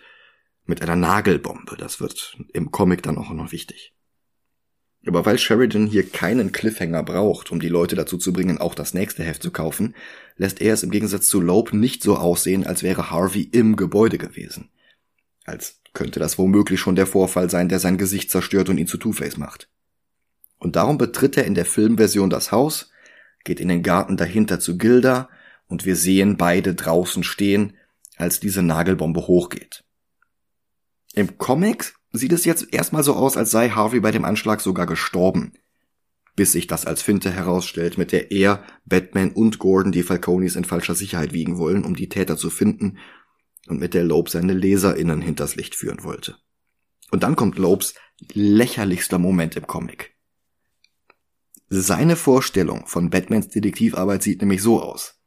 mit 0.65 0.83
einer 0.83 0.97
Nagelbombe. 0.97 1.77
Das 1.77 2.01
wird 2.01 2.37
im 2.53 2.71
Comic 2.71 3.03
dann 3.03 3.19
auch 3.19 3.31
noch 3.31 3.53
wichtig. 3.53 3.95
Aber 5.07 5.25
weil 5.25 5.39
Sheridan 5.39 5.87
hier 5.87 6.09
keinen 6.09 6.51
Cliffhanger 6.51 7.05
braucht, 7.05 7.53
um 7.53 7.61
die 7.61 7.69
Leute 7.69 7.95
dazu 7.95 8.19
zu 8.19 8.33
bringen, 8.33 8.59
auch 8.59 8.75
das 8.75 8.93
nächste 8.93 9.23
Heft 9.23 9.43
zu 9.43 9.53
kaufen, 9.53 9.95
lässt 10.37 10.61
er 10.61 10.75
es 10.75 10.83
im 10.83 10.91
Gegensatz 10.91 11.29
zu 11.29 11.41
Loeb 11.41 11.73
nicht 11.73 12.03
so 12.03 12.17
aussehen, 12.17 12.67
als 12.67 12.83
wäre 12.83 13.11
Harvey 13.11 13.43
im 13.43 13.77
Gebäude 13.77 14.19
gewesen. 14.19 14.71
Als 15.47 15.81
könnte 15.95 16.21
das 16.21 16.39
womöglich 16.39 16.81
schon 16.81 16.97
der 16.97 17.07
Vorfall 17.07 17.49
sein, 17.49 17.69
der 17.69 17.79
sein 17.79 17.97
Gesicht 17.97 18.31
zerstört 18.31 18.69
und 18.69 18.79
ihn 18.79 18.89
zu 18.89 18.99
Two-Face 18.99 19.39
macht. 19.39 19.71
Und 20.59 20.77
darum 20.77 20.99
betritt 20.99 21.37
er 21.37 21.45
in 21.45 21.55
der 21.55 21.65
Filmversion 21.65 22.29
das 22.29 22.53
Haus, 22.53 22.91
geht 23.45 23.61
in 23.61 23.69
den 23.69 23.83
Garten 23.83 24.17
dahinter 24.17 24.59
zu 24.59 24.77
Gilda 24.77 25.29
und 25.69 25.87
wir 25.87 25.97
sehen 25.97 26.37
beide 26.37 26.75
draußen 26.75 27.23
stehen, 27.23 27.75
als 28.17 28.41
diese 28.41 28.63
Nagelbombe 28.63 29.27
hochgeht. 29.27 29.85
Im 31.15 31.39
Comic 31.39 31.95
sieht 32.13 32.33
es 32.33 32.45
jetzt 32.45 32.75
erstmal 32.75 33.05
so 33.05 33.15
aus, 33.15 33.37
als 33.37 33.51
sei 33.51 33.71
Harvey 33.71 34.01
bei 34.01 34.11
dem 34.11 34.25
Anschlag 34.25 34.61
sogar 34.61 34.87
gestorben. 34.87 35.53
Bis 36.35 36.53
sich 36.53 36.67
das 36.67 36.87
als 36.87 37.03
Finte 37.03 37.31
herausstellt, 37.31 37.97
mit 37.97 38.13
der 38.13 38.31
er, 38.33 38.65
Batman 38.85 39.31
und 39.31 39.59
Gordon 39.59 39.93
die 39.93 40.03
Falconis 40.03 40.57
in 40.57 40.65
falscher 40.65 40.95
Sicherheit 40.95 41.33
wiegen 41.33 41.57
wollen, 41.57 41.85
um 41.85 41.95
die 41.95 42.09
Täter 42.09 42.37
zu 42.37 42.51
finden 42.51 42.99
und 43.69 43.79
mit 43.79 43.95
der 43.95 44.05
Loeb 44.05 44.29
seine 44.29 44.53
LeserInnen 44.53 45.21
hinters 45.21 45.57
Licht 45.57 45.75
führen 45.75 46.05
wollte. 46.05 46.37
Und 47.11 47.23
dann 47.23 47.37
kommt 47.37 47.59
Lobes 47.59 47.95
lächerlichster 48.33 49.19
Moment 49.19 49.57
im 49.57 49.67
Comic. 49.67 50.15
Seine 51.69 52.17
Vorstellung 52.17 52.87
von 52.87 53.11
Batmans 53.11 53.49
Detektivarbeit 53.49 54.23
sieht 54.23 54.41
nämlich 54.41 54.63
so 54.63 54.81
aus. 54.81 55.21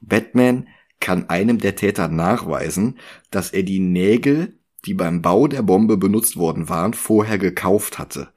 Batman 0.00 0.68
kann 1.00 1.28
einem 1.28 1.58
der 1.58 1.76
Täter 1.76 2.08
nachweisen, 2.08 2.98
dass 3.30 3.52
er 3.52 3.64
die 3.64 3.80
Nägel 3.80 4.60
die 4.84 4.94
beim 4.94 5.22
Bau 5.22 5.46
der 5.46 5.62
Bombe 5.62 5.96
benutzt 5.96 6.36
worden 6.36 6.68
waren, 6.68 6.94
vorher 6.94 7.38
gekauft 7.38 7.98
hatte. 7.98 8.32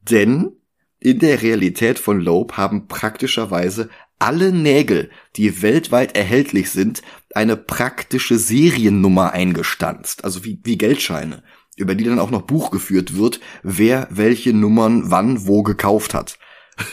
Denn 0.00 0.52
in 0.98 1.18
der 1.20 1.42
Realität 1.42 1.98
von 1.98 2.20
Loeb 2.20 2.54
haben 2.56 2.88
praktischerweise 2.88 3.88
alle 4.18 4.52
Nägel, 4.52 5.10
die 5.36 5.62
weltweit 5.62 6.16
erhältlich 6.16 6.70
sind, 6.70 7.02
eine 7.38 7.56
praktische 7.56 8.36
Seriennummer 8.36 9.32
eingestanzt, 9.32 10.24
also 10.24 10.44
wie, 10.44 10.60
wie 10.64 10.76
Geldscheine, 10.76 11.44
über 11.76 11.94
die 11.94 12.02
dann 12.02 12.18
auch 12.18 12.32
noch 12.32 12.42
Buch 12.42 12.72
geführt 12.72 13.14
wird, 13.14 13.38
wer 13.62 14.08
welche 14.10 14.52
Nummern 14.52 15.12
wann 15.12 15.46
wo 15.46 15.62
gekauft 15.62 16.14
hat. 16.14 16.38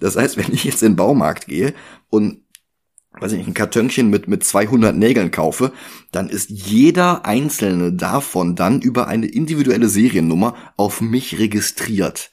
Das 0.00 0.16
heißt, 0.16 0.36
wenn 0.36 0.52
ich 0.52 0.64
jetzt 0.64 0.82
in 0.82 0.92
den 0.92 0.96
Baumarkt 0.96 1.46
gehe 1.46 1.74
und 2.10 2.42
weiß 3.12 3.32
ich 3.32 3.38
nicht, 3.38 3.46
ein 3.46 3.54
Kartönchen 3.54 4.10
mit, 4.10 4.26
mit 4.26 4.42
200 4.42 4.96
Nägeln 4.96 5.30
kaufe, 5.30 5.72
dann 6.10 6.28
ist 6.28 6.50
jeder 6.50 7.24
einzelne 7.24 7.92
davon 7.92 8.56
dann 8.56 8.80
über 8.82 9.06
eine 9.06 9.26
individuelle 9.26 9.88
Seriennummer 9.88 10.56
auf 10.76 11.00
mich 11.00 11.38
registriert. 11.38 12.32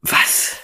Was? 0.00 0.56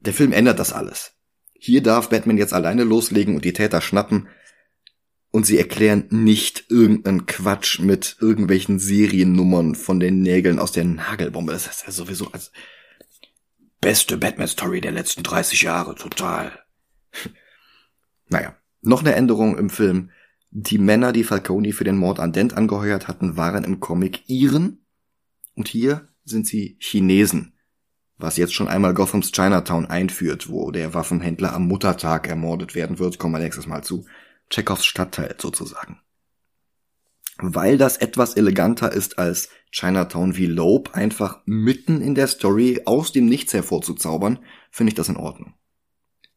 Der 0.00 0.12
Film 0.12 0.32
ändert 0.32 0.58
das 0.58 0.72
alles. 0.72 1.15
Hier 1.58 1.82
darf 1.82 2.08
Batman 2.08 2.38
jetzt 2.38 2.52
alleine 2.52 2.84
loslegen 2.84 3.34
und 3.34 3.44
die 3.44 3.52
Täter 3.52 3.80
schnappen. 3.80 4.28
Und 5.30 5.44
sie 5.44 5.58
erklären 5.58 6.06
nicht 6.10 6.66
irgendeinen 6.70 7.26
Quatsch 7.26 7.80
mit 7.80 8.16
irgendwelchen 8.20 8.78
Seriennummern 8.78 9.74
von 9.74 10.00
den 10.00 10.22
Nägeln 10.22 10.58
aus 10.58 10.72
der 10.72 10.84
Nagelbombe. 10.84 11.52
Das 11.52 11.66
ist 11.66 11.84
ja 11.86 11.92
sowieso 11.92 12.30
als 12.32 12.52
beste 13.80 14.16
Batman-Story 14.16 14.80
der 14.80 14.92
letzten 14.92 15.22
30 15.22 15.62
Jahre, 15.62 15.94
total. 15.94 16.58
naja, 18.28 18.56
noch 18.80 19.00
eine 19.00 19.14
Änderung 19.14 19.58
im 19.58 19.68
Film. 19.68 20.10
Die 20.50 20.78
Männer, 20.78 21.12
die 21.12 21.24
Falcone 21.24 21.72
für 21.72 21.84
den 21.84 21.98
Mord 21.98 22.18
an 22.18 22.32
Dent 22.32 22.54
angeheuert 22.56 23.08
hatten, 23.08 23.36
waren 23.36 23.64
im 23.64 23.80
Comic 23.80 24.22
Iren. 24.28 24.86
Und 25.54 25.68
hier 25.68 26.08
sind 26.24 26.46
sie 26.46 26.78
Chinesen 26.80 27.55
was 28.18 28.36
jetzt 28.36 28.54
schon 28.54 28.68
einmal 28.68 28.94
Gothams 28.94 29.32
Chinatown 29.32 29.86
einführt, 29.86 30.48
wo 30.48 30.70
der 30.70 30.94
Waffenhändler 30.94 31.52
am 31.52 31.66
Muttertag 31.66 32.28
ermordet 32.28 32.74
werden 32.74 32.98
wird, 32.98 33.18
kommen 33.18 33.34
wir 33.34 33.40
nächstes 33.40 33.66
Mal 33.66 33.82
zu. 33.82 34.06
Chekhovs 34.50 34.86
Stadtteil 34.86 35.36
sozusagen. 35.38 36.00
Weil 37.38 37.76
das 37.76 37.98
etwas 37.98 38.34
eleganter 38.34 38.92
ist 38.92 39.18
als 39.18 39.50
Chinatown 39.70 40.36
wie 40.36 40.46
Loeb, 40.46 40.94
einfach 40.94 41.42
mitten 41.44 42.00
in 42.00 42.14
der 42.14 42.28
Story 42.28 42.82
aus 42.86 43.12
dem 43.12 43.26
Nichts 43.26 43.52
hervorzuzaubern, 43.52 44.38
finde 44.70 44.90
ich 44.90 44.94
das 44.94 45.10
in 45.10 45.18
Ordnung. 45.18 45.54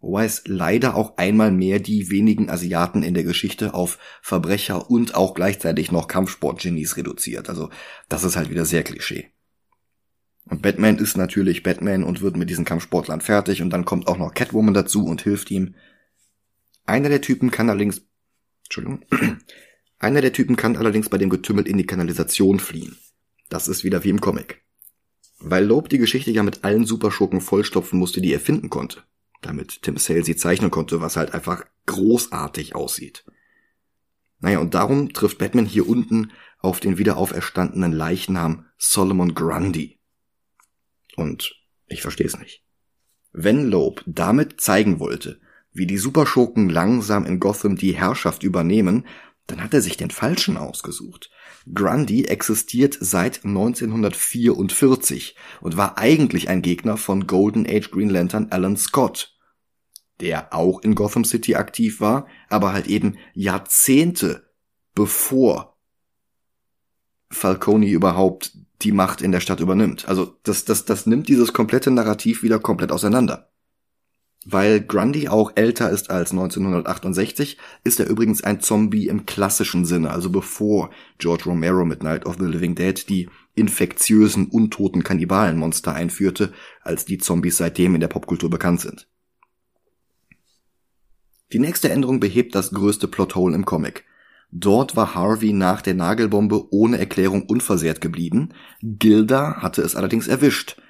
Wobei 0.02 0.26
es 0.26 0.44
leider 0.46 0.96
auch 0.96 1.18
einmal 1.18 1.52
mehr 1.52 1.80
die 1.80 2.10
wenigen 2.10 2.50
Asiaten 2.50 3.04
in 3.04 3.14
der 3.14 3.24
Geschichte 3.24 3.74
auf 3.74 3.98
Verbrecher 4.22 4.90
und 4.90 5.16
auch 5.16 5.34
gleichzeitig 5.34 5.92
noch 5.92 6.08
Kampfsportgenies 6.08 6.98
reduziert. 6.98 7.50
Also 7.50 7.70
das 8.08 8.24
ist 8.24 8.36
halt 8.36 8.50
wieder 8.50 8.66
sehr 8.66 8.84
Klischee. 8.84 9.30
Und 10.50 10.64
Batman 10.64 10.98
ist 10.98 11.16
natürlich 11.16 11.62
Batman 11.62 12.04
und 12.04 12.22
wird 12.22 12.36
mit 12.36 12.50
diesen 12.50 12.66
Kampfsportlern 12.66 13.22
fertig 13.22 13.62
und 13.62 13.70
dann 13.70 13.86
kommt 13.86 14.08
auch 14.08 14.18
noch 14.18 14.34
Catwoman 14.34 14.74
dazu 14.74 15.06
und 15.06 15.22
hilft 15.22 15.52
ihm. 15.52 15.76
Einer 16.86 17.10
der 17.10 17.22
Typen 17.22 17.52
kann 17.52 17.70
allerdings, 17.70 18.02
Entschuldigung, 18.64 19.06
einer 20.00 20.22
der 20.22 20.34
Typen 20.34 20.56
kann 20.56 20.76
allerdings 20.76 21.10
bei 21.10 21.20
dem 21.20 21.30
Getümmel 21.30 21.68
in 21.68 21.78
die 21.78 21.86
Kanalisation 21.86 22.60
fliehen. 22.60 22.98
Das 23.50 23.68
ist 23.68 23.84
wieder 23.84 24.04
wie 24.04 24.10
im 24.10 24.22
Comic. 24.22 24.64
Weil 25.40 25.66
Loeb 25.66 25.90
die 25.90 26.00
Geschichte 26.00 26.32
ja 26.32 26.44
mit 26.44 26.64
allen 26.64 26.86
Superschurken 26.86 27.42
vollstopfen 27.42 28.00
musste, 28.00 28.20
die 28.20 28.34
er 28.34 28.40
finden 28.40 28.70
konnte. 28.70 29.04
Damit 29.42 29.84
Tim 29.84 29.98
Sale 29.98 30.24
sie 30.24 30.36
zeichnen 30.36 30.72
konnte, 30.72 31.00
was 31.00 31.16
halt 31.16 31.34
einfach 31.34 31.66
großartig 31.86 32.76
aussieht. 32.76 33.24
Naja, 34.40 34.60
und 34.60 34.74
darum 34.74 35.14
trifft 35.14 35.38
Batman 35.38 35.66
hier 35.66 35.88
unten 35.88 36.32
auf 36.60 36.80
den 36.80 36.98
wiederauferstandenen 36.98 37.92
Leichnam 37.92 38.66
Solomon 38.78 39.34
Grundy. 39.36 39.99
Und 41.20 41.56
ich 41.88 42.02
verstehe 42.02 42.28
es 42.28 42.40
nicht. 42.40 42.64
Wenn 43.34 43.66
Loeb 43.66 44.04
damit 44.06 44.62
zeigen 44.62 45.00
wollte, 45.00 45.42
wie 45.72 45.86
die 45.86 45.98
Superschurken 45.98 46.70
langsam 46.70 47.26
in 47.26 47.40
Gotham 47.40 47.76
die 47.76 47.92
Herrschaft 47.92 48.44
übernehmen, 48.44 49.06
dann 49.48 49.62
hat 49.62 49.74
er 49.74 49.82
sich 49.82 49.98
den 49.98 50.12
Falschen 50.12 50.56
ausgesucht. 50.58 51.30
Grundy 51.74 52.26
existiert 52.26 52.98
seit 53.02 53.44
1944 53.44 55.36
und 55.62 55.76
war 55.78 55.98
eigentlich 55.98 56.48
ein 56.50 56.62
Gegner 56.62 56.98
von 56.98 57.28
Golden 57.28 57.68
Age 57.68 57.92
Green 57.92 58.10
Lantern 58.10 58.48
Alan 58.50 58.78
Scott, 58.78 59.36
der 60.22 60.54
auch 60.54 60.82
in 60.82 60.96
Gotham 60.96 61.26
City 61.26 61.56
aktiv 61.56 62.00
war, 62.00 62.28
aber 62.50 62.72
halt 62.74 62.88
eben 62.88 63.18
Jahrzehnte 63.34 64.50
bevor 64.96 65.78
Falcone 67.30 67.88
überhaupt 67.88 68.54
die 68.82 68.92
Macht 68.92 69.22
in 69.22 69.32
der 69.32 69.40
Stadt 69.40 69.60
übernimmt. 69.60 70.08
Also 70.08 70.36
das, 70.44 70.66
das, 70.66 70.86
das 70.86 71.06
nimmt 71.06 71.28
dieses 71.28 71.54
komplette 71.54 71.92
Narrativ 71.92 72.44
wieder 72.44 72.60
komplett 72.60 72.92
auseinander. 72.92 73.50
Weil 74.46 74.80
Grundy 74.80 75.28
auch 75.28 75.52
älter 75.56 75.90
ist 75.90 76.10
als 76.10 76.32
1968, 76.32 77.58
ist 77.84 78.00
er 78.00 78.08
übrigens 78.08 78.42
ein 78.42 78.62
Zombie 78.62 79.08
im 79.08 79.26
klassischen 79.26 79.84
Sinne, 79.84 80.12
also 80.12 80.30
bevor 80.30 80.92
George 81.18 81.44
Romero 81.46 81.84
mit 81.84 82.04
Night 82.04 82.26
of 82.26 82.38
the 82.40 82.46
Living 82.46 82.74
Dead 82.74 83.10
die 83.10 83.30
infektiösen, 83.56 84.48
untoten 84.48 85.04
Kannibalenmonster 85.04 85.94
einführte, 85.94 86.54
als 86.82 87.04
die 87.04 87.18
Zombies 87.18 87.58
seitdem 87.58 87.96
in 87.96 88.02
der 88.02 88.08
Popkultur 88.08 88.50
bekannt 88.50 88.80
sind. 88.80 89.10
Die 91.52 91.60
nächste 91.60 91.90
Änderung 91.90 92.22
behebt 92.22 92.56
das 92.56 92.72
größte 92.72 93.08
Plothole 93.08 93.56
im 93.56 93.66
Comic. 93.66 94.06
Dort 94.52 94.96
war 94.96 95.14
Harvey 95.14 95.54
nach 95.54 95.82
der 95.82 95.94
Nagelbombe 95.94 96.74
ohne 96.74 96.98
Erklärung 96.98 97.44
unversehrt 97.44 98.02
geblieben. 98.02 98.50
Gilda 98.82 99.62
hatte 99.62 99.82
es 99.82 99.96
allerdings 99.96 100.28
erwischt. 100.28 100.82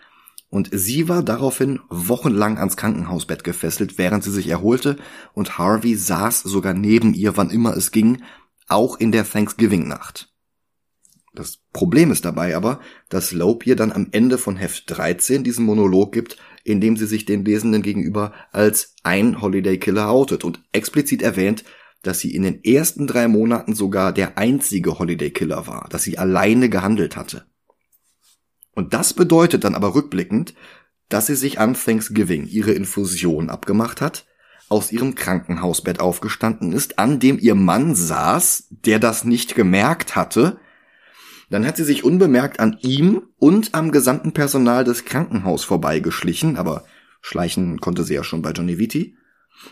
Und 0.50 0.70
sie 0.72 1.08
war 1.08 1.22
daraufhin 1.22 1.80
wochenlang 1.90 2.58
ans 2.58 2.78
Krankenhausbett 2.78 3.44
gefesselt, 3.44 3.98
während 3.98 4.24
sie 4.24 4.32
sich 4.32 4.48
erholte, 4.48 4.98
und 5.34 5.58
Harvey 5.60 5.96
saß 5.96 6.42
sogar 6.42 6.74
neben 6.74 7.14
ihr, 7.14 7.38
wann 7.38 7.52
immer 7.52 7.78
es 7.78 7.92
ging, 7.92 8.24
auch 8.68 9.00
in 9.00 9.12
der 9.12 9.30
Thanksgiving-Nacht. 9.30 10.34
Das 11.36 11.60
Problem 11.72 12.12
ist 12.12 12.26
dabei 12.26 12.56
aber, 12.56 12.80
dass 13.10 13.32
Loeb 13.32 13.68
ihr 13.68 13.76
dann 13.76 13.92
am 13.92 14.08
Ende 14.12 14.40
von 14.40 14.56
Heft 14.56 14.86
13 14.88 15.44
diesen 15.44 15.66
Monolog 15.66 16.12
gibt, 16.12 16.38
in 16.64 16.82
dem 16.82 16.98
sie 16.98 17.06
sich 17.06 17.26
den 17.26 17.46
Lesenden 17.46 17.84
gegenüber 17.84 18.34
als 18.52 18.96
ein 19.04 19.42
Holiday 19.42 19.78
Killer 19.78 20.10
outet 20.10 20.44
und 20.44 20.64
explizit 20.72 21.22
erwähnt, 21.22 21.64
dass 22.02 22.20
sie 22.20 22.34
in 22.34 22.44
den 22.44 22.64
ersten 22.64 23.08
drei 23.08 23.28
Monaten 23.28 23.76
sogar 23.76 24.14
der 24.14 24.38
einzige 24.38 25.00
Holiday 25.00 25.32
Killer 25.32 25.68
war, 25.68 25.88
dass 25.90 26.04
sie 26.04 26.18
alleine 26.18 26.70
gehandelt 26.70 27.16
hatte. 27.16 27.46
Und 28.74 28.94
das 28.94 29.14
bedeutet 29.14 29.64
dann 29.64 29.76
aber 29.76 29.96
rückblickend, 29.96 30.54
dass 31.10 31.26
sie 31.26 31.36
sich 31.36 31.60
an 31.60 31.74
Thanksgiving 31.74 32.48
ihre 32.48 32.72
Infusion 32.72 33.50
abgemacht 33.50 34.00
hat, 34.00 34.26
aus 34.70 34.92
ihrem 34.92 35.16
Krankenhausbett 35.16 36.00
aufgestanden 36.00 36.72
ist, 36.72 37.00
an 37.00 37.20
dem 37.20 37.40
ihr 37.40 37.56
Mann 37.56 37.96
saß, 37.96 38.68
der 38.70 39.00
das 39.00 39.26
nicht 39.26 39.56
gemerkt 39.56 40.16
hatte, 40.16 40.60
dann 41.50 41.66
hat 41.66 41.78
sie 41.78 41.84
sich 41.84 42.04
unbemerkt 42.04 42.60
an 42.60 42.78
ihm 42.82 43.24
und 43.38 43.74
am 43.74 43.92
gesamten 43.92 44.34
Personal 44.34 44.84
des 44.84 45.06
Krankenhaus 45.06 45.64
vorbeigeschlichen, 45.64 46.58
aber 46.58 46.84
schleichen 47.22 47.80
konnte 47.82 48.04
sie 48.04 48.14
ja 48.14 48.24
schon 48.24 48.44
bei 48.44 48.52
Johnny 48.52 48.78
Vitti, 48.78 49.18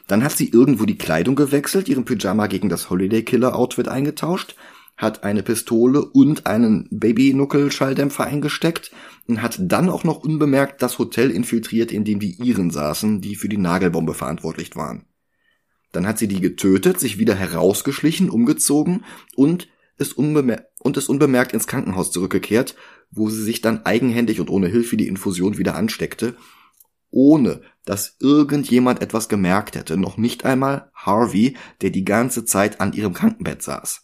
dann 0.07 0.23
hat 0.23 0.33
sie 0.33 0.49
irgendwo 0.49 0.85
die 0.85 0.97
Kleidung 0.97 1.35
gewechselt, 1.35 1.89
ihren 1.89 2.05
Pyjama 2.05 2.47
gegen 2.47 2.69
das 2.69 2.89
Holiday 2.89 3.23
Killer 3.23 3.55
Outfit 3.55 3.87
eingetauscht, 3.87 4.55
hat 4.97 5.23
eine 5.23 5.43
Pistole 5.43 6.03
und 6.03 6.47
einen 6.47 6.87
Baby-Nuckel-Schalldämpfer 6.89 8.25
eingesteckt 8.25 8.91
und 9.27 9.41
hat 9.41 9.59
dann 9.61 9.89
auch 9.89 10.03
noch 10.03 10.17
unbemerkt 10.23 10.81
das 10.81 10.97
Hotel 10.97 11.29
infiltriert, 11.29 11.91
in 11.91 12.03
dem 12.03 12.19
die 12.19 12.33
Iren 12.41 12.71
saßen, 12.71 13.21
die 13.21 13.35
für 13.35 13.47
die 13.47 13.57
Nagelbombe 13.57 14.15
verantwortlich 14.15 14.75
waren. 14.75 15.05
Dann 15.91 16.07
hat 16.07 16.17
sie 16.17 16.27
die 16.27 16.41
getötet, 16.41 16.99
sich 16.99 17.19
wieder 17.19 17.35
herausgeschlichen, 17.35 18.29
umgezogen 18.29 19.05
und 19.35 19.67
ist, 19.97 20.17
unbemerkt, 20.17 20.65
und 20.79 20.97
ist 20.97 21.09
unbemerkt 21.09 21.53
ins 21.53 21.67
Krankenhaus 21.67 22.11
zurückgekehrt, 22.11 22.75
wo 23.11 23.29
sie 23.29 23.43
sich 23.43 23.61
dann 23.61 23.85
eigenhändig 23.85 24.39
und 24.39 24.49
ohne 24.49 24.67
Hilfe 24.67 24.97
die 24.97 25.07
Infusion 25.07 25.57
wieder 25.57 25.75
ansteckte 25.75 26.35
ohne 27.09 27.61
dass 27.85 28.17
irgendjemand 28.19 29.01
etwas 29.01 29.29
gemerkt 29.29 29.75
hätte, 29.75 29.97
noch 29.97 30.17
nicht 30.17 30.45
einmal 30.45 30.91
Harvey, 30.93 31.55
der 31.81 31.89
die 31.89 32.03
ganze 32.03 32.43
Zeit 32.43 32.81
an 32.81 32.93
ihrem 32.93 33.13
Krankenbett 33.13 33.61
saß. 33.61 34.03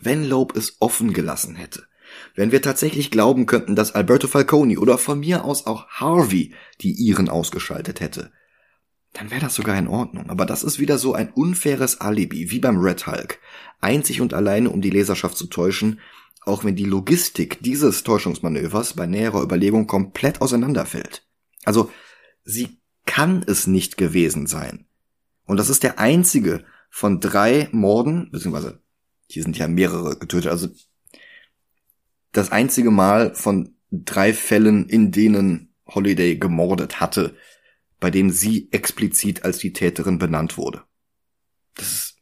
Wenn 0.00 0.24
Loeb 0.24 0.56
es 0.56 0.76
offen 0.80 1.12
gelassen 1.12 1.56
hätte, 1.56 1.86
wenn 2.34 2.52
wir 2.52 2.62
tatsächlich 2.62 3.10
glauben 3.10 3.46
könnten, 3.46 3.74
dass 3.74 3.94
Alberto 3.94 4.28
Falcone 4.28 4.78
oder 4.78 4.98
von 4.98 5.20
mir 5.20 5.44
aus 5.44 5.66
auch 5.66 5.88
Harvey 5.88 6.54
die 6.80 6.92
ihren 6.92 7.28
ausgeschaltet 7.28 8.00
hätte, 8.00 8.32
dann 9.12 9.30
wäre 9.30 9.40
das 9.40 9.54
sogar 9.54 9.76
in 9.78 9.88
Ordnung. 9.88 10.30
Aber 10.30 10.46
das 10.46 10.62
ist 10.62 10.78
wieder 10.78 10.98
so 10.98 11.14
ein 11.14 11.32
unfaires 11.32 12.00
Alibi, 12.00 12.50
wie 12.50 12.60
beim 12.60 12.78
Red 12.78 13.06
Hulk. 13.06 13.40
Einzig 13.80 14.20
und 14.20 14.34
alleine, 14.34 14.70
um 14.70 14.80
die 14.80 14.90
Leserschaft 14.90 15.36
zu 15.36 15.46
täuschen, 15.46 16.00
auch 16.42 16.64
wenn 16.64 16.76
die 16.76 16.84
Logistik 16.84 17.62
dieses 17.62 18.02
Täuschungsmanövers 18.02 18.94
bei 18.94 19.06
näherer 19.06 19.42
Überlegung 19.42 19.86
komplett 19.86 20.40
auseinanderfällt. 20.40 21.26
Also, 21.64 21.90
sie 22.44 22.80
kann 23.04 23.44
es 23.46 23.66
nicht 23.66 23.96
gewesen 23.96 24.46
sein. 24.46 24.86
Und 25.44 25.56
das 25.56 25.70
ist 25.70 25.82
der 25.82 25.98
einzige 25.98 26.64
von 26.90 27.20
drei 27.20 27.68
Morden, 27.72 28.30
beziehungsweise 28.30 28.82
hier 29.26 29.42
sind 29.42 29.58
ja 29.58 29.68
mehrere 29.68 30.18
getötet, 30.18 30.50
also 30.50 30.68
das 32.32 32.52
einzige 32.52 32.90
Mal 32.90 33.34
von 33.34 33.76
drei 33.90 34.32
Fällen, 34.32 34.88
in 34.88 35.10
denen 35.10 35.74
Holiday 35.86 36.36
gemordet 36.36 37.00
hatte, 37.00 37.36
bei 38.00 38.10
dem 38.10 38.30
sie 38.30 38.68
explizit 38.70 39.44
als 39.44 39.58
die 39.58 39.72
Täterin 39.72 40.18
benannt 40.18 40.56
wurde. 40.56 40.82
Das 41.74 41.92
ist 41.92 42.20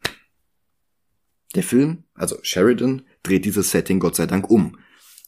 der 1.54 1.62
Film, 1.62 2.04
also 2.14 2.38
Sheridan, 2.42 3.06
dreht 3.26 3.44
dieses 3.44 3.70
Setting 3.70 4.00
Gott 4.00 4.16
sei 4.16 4.26
Dank 4.26 4.50
um. 4.50 4.78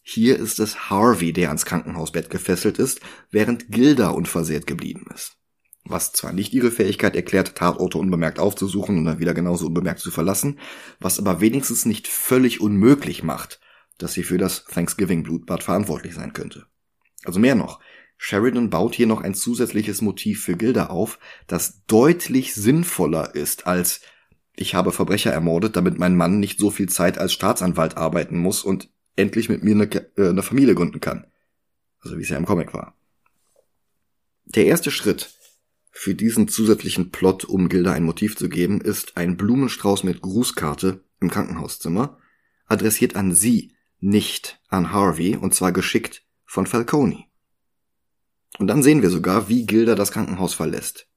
Hier 0.02 0.38
ist 0.38 0.58
es 0.58 0.88
Harvey, 0.90 1.32
der 1.32 1.48
ans 1.48 1.66
Krankenhausbett 1.66 2.30
gefesselt 2.30 2.78
ist, 2.78 3.00
während 3.30 3.70
Gilda 3.70 4.08
unversehrt 4.08 4.66
geblieben 4.66 5.06
ist. 5.14 5.36
Was 5.84 6.12
zwar 6.12 6.32
nicht 6.32 6.52
ihre 6.52 6.70
Fähigkeit 6.70 7.16
erklärt, 7.16 7.54
Tatorte 7.54 7.98
unbemerkt 7.98 8.38
aufzusuchen 8.38 8.98
und 8.98 9.04
dann 9.04 9.18
wieder 9.18 9.34
genauso 9.34 9.66
unbemerkt 9.66 10.00
zu 10.00 10.10
verlassen, 10.10 10.58
was 11.00 11.18
aber 11.18 11.40
wenigstens 11.40 11.84
nicht 11.84 12.08
völlig 12.08 12.60
unmöglich 12.60 13.22
macht, 13.22 13.60
dass 13.96 14.12
sie 14.12 14.22
für 14.22 14.38
das 14.38 14.64
Thanksgiving-Blutbad 14.64 15.62
verantwortlich 15.62 16.14
sein 16.14 16.32
könnte. 16.32 16.66
Also 17.24 17.40
mehr 17.40 17.54
noch, 17.54 17.80
Sheridan 18.18 18.68
baut 18.68 18.94
hier 18.94 19.06
noch 19.06 19.22
ein 19.22 19.34
zusätzliches 19.34 20.02
Motiv 20.02 20.42
für 20.42 20.56
Gilda 20.56 20.86
auf, 20.86 21.18
das 21.46 21.84
deutlich 21.86 22.54
sinnvoller 22.54 23.34
ist 23.34 23.66
als 23.66 24.00
ich 24.60 24.74
habe 24.74 24.92
Verbrecher 24.92 25.32
ermordet, 25.32 25.76
damit 25.76 25.98
mein 25.98 26.16
Mann 26.16 26.40
nicht 26.40 26.58
so 26.58 26.70
viel 26.70 26.88
Zeit 26.88 27.18
als 27.18 27.32
Staatsanwalt 27.32 27.96
arbeiten 27.96 28.38
muss 28.38 28.62
und 28.62 28.90
endlich 29.14 29.48
mit 29.48 29.62
mir 29.62 29.74
eine, 29.74 29.84
äh, 30.16 30.28
eine 30.30 30.42
Familie 30.42 30.74
gründen 30.74 31.00
kann. 31.00 31.26
Also 32.00 32.18
wie 32.18 32.22
es 32.22 32.28
ja 32.28 32.36
im 32.36 32.46
Comic 32.46 32.74
war. 32.74 32.96
Der 34.44 34.66
erste 34.66 34.90
Schritt 34.90 35.30
für 35.90 36.14
diesen 36.14 36.48
zusätzlichen 36.48 37.10
Plot, 37.10 37.44
um 37.44 37.68
Gilda 37.68 37.92
ein 37.92 38.04
Motiv 38.04 38.36
zu 38.36 38.48
geben, 38.48 38.80
ist 38.80 39.16
ein 39.16 39.36
Blumenstrauß 39.36 40.04
mit 40.04 40.22
Grußkarte 40.22 41.04
im 41.20 41.30
Krankenhauszimmer, 41.30 42.18
adressiert 42.66 43.16
an 43.16 43.34
sie, 43.34 43.72
nicht 44.00 44.60
an 44.68 44.92
Harvey, 44.92 45.36
und 45.36 45.54
zwar 45.54 45.72
geschickt 45.72 46.24
von 46.44 46.66
Falcone. 46.66 47.24
Und 48.58 48.68
dann 48.68 48.82
sehen 48.82 49.02
wir 49.02 49.10
sogar, 49.10 49.48
wie 49.48 49.66
Gilda 49.66 49.94
das 49.94 50.12
Krankenhaus 50.12 50.54
verlässt. 50.54 51.08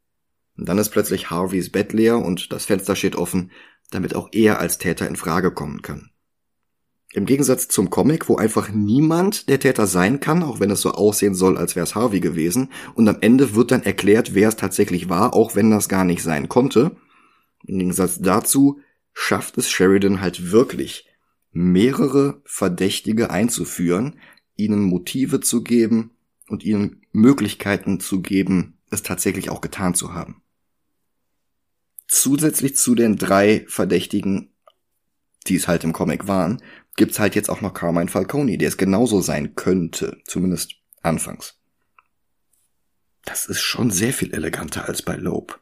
Und 0.62 0.70
dann 0.70 0.78
ist 0.78 0.92
plötzlich 0.92 1.32
Harveys 1.32 1.72
Bett 1.72 1.92
leer 1.92 2.20
und 2.20 2.54
das 2.54 2.66
Fenster 2.66 2.96
steht 2.96 3.16
offen, 3.16 3.50
damit 3.90 4.14
auch 4.14 4.30
er 4.32 4.60
als 4.60 4.78
Täter 4.78 5.08
in 5.08 5.16
Frage 5.16 5.50
kommen 5.50 5.82
kann. 5.82 6.12
Im 7.14 7.26
Gegensatz 7.26 7.68
zum 7.68 7.90
Comic, 7.90 8.30
wo 8.30 8.36
einfach 8.36 8.70
niemand 8.70 9.50
der 9.50 9.60
Täter 9.60 9.88
sein 9.88 10.20
kann, 10.20 10.44
auch 10.44 10.60
wenn 10.60 10.70
es 10.70 10.82
so 10.82 10.92
aussehen 10.92 11.34
soll, 11.34 11.58
als 11.58 11.76
wäre 11.76 11.86
es 11.86 11.96
Harvey 11.96 12.20
gewesen, 12.20 12.70
und 12.94 13.10
am 13.10 13.18
Ende 13.22 13.56
wird 13.56 13.72
dann 13.72 13.82
erklärt, 13.82 14.36
wer 14.36 14.50
es 14.50 14.56
tatsächlich 14.56 15.10
war, 15.10 15.34
auch 15.34 15.56
wenn 15.56 15.72
das 15.72 15.90
gar 15.90 16.06
nicht 16.06 16.22
sein 16.22 16.48
konnte. 16.48 16.96
Im 17.66 17.80
Gegensatz 17.80 18.20
dazu 18.20 18.82
schafft 19.14 19.58
es 19.58 19.72
Sheridan 19.72 20.22
halt 20.22 20.52
wirklich, 20.52 21.08
mehrere 21.52 22.40
Verdächtige 22.46 23.32
einzuführen, 23.32 24.20
ihnen 24.58 24.84
Motive 24.84 25.40
zu 25.40 25.64
geben 25.64 26.12
und 26.50 26.64
ihnen 26.64 27.02
Möglichkeiten 27.14 28.00
zu 28.00 28.22
geben, 28.22 28.78
es 28.92 29.02
tatsächlich 29.02 29.50
auch 29.50 29.62
getan 29.62 29.96
zu 29.96 30.14
haben. 30.14 30.41
Zusätzlich 32.14 32.76
zu 32.76 32.94
den 32.94 33.16
drei 33.16 33.64
Verdächtigen, 33.70 34.54
die 35.48 35.56
es 35.56 35.70
halt 35.70 35.86
im 35.86 35.94
Comic 35.94 36.28
waren, 36.28 36.62
gibt's 36.98 37.20
halt 37.20 37.36
jetzt 37.36 37.50
auch 37.50 37.62
noch 37.62 37.74
Carmine 37.74 38.10
Falcone, 38.10 38.58
der 38.58 38.68
es 38.68 38.76
genauso 38.76 39.22
sein 39.22 39.56
könnte, 39.56 40.18
zumindest 40.26 40.74
anfangs. 41.02 41.58
Das 43.24 43.46
ist 43.46 43.62
schon 43.62 43.92
sehr 43.92 44.12
viel 44.12 44.34
eleganter 44.34 44.90
als 44.90 45.02
bei 45.04 45.16
Loeb. 45.16 45.62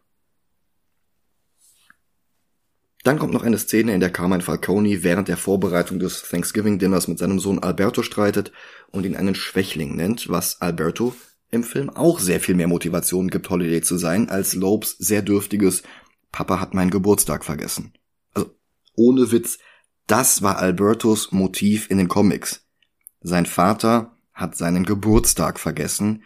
Dann 3.03 3.19
kommt 3.19 3.33
noch 3.33 3.43
eine 3.43 3.59
Szene, 3.59 3.93
in 3.93 3.99
der 3.99 4.09
Carmine 4.09 4.41
Falcone 4.41 5.03
während 5.03 5.27
der 5.27 5.37
Vorbereitung 5.37 5.99
des 5.99 6.23
Thanksgiving-Dinners 6.23 7.07
mit 7.07 7.19
seinem 7.19 7.39
Sohn 7.39 7.59
Alberto 7.59 8.01
streitet 8.01 8.51
und 8.89 9.05
ihn 9.05 9.15
einen 9.15 9.35
Schwächling 9.35 9.95
nennt, 9.95 10.29
was 10.29 10.59
Alberto 10.61 11.13
im 11.51 11.63
Film 11.63 11.91
auch 11.91 12.19
sehr 12.19 12.39
viel 12.39 12.55
mehr 12.55 12.67
Motivation 12.67 13.27
gibt, 13.27 13.51
Holiday 13.51 13.81
zu 13.81 13.97
sein, 13.97 14.29
als 14.29 14.55
Lobes 14.55 14.95
sehr 14.97 15.21
dürftiges 15.21 15.83
Papa 16.31 16.59
hat 16.59 16.73
meinen 16.73 16.91
Geburtstag 16.91 17.43
vergessen. 17.43 17.93
Also, 18.33 18.55
ohne 18.95 19.31
Witz, 19.31 19.59
das 20.07 20.41
war 20.41 20.57
Albertos 20.57 21.31
Motiv 21.31 21.89
in 21.89 21.97
den 21.97 22.07
Comics. 22.07 22.65
Sein 23.21 23.45
Vater 23.45 24.15
hat 24.33 24.55
seinen 24.55 24.85
Geburtstag 24.85 25.59
vergessen, 25.59 26.23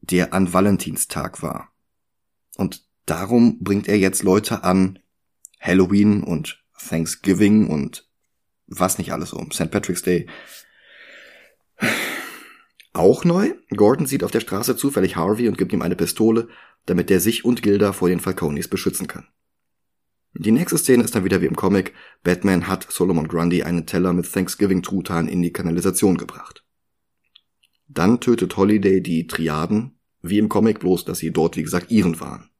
der 0.00 0.32
an 0.32 0.52
Valentinstag 0.52 1.42
war. 1.42 1.72
Und 2.56 2.86
darum 3.06 3.58
bringt 3.60 3.88
er 3.88 3.98
jetzt 3.98 4.22
Leute 4.22 4.64
an 4.64 4.98
Halloween 5.60 6.22
und 6.22 6.64
Thanksgiving 6.78 7.68
und 7.68 8.08
was 8.66 8.98
nicht 8.98 9.12
alles 9.12 9.32
um, 9.32 9.50
St. 9.50 9.70
Patrick's 9.70 10.02
Day 10.02 10.26
auch 12.98 13.24
neu, 13.24 13.54
Gordon 13.76 14.06
sieht 14.06 14.24
auf 14.24 14.30
der 14.30 14.40
Straße 14.40 14.76
zufällig 14.76 15.16
Harvey 15.16 15.48
und 15.48 15.56
gibt 15.56 15.72
ihm 15.72 15.82
eine 15.82 15.96
Pistole, 15.96 16.48
damit 16.86 17.10
der 17.10 17.20
sich 17.20 17.44
und 17.44 17.62
Gilda 17.62 17.92
vor 17.92 18.08
den 18.08 18.20
Falconis 18.20 18.68
beschützen 18.68 19.06
kann. 19.06 19.28
Die 20.34 20.52
nächste 20.52 20.78
Szene 20.78 21.04
ist 21.04 21.14
dann 21.14 21.24
wieder 21.24 21.40
wie 21.40 21.46
im 21.46 21.56
Comic. 21.56 21.94
Batman 22.22 22.68
hat 22.68 22.86
Solomon 22.90 23.28
Grundy 23.28 23.62
einen 23.62 23.86
Teller 23.86 24.12
mit 24.12 24.30
Thanksgiving-Truthahn 24.30 25.28
in 25.28 25.42
die 25.42 25.52
Kanalisation 25.52 26.16
gebracht. 26.16 26.64
Dann 27.88 28.20
tötet 28.20 28.56
Holiday 28.56 29.00
die 29.00 29.26
Triaden, 29.26 29.98
wie 30.20 30.38
im 30.38 30.48
Comic, 30.48 30.80
bloß 30.80 31.04
dass 31.04 31.18
sie 31.18 31.32
dort 31.32 31.56
wie 31.56 31.62
gesagt 31.62 31.90
ihren 31.90 32.20
waren. 32.20 32.50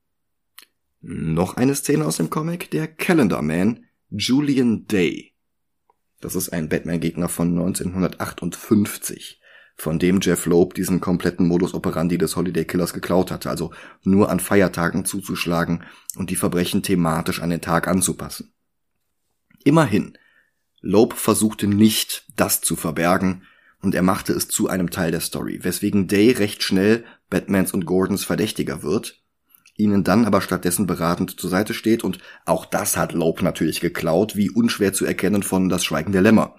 Noch 1.00 1.56
eine 1.56 1.74
Szene 1.74 2.04
aus 2.06 2.16
dem 2.16 2.30
Comic, 2.30 2.70
der 2.70 2.88
Calendar 2.88 3.42
Man, 3.42 3.86
Julian 4.10 4.86
Day. 4.86 5.34
Das 6.20 6.34
ist 6.34 6.48
ein 6.48 6.68
Batman-Gegner 6.68 7.28
von 7.28 7.50
1958 7.50 9.37
von 9.78 10.00
dem 10.00 10.20
Jeff 10.20 10.44
Loeb 10.46 10.74
diesen 10.74 11.00
kompletten 11.00 11.46
Modus 11.46 11.72
operandi 11.72 12.18
des 12.18 12.34
Holiday 12.34 12.64
Killers 12.64 12.92
geklaut 12.92 13.30
hatte, 13.30 13.48
also 13.48 13.70
nur 14.02 14.28
an 14.28 14.40
Feiertagen 14.40 15.04
zuzuschlagen 15.04 15.84
und 16.16 16.30
die 16.30 16.36
Verbrechen 16.36 16.82
thematisch 16.82 17.40
an 17.40 17.50
den 17.50 17.60
Tag 17.60 17.86
anzupassen. 17.86 18.52
Immerhin, 19.62 20.18
Loeb 20.80 21.14
versuchte 21.14 21.68
nicht, 21.68 22.26
das 22.36 22.60
zu 22.60 22.74
verbergen, 22.74 23.44
und 23.80 23.94
er 23.94 24.02
machte 24.02 24.32
es 24.32 24.48
zu 24.48 24.68
einem 24.68 24.90
Teil 24.90 25.12
der 25.12 25.20
Story, 25.20 25.60
weswegen 25.62 26.08
Day 26.08 26.32
recht 26.32 26.64
schnell 26.64 27.04
Batmans 27.30 27.72
und 27.72 27.86
Gordons 27.86 28.24
Verdächtiger 28.24 28.82
wird, 28.82 29.22
ihnen 29.76 30.02
dann 30.02 30.24
aber 30.24 30.40
stattdessen 30.40 30.88
beratend 30.88 31.38
zur 31.38 31.50
Seite 31.50 31.72
steht 31.72 32.02
und 32.02 32.18
auch 32.44 32.66
das 32.66 32.96
hat 32.96 33.12
Loeb 33.12 33.42
natürlich 33.42 33.80
geklaut, 33.80 34.34
wie 34.34 34.50
unschwer 34.50 34.92
zu 34.92 35.06
erkennen 35.06 35.44
von 35.44 35.68
Das 35.68 35.84
Schweigen 35.84 36.10
der 36.10 36.22
Lämmer 36.22 36.56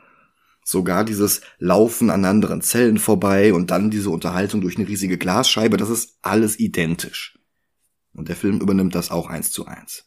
sogar 0.70 1.03
dieses 1.03 1.41
Laufen 1.57 2.09
an 2.09 2.26
anderen 2.26 2.61
Zellen 2.61 2.97
vorbei 2.97 3.53
und 3.53 3.72
dann 3.72 3.89
diese 3.89 4.09
Unterhaltung 4.09 4.61
durch 4.61 4.78
eine 4.78 4.88
riesige 4.88 5.17
Glasscheibe, 5.17 5.78
das 5.78 5.89
ist 5.89 6.17
alles 6.22 6.59
identisch. 6.59 7.39
Und 8.13 8.30
der 8.30 8.36
Film 8.36 8.59
übernimmt 8.59 8.95
das 8.95 9.11
auch 9.11 9.28
eins 9.28 9.51
zu 9.51 9.65
eins. 9.65 10.05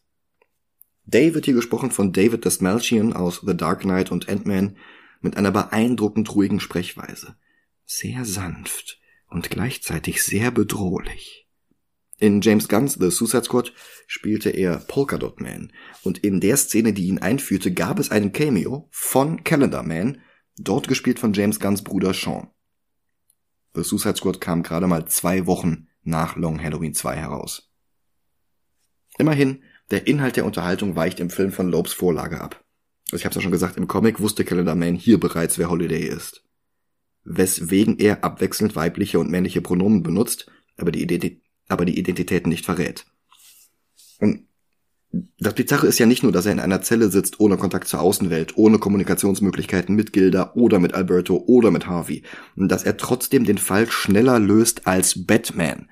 Day 1.05 1.35
wird 1.35 1.47
hier 1.47 1.55
gesprochen 1.55 1.91
von 1.91 2.13
David 2.13 2.45
Desmalchian 2.45 3.13
aus 3.13 3.43
The 3.45 3.57
Dark 3.57 3.81
Knight 3.81 4.13
und 4.13 4.29
Ant-Man 4.29 4.77
mit 5.21 5.37
einer 5.37 5.51
beeindruckend 5.51 6.35
ruhigen 6.35 6.61
Sprechweise. 6.61 7.37
Sehr 7.85 8.25
sanft 8.25 9.01
und 9.29 9.51
gleichzeitig 9.51 10.23
sehr 10.23 10.51
bedrohlich. 10.51 11.49
In 12.19 12.41
James 12.41 12.69
Gunn's 12.69 12.95
The 13.01 13.11
Suicide 13.11 13.45
Squad 13.45 13.73
spielte 14.07 14.51
er 14.51 14.77
Polka 14.77 15.19
Dot 15.19 15.41
Man 15.41 15.73
und 16.05 16.19
in 16.19 16.39
der 16.39 16.57
Szene, 16.57 16.93
die 16.93 17.07
ihn 17.07 17.19
einführte, 17.19 17.73
gab 17.73 17.99
es 17.99 18.13
einen 18.13 18.33
Cameo 18.33 18.89
von 18.93 19.43
Calendar 19.43 19.83
Man, 19.83 20.23
Dort 20.57 20.89
gespielt 20.89 21.19
von 21.19 21.33
James 21.33 21.61
Gunns 21.61 21.83
Bruder 21.83 22.13
Sean. 22.13 22.49
The 23.75 23.83
Suicide 23.83 24.17
Squad 24.17 24.41
kam 24.41 24.63
gerade 24.63 24.87
mal 24.87 25.07
zwei 25.07 25.47
Wochen 25.47 25.89
nach 26.03 26.37
Long 26.37 26.63
Halloween 26.63 26.95
2 26.95 27.17
heraus. 27.17 27.71
Immerhin, 29.19 29.63
der 29.91 30.07
Inhalt 30.07 30.37
der 30.37 30.45
Unterhaltung 30.45 30.97
weicht 30.97 31.21
im 31.21 31.31
Film 31.31 31.53
von 31.53 31.69
Lobes 31.69 31.93
Vorlage 31.93 32.41
ab. 32.41 32.65
Also 33.07 33.21
ich 33.21 33.25
hab's 33.25 33.37
ja 33.37 33.43
schon 33.43 33.53
gesagt, 33.53 33.77
im 33.77 33.89
Comic 33.89 34.21
wusste 34.21 34.45
Calendar 34.45 34.75
Man 34.75 34.95
hier 34.95 35.19
bereits, 35.21 35.59
wer 35.59 35.71
Holiday 35.71 36.07
ist. 36.07 36.45
Weswegen 37.25 37.99
er 37.99 38.25
abwechselnd 38.25 38.75
weibliche 38.75 39.19
und 39.19 39.31
männliche 39.31 39.61
Pronomen 39.61 40.03
benutzt, 40.03 40.51
aber 40.77 40.91
die, 40.93 41.03
Identi 41.03 41.41
aber 41.69 41.85
die 41.85 41.99
Identitäten 41.99 42.49
nicht 42.49 42.65
verrät. 42.65 43.07
Und 44.19 44.49
das 45.13 45.55
Bizarre 45.55 45.87
ist 45.87 45.99
ja 45.99 46.07
nicht 46.07 46.23
nur, 46.23 46.33
dass 46.33 46.47
er 46.47 46.53
in 46.53 46.61
einer 46.61 46.81
Zelle 46.81 47.11
sitzt, 47.11 47.39
ohne 47.39 47.59
Kontakt 47.59 47.87
zur 47.87 48.01
Außenwelt, 48.01 48.57
ohne 48.57 48.79
Kommunikationsmöglichkeiten 48.79 49.95
mit 49.95 50.13
Gilda 50.15 50.53
oder 50.55 50.79
mit 50.79 50.95
Alberto 50.95 51.45
oder 51.47 51.71
mit 51.71 51.87
Harvey, 51.87 52.23
dass 52.57 52.85
er 52.85 52.97
trotzdem 52.97 53.45
den 53.45 53.59
Fall 53.59 53.91
schneller 53.91 54.39
löst 54.39 54.87
als 54.87 55.27
Batman. 55.27 55.91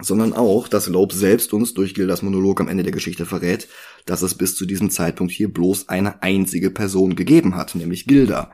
Sondern 0.00 0.32
auch, 0.32 0.66
dass 0.66 0.88
Loeb 0.88 1.12
selbst 1.12 1.52
uns 1.52 1.74
durch 1.74 1.94
Gildas 1.94 2.22
Monolog 2.22 2.60
am 2.60 2.66
Ende 2.66 2.82
der 2.82 2.92
Geschichte 2.92 3.24
verrät, 3.24 3.68
dass 4.04 4.22
es 4.22 4.34
bis 4.34 4.56
zu 4.56 4.66
diesem 4.66 4.90
Zeitpunkt 4.90 5.32
hier 5.32 5.52
bloß 5.52 5.88
eine 5.88 6.22
einzige 6.24 6.70
Person 6.70 7.14
gegeben 7.14 7.54
hat, 7.54 7.76
nämlich 7.76 8.06
Gilda. 8.06 8.52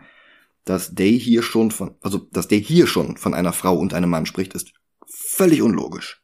Dass 0.66 0.94
Day 0.94 1.18
hier 1.18 1.42
schon 1.42 1.70
von, 1.70 1.94
also, 2.02 2.18
dass 2.32 2.48
Day 2.48 2.62
hier 2.62 2.86
schon 2.86 3.16
von 3.16 3.32
einer 3.32 3.54
Frau 3.54 3.78
und 3.78 3.94
einem 3.94 4.10
Mann 4.10 4.26
spricht, 4.26 4.52
ist 4.52 4.72
völlig 5.06 5.62
unlogisch 5.62 6.22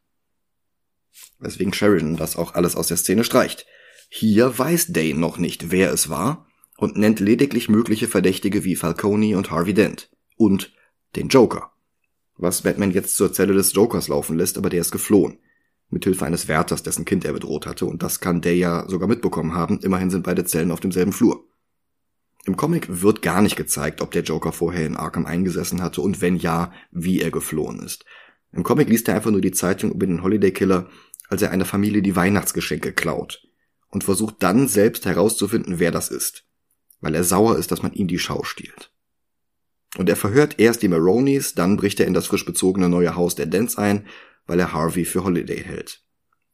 weswegen 1.39 1.73
Sheridan 1.73 2.17
das 2.17 2.37
auch 2.37 2.55
alles 2.55 2.77
aus 2.77 2.89
der 2.89 2.97
Szene 2.97 3.25
streicht. 3.25 3.67
Hier 4.09 4.59
weiß 4.59 4.93
Dane 4.93 5.19
noch 5.19 5.39
nicht, 5.39 5.71
wer 5.71 5.93
es 5.93 6.09
war 6.09 6.47
und 6.77 6.97
nennt 6.97 7.21
lediglich 7.21 7.69
mögliche 7.69 8.09
Verdächtige 8.09 8.65
wie 8.65 8.77
Falcone 8.77 9.37
und 9.37 9.51
Harvey 9.51 9.75
Dent 9.75 10.11
und 10.37 10.73
den 11.17 11.29
Joker. 11.29 11.73
was 12.37 12.63
Batman 12.63 12.91
jetzt 12.91 13.17
zur 13.17 13.33
Zelle 13.33 13.55
des 13.55 13.73
Jokers 13.75 14.09
laufen 14.09 14.37
lässt, 14.37 14.59
aber 14.59 14.69
der 14.69 14.81
ist 14.81 14.91
geflohen. 14.91 15.39
Mithilfe 15.89 16.27
eines 16.27 16.49
Wärters, 16.49 16.83
dessen 16.83 17.05
Kind 17.05 17.25
er 17.25 17.33
bedroht 17.33 17.67
hatte, 17.67 17.87
und 17.87 18.03
das 18.03 18.21
kann 18.21 18.41
der 18.41 18.57
ja 18.57 18.89
sogar 18.89 19.09
mitbekommen 19.09 19.55
haben, 19.55 19.79
immerhin 19.81 20.11
sind 20.11 20.25
beide 20.25 20.45
Zellen 20.45 20.73
auf 20.73 20.81
demselben 20.81 21.13
Flur. 21.13 21.47
Im 22.47 22.57
Comic 22.57 23.03
wird 23.03 23.23
gar 23.23 23.41
nicht 23.41 23.57
gezeigt, 23.57 24.03
ob 24.03 24.11
der 24.11 24.23
Joker 24.23 24.53
vorher 24.53 24.87
in 24.87 24.97
Arkham 24.97 25.25
eingesessen 25.25 25.83
hatte 25.83 26.03
und 26.03 26.21
wenn 26.21 26.37
ja, 26.37 26.73
wie 26.91 27.21
er 27.21 27.31
geflohen 27.31 27.81
ist. 27.81 28.05
Im 28.53 28.63
Comic 28.63 28.89
liest 28.89 29.09
er 29.09 29.15
einfach 29.15 29.31
nur 29.31 29.41
die 29.41 29.53
Zeitung 29.53 29.93
über 29.93 30.07
den 30.07 30.23
Holiday 30.23 30.53
Killer, 30.53 30.89
als 31.29 31.43
er 31.43 31.51
einer 31.51 31.65
Familie 31.65 32.03
die 32.03 32.17
Weihnachtsgeschenke 32.17 32.93
klaut 32.93 33.47
und 33.89 34.05
versucht 34.05 34.37
dann 34.41 34.69
selbst 34.69 35.07
herauszufinden, 35.07 35.79
wer 35.79 35.91
das 35.91 36.09
ist, 36.09 36.45
weil 37.01 37.15
er 37.15 37.25
sauer 37.25 37.57
ist, 37.59 37.71
dass 37.71 37.83
man 37.83 37.93
ihm 37.93 38.09
die 38.09 38.19
Schau 38.19 38.45
stiehlt. 38.45 38.91
Und 39.97 40.09
er 40.09 40.17
verhört 40.17 40.59
erst 40.59 40.83
die 40.83 40.89
Maronis, 40.89 41.55
dann 41.55 41.77
bricht 41.77 42.01
er 42.01 42.07
in 42.07 42.15
das 42.15 42.27
frisch 42.27 42.45
bezogene 42.45 42.89
neue 42.89 43.15
Haus 43.15 43.37
der 43.37 43.47
Dents 43.47 43.77
ein, 43.77 44.07
weil 44.47 44.59
er 44.59 44.73
Harvey 44.73 45.05
für 45.05 45.25
Holiday 45.25 45.63
hält. 45.63 46.03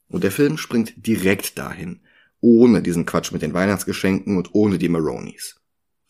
Und 0.09 0.25
der 0.25 0.31
Film 0.31 0.59
springt 0.59 0.95
direkt 1.07 1.59
dahin, 1.59 2.01
ohne 2.41 2.83
diesen 2.83 3.07
Quatsch 3.07 3.33
mit 3.33 3.43
den 3.43 3.55
Weihnachtsgeschenken 3.55 4.37
und 4.37 4.55
ohne 4.55 4.79
die 4.79 4.89
Maronis. 4.89 5.61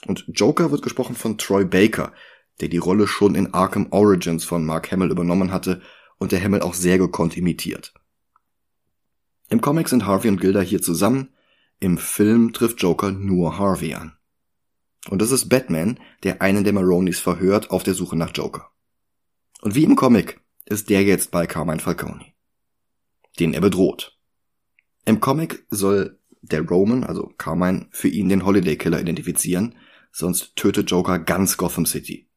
Und 0.06 0.24
Joker 0.28 0.70
wird 0.70 0.82
gesprochen 0.82 1.14
von 1.14 1.38
Troy 1.38 1.64
Baker, 1.64 2.12
der 2.60 2.68
die 2.68 2.78
Rolle 2.78 3.06
schon 3.06 3.34
in 3.34 3.52
Arkham 3.54 3.88
Origins 3.90 4.44
von 4.44 4.64
Mark 4.64 4.90
Hamill 4.90 5.10
übernommen 5.10 5.52
hatte 5.52 5.82
und 6.18 6.32
der 6.32 6.42
Hamill 6.42 6.62
auch 6.62 6.74
sehr 6.74 6.98
gekonnt 6.98 7.36
imitiert. 7.36 7.92
Im 9.50 9.60
Comic 9.60 9.88
sind 9.88 10.06
Harvey 10.06 10.28
und 10.28 10.40
Gilda 10.40 10.60
hier 10.60 10.80
zusammen, 10.80 11.30
im 11.80 11.98
Film 11.98 12.52
trifft 12.52 12.80
Joker 12.80 13.10
nur 13.10 13.58
Harvey 13.58 13.94
an. 13.94 14.12
Und 15.08 15.20
es 15.22 15.32
ist 15.32 15.48
Batman, 15.48 15.98
der 16.22 16.40
einen 16.40 16.62
der 16.62 16.72
Maronis 16.72 17.18
verhört 17.18 17.70
auf 17.70 17.82
der 17.82 17.94
Suche 17.94 18.16
nach 18.16 18.30
Joker. 18.32 18.70
Und 19.60 19.74
wie 19.74 19.84
im 19.84 19.96
Comic 19.96 20.40
ist 20.66 20.88
der 20.88 21.02
jetzt 21.02 21.32
bei 21.32 21.48
Carmine 21.48 21.80
Falcone, 21.80 22.24
den 23.40 23.52
er 23.52 23.60
bedroht. 23.60 24.16
Im 25.04 25.20
Comic 25.20 25.66
soll 25.68 26.20
der 26.42 26.62
Roman, 26.62 27.02
also 27.02 27.32
Carmine, 27.36 27.88
für 27.90 28.08
ihn 28.08 28.28
den 28.28 28.44
Holiday 28.44 28.76
Killer 28.76 29.00
identifizieren, 29.00 29.74
sonst 30.12 30.54
tötet 30.54 30.90
Joker 30.92 31.18
ganz 31.18 31.56
Gotham 31.56 31.86
City. 31.86 32.28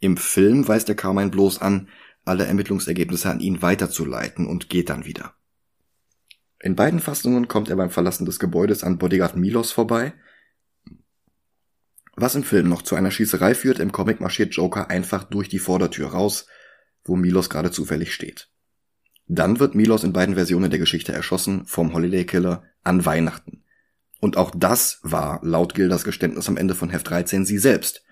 Im 0.00 0.18
Film 0.18 0.68
weist 0.68 0.88
der 0.88 0.96
Carmine 0.96 1.30
bloß 1.30 1.62
an, 1.62 1.88
alle 2.26 2.44
Ermittlungsergebnisse 2.44 3.30
an 3.30 3.40
ihn 3.40 3.62
weiterzuleiten 3.62 4.46
und 4.46 4.68
geht 4.68 4.90
dann 4.90 5.06
wieder. 5.06 5.34
In 6.62 6.76
beiden 6.76 7.00
Fassungen 7.00 7.48
kommt 7.48 7.70
er 7.70 7.76
beim 7.76 7.90
Verlassen 7.90 8.26
des 8.26 8.38
Gebäudes 8.38 8.84
an 8.84 8.98
Bodyguard 8.98 9.36
Milos 9.36 9.72
vorbei, 9.72 10.12
was 12.16 12.34
im 12.34 12.44
Film 12.44 12.68
noch 12.68 12.82
zu 12.82 12.96
einer 12.96 13.10
Schießerei 13.10 13.54
führt, 13.54 13.78
im 13.78 13.92
Comic 13.92 14.20
marschiert 14.20 14.54
Joker 14.54 14.90
einfach 14.90 15.24
durch 15.24 15.48
die 15.48 15.58
Vordertür 15.58 16.08
raus, 16.08 16.46
wo 17.04 17.16
Milos 17.16 17.48
gerade 17.48 17.70
zufällig 17.70 18.12
steht. 18.12 18.50
Dann 19.26 19.58
wird 19.58 19.74
Milos 19.74 20.04
in 20.04 20.12
beiden 20.12 20.34
Versionen 20.34 20.70
der 20.70 20.78
Geschichte 20.78 21.12
erschossen 21.12 21.64
vom 21.64 21.94
Holiday 21.94 22.26
Killer 22.26 22.64
an 22.82 23.06
Weihnachten. 23.06 23.64
Und 24.20 24.36
auch 24.36 24.50
das 24.54 24.98
war 25.02 25.40
laut 25.42 25.74
Gildas 25.74 26.04
Geständnis 26.04 26.48
am 26.48 26.58
Ende 26.58 26.74
von 26.74 26.90
Heft 26.90 27.08
13 27.08 27.46
sie 27.46 27.56
selbst, 27.56 28.04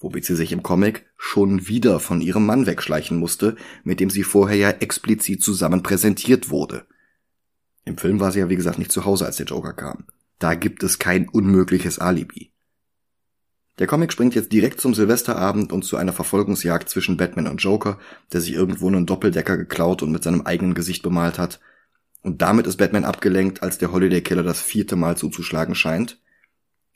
womit 0.00 0.24
sie 0.24 0.34
sich 0.34 0.50
im 0.50 0.64
Comic 0.64 1.06
schon 1.16 1.68
wieder 1.68 2.00
von 2.00 2.20
ihrem 2.20 2.46
Mann 2.46 2.66
wegschleichen 2.66 3.16
musste, 3.16 3.54
mit 3.84 4.00
dem 4.00 4.10
sie 4.10 4.24
vorher 4.24 4.56
ja 4.56 4.70
explizit 4.70 5.40
zusammen 5.40 5.84
präsentiert 5.84 6.50
wurde. 6.50 6.86
Im 7.86 7.96
Film 7.96 8.20
war 8.20 8.32
sie 8.32 8.40
ja 8.40 8.50
wie 8.50 8.56
gesagt 8.56 8.78
nicht 8.78 8.92
zu 8.92 9.04
Hause, 9.04 9.24
als 9.24 9.36
der 9.36 9.46
Joker 9.46 9.72
kam. 9.72 10.04
Da 10.38 10.54
gibt 10.54 10.82
es 10.82 10.98
kein 10.98 11.28
unmögliches 11.28 11.98
Alibi. 11.98 12.52
Der 13.78 13.86
Comic 13.86 14.12
springt 14.12 14.34
jetzt 14.34 14.52
direkt 14.52 14.80
zum 14.80 14.92
Silvesterabend 14.92 15.72
und 15.72 15.84
zu 15.84 15.96
einer 15.96 16.12
Verfolgungsjagd 16.12 16.88
zwischen 16.88 17.16
Batman 17.16 17.46
und 17.46 17.62
Joker, 17.62 17.98
der 18.32 18.40
sich 18.40 18.54
irgendwo 18.54 18.88
einen 18.88 19.06
Doppeldecker 19.06 19.56
geklaut 19.56 20.02
und 20.02 20.10
mit 20.10 20.22
seinem 20.22 20.42
eigenen 20.42 20.74
Gesicht 20.74 21.02
bemalt 21.02 21.38
hat. 21.38 21.60
Und 22.22 22.42
damit 22.42 22.66
ist 22.66 22.76
Batman 22.76 23.04
abgelenkt, 23.04 23.62
als 23.62 23.78
der 23.78 23.92
Holiday 23.92 24.20
Killer 24.20 24.42
das 24.42 24.60
vierte 24.60 24.96
Mal 24.96 25.16
zuzuschlagen 25.16 25.74
scheint. 25.74 26.20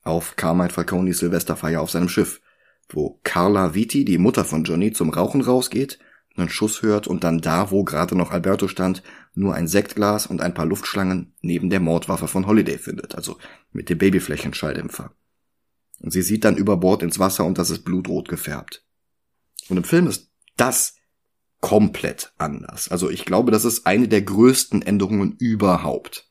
Auf 0.03 0.35
Carmine 0.37 0.71
Falconis 0.71 1.19
Silvesterfeier 1.19 1.81
auf 1.83 1.91
seinem 1.91 2.09
Schiff, 2.09 2.41
wo 2.89 3.21
Carla 3.23 3.75
Viti, 3.75 4.05
die 4.05 4.19
Mutter 4.19 4.45
von 4.45 4.65
Johnny, 4.65 4.93
zum 4.93 5.11
Rauchen 5.11 5.43
rausgeht, 5.43 6.01
einen 6.37 6.49
Schuss 6.49 6.83
hört 6.83 7.07
und 7.07 7.23
dann 7.23 7.41
da, 7.41 7.71
wo 7.71 7.85
gerade 7.85 8.17
noch 8.17 8.31
Alberto 8.31 8.67
stand, 8.67 9.03
nur 9.35 9.55
ein 9.55 9.69
Sektglas 9.69 10.27
und 10.27 10.41
ein 10.41 10.55
paar 10.55 10.67
Luftschlangen 10.67 11.35
neben 11.41 11.71
der 11.71 11.81
Mordwaffe 11.81 12.29
von 12.29 12.47
Holiday 12.47 12.79
findet, 12.79 13.15
also 13.15 13.39
mit 13.73 13.89
dem 13.89 13.99
Babyflächenschalldämpfer. 13.99 15.15
Und 16.01 16.13
sie 16.13 16.23
sieht 16.23 16.45
dann 16.45 16.57
über 16.57 16.77
Bord 16.77 17.03
ins 17.03 17.19
Wasser 17.19 17.45
und 17.45 17.59
das 17.59 17.71
ist 17.71 17.85
blutrot 17.85 18.29
gefärbt. 18.29 18.85
Und 19.69 19.77
im 19.77 19.85
Film 19.85 20.07
ist 20.07 20.31
das 20.57 20.97
komplett 21.61 22.33
anders. 22.39 22.91
Also 22.91 23.11
ich 23.11 23.25
glaube, 23.25 23.51
das 23.51 23.65
ist 23.65 23.87
eine 23.87 24.09
der 24.09 24.23
größten 24.23 24.83
Änderungen 24.83 25.37
überhaupt. 25.39 26.29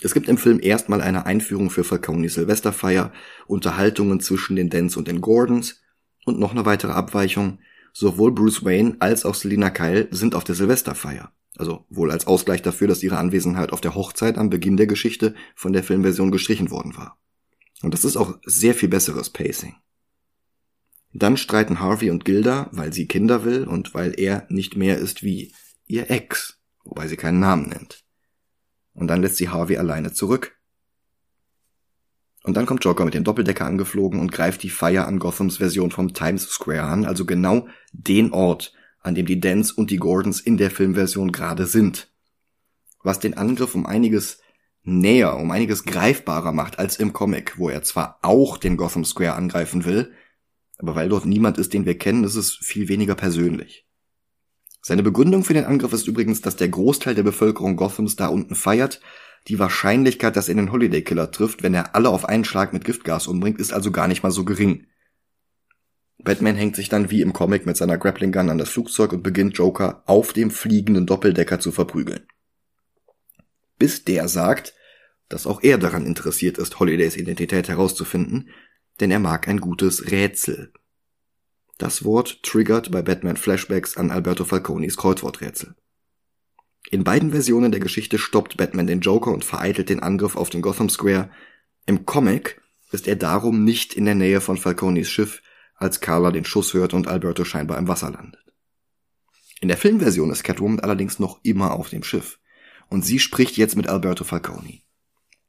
Es 0.00 0.12
gibt 0.12 0.28
im 0.28 0.36
Film 0.36 0.60
erstmal 0.62 1.00
eine 1.00 1.24
Einführung 1.24 1.70
für 1.70 1.82
Falconis 1.82 2.34
Silvesterfeier, 2.34 3.12
Unterhaltungen 3.46 4.20
zwischen 4.20 4.56
den 4.56 4.68
Dents 4.68 4.96
und 4.96 5.08
den 5.08 5.20
Gordons 5.20 5.80
und 6.26 6.38
noch 6.38 6.50
eine 6.50 6.66
weitere 6.66 6.92
Abweichung. 6.92 7.58
Sowohl 7.96 8.32
Bruce 8.32 8.64
Wayne 8.64 8.96
als 8.98 9.24
auch 9.24 9.36
Selina 9.36 9.70
Kyle 9.70 10.08
sind 10.10 10.34
auf 10.34 10.42
der 10.42 10.56
Silvesterfeier. 10.56 11.32
Also 11.56 11.86
wohl 11.88 12.10
als 12.10 12.26
Ausgleich 12.26 12.60
dafür, 12.60 12.88
dass 12.88 13.04
ihre 13.04 13.18
Anwesenheit 13.18 13.72
auf 13.72 13.80
der 13.80 13.94
Hochzeit 13.94 14.36
am 14.36 14.50
Beginn 14.50 14.76
der 14.76 14.88
Geschichte 14.88 15.34
von 15.54 15.72
der 15.72 15.84
Filmversion 15.84 16.32
gestrichen 16.32 16.72
worden 16.72 16.96
war. 16.96 17.16
Und 17.82 17.94
das 17.94 18.04
ist 18.04 18.16
auch 18.16 18.36
sehr 18.44 18.74
viel 18.74 18.88
besseres 18.88 19.30
Pacing. 19.30 19.76
Dann 21.12 21.36
streiten 21.36 21.78
Harvey 21.78 22.10
und 22.10 22.24
Gilda, 22.24 22.68
weil 22.72 22.92
sie 22.92 23.06
Kinder 23.06 23.44
will 23.44 23.64
und 23.64 23.94
weil 23.94 24.18
er 24.18 24.46
nicht 24.48 24.76
mehr 24.76 24.98
ist 24.98 25.22
wie 25.22 25.54
ihr 25.86 26.10
Ex, 26.10 26.58
wobei 26.82 27.06
sie 27.06 27.16
keinen 27.16 27.38
Namen 27.38 27.68
nennt. 27.68 28.04
Und 28.92 29.06
dann 29.06 29.22
lässt 29.22 29.36
sie 29.36 29.50
Harvey 29.50 29.76
alleine 29.76 30.12
zurück. 30.12 30.58
Und 32.44 32.58
dann 32.58 32.66
kommt 32.66 32.84
Joker 32.84 33.06
mit 33.06 33.14
dem 33.14 33.24
Doppeldecker 33.24 33.64
angeflogen 33.64 34.20
und 34.20 34.30
greift 34.30 34.62
die 34.62 34.70
Feier 34.70 35.08
an 35.08 35.18
Gothams 35.18 35.56
Version 35.56 35.90
vom 35.90 36.12
Times 36.12 36.46
Square 36.48 36.82
an, 36.82 37.06
also 37.06 37.24
genau 37.24 37.66
den 37.92 38.32
Ort, 38.32 38.74
an 39.00 39.14
dem 39.14 39.24
die 39.24 39.40
Dents 39.40 39.72
und 39.72 39.90
die 39.90 39.96
Gordons 39.96 40.40
in 40.40 40.58
der 40.58 40.70
Filmversion 40.70 41.32
gerade 41.32 41.66
sind. 41.66 42.12
Was 43.02 43.18
den 43.18 43.34
Angriff 43.34 43.74
um 43.74 43.86
einiges 43.86 44.40
näher, 44.82 45.36
um 45.36 45.50
einiges 45.50 45.84
greifbarer 45.84 46.52
macht 46.52 46.78
als 46.78 46.98
im 46.98 47.14
Comic, 47.14 47.58
wo 47.58 47.70
er 47.70 47.82
zwar 47.82 48.18
auch 48.20 48.58
den 48.58 48.76
Gotham 48.76 49.06
Square 49.06 49.34
angreifen 49.34 49.86
will, 49.86 50.12
aber 50.76 50.94
weil 50.96 51.08
dort 51.08 51.24
niemand 51.24 51.56
ist, 51.56 51.72
den 51.72 51.86
wir 51.86 51.96
kennen, 51.96 52.24
ist 52.24 52.34
es 52.34 52.52
viel 52.52 52.88
weniger 52.88 53.14
persönlich. 53.14 53.86
Seine 54.82 55.02
Begründung 55.02 55.44
für 55.44 55.54
den 55.54 55.64
Angriff 55.64 55.94
ist 55.94 56.06
übrigens, 56.06 56.42
dass 56.42 56.56
der 56.56 56.68
Großteil 56.68 57.14
der 57.14 57.22
Bevölkerung 57.22 57.76
Gothams 57.76 58.16
da 58.16 58.26
unten 58.26 58.54
feiert. 58.54 59.00
Die 59.48 59.58
Wahrscheinlichkeit, 59.58 60.36
dass 60.36 60.48
er 60.48 60.54
den 60.54 60.72
Holiday 60.72 61.02
Killer 61.02 61.30
trifft, 61.30 61.62
wenn 61.62 61.74
er 61.74 61.94
alle 61.94 62.08
auf 62.08 62.24
einen 62.24 62.44
Schlag 62.44 62.72
mit 62.72 62.84
Giftgas 62.84 63.26
umbringt, 63.26 63.60
ist 63.60 63.72
also 63.72 63.90
gar 63.90 64.08
nicht 64.08 64.22
mal 64.22 64.30
so 64.30 64.44
gering. 64.44 64.86
Batman 66.18 66.56
hängt 66.56 66.76
sich 66.76 66.88
dann 66.88 67.10
wie 67.10 67.20
im 67.20 67.34
Comic 67.34 67.66
mit 67.66 67.76
seiner 67.76 67.98
Grappling 67.98 68.32
Gun 68.32 68.48
an 68.48 68.58
das 68.58 68.70
Flugzeug 68.70 69.12
und 69.12 69.22
beginnt 69.22 69.58
Joker 69.58 70.02
auf 70.06 70.32
dem 70.32 70.50
fliegenden 70.50 71.06
Doppeldecker 71.06 71.60
zu 71.60 71.72
verprügeln 71.72 72.26
bis 73.78 74.04
der 74.04 74.28
sagt, 74.28 74.74
dass 75.28 75.46
auch 75.46 75.62
er 75.62 75.78
daran 75.78 76.06
interessiert 76.06 76.58
ist, 76.58 76.78
Holidays 76.78 77.16
Identität 77.16 77.68
herauszufinden, 77.68 78.50
denn 79.00 79.10
er 79.10 79.18
mag 79.18 79.48
ein 79.48 79.60
gutes 79.60 80.10
Rätsel. 80.10 80.72
Das 81.78 82.04
Wort 82.04 82.42
triggert 82.42 82.90
bei 82.92 83.02
Batman 83.02 83.36
Flashbacks 83.36 83.96
an 83.96 84.10
Alberto 84.10 84.44
Falconis 84.44 84.96
Kreuzworträtsel. 84.96 85.74
In 86.90 87.04
beiden 87.04 87.30
Versionen 87.30 87.72
der 87.72 87.80
Geschichte 87.80 88.18
stoppt 88.18 88.56
Batman 88.56 88.86
den 88.86 89.00
Joker 89.00 89.32
und 89.32 89.44
vereitelt 89.44 89.88
den 89.88 90.00
Angriff 90.00 90.36
auf 90.36 90.50
den 90.50 90.62
Gotham 90.62 90.88
Square. 90.88 91.30
Im 91.86 92.06
Comic 92.06 92.60
ist 92.92 93.08
er 93.08 93.16
darum 93.16 93.64
nicht 93.64 93.94
in 93.94 94.04
der 94.04 94.14
Nähe 94.14 94.40
von 94.40 94.56
Falconis 94.56 95.10
Schiff, 95.10 95.42
als 95.76 96.00
Carla 96.00 96.30
den 96.30 96.44
Schuss 96.44 96.74
hört 96.74 96.94
und 96.94 97.08
Alberto 97.08 97.44
scheinbar 97.44 97.78
im 97.78 97.88
Wasser 97.88 98.10
landet. 98.10 98.40
In 99.60 99.68
der 99.68 99.76
Filmversion 99.76 100.30
ist 100.30 100.44
Catwoman 100.44 100.80
allerdings 100.80 101.18
noch 101.18 101.40
immer 101.42 101.72
auf 101.72 101.88
dem 101.88 102.02
Schiff 102.02 102.38
und 102.88 103.04
sie 103.04 103.18
spricht 103.18 103.56
jetzt 103.56 103.76
mit 103.76 103.88
Alberto 103.88 104.24
Falcone. 104.24 104.80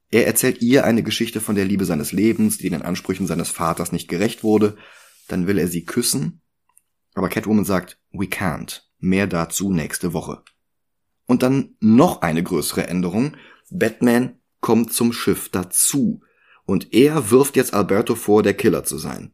Er 0.10 0.26
erzählt 0.26 0.62
ihr 0.62 0.86
eine 0.86 1.04
Geschichte 1.04 1.42
von 1.42 1.56
der 1.56 1.66
Liebe 1.66 1.86
seines 1.86 2.12
Lebens, 2.12 2.58
die 2.58 2.70
den 2.70 2.82
Ansprüchen 2.82 3.28
seines 3.28 3.50
Vaters 3.50 3.92
nicht 3.92 4.08
gerecht 4.08 4.44
wurde, 4.44 4.78
dann 5.28 5.48
will 5.48 5.58
er 5.58 5.68
sie 5.68 5.84
küssen, 5.84 6.42
aber 7.14 7.30
Catwoman 7.30 7.66
sagt, 7.66 8.00
we 8.12 8.26
can't, 8.26 8.82
mehr 9.00 9.28
dazu 9.28 9.72
nächste 9.72 10.14
Woche. 10.14 10.44
Und 11.26 11.44
dann 11.44 11.76
noch 11.80 12.22
eine 12.22 12.44
größere 12.44 12.88
Änderung, 12.88 13.36
Batman 13.70 14.40
kommt 14.60 14.94
zum 14.94 15.12
Schiff 15.12 15.50
dazu, 15.50 16.22
und 16.66 16.94
er 16.94 17.32
wirft 17.32 17.56
jetzt 17.56 17.74
Alberto 17.74 18.16
vor, 18.16 18.44
der 18.44 18.56
Killer 18.56 18.84
zu 18.84 18.98
sein. 18.98 19.32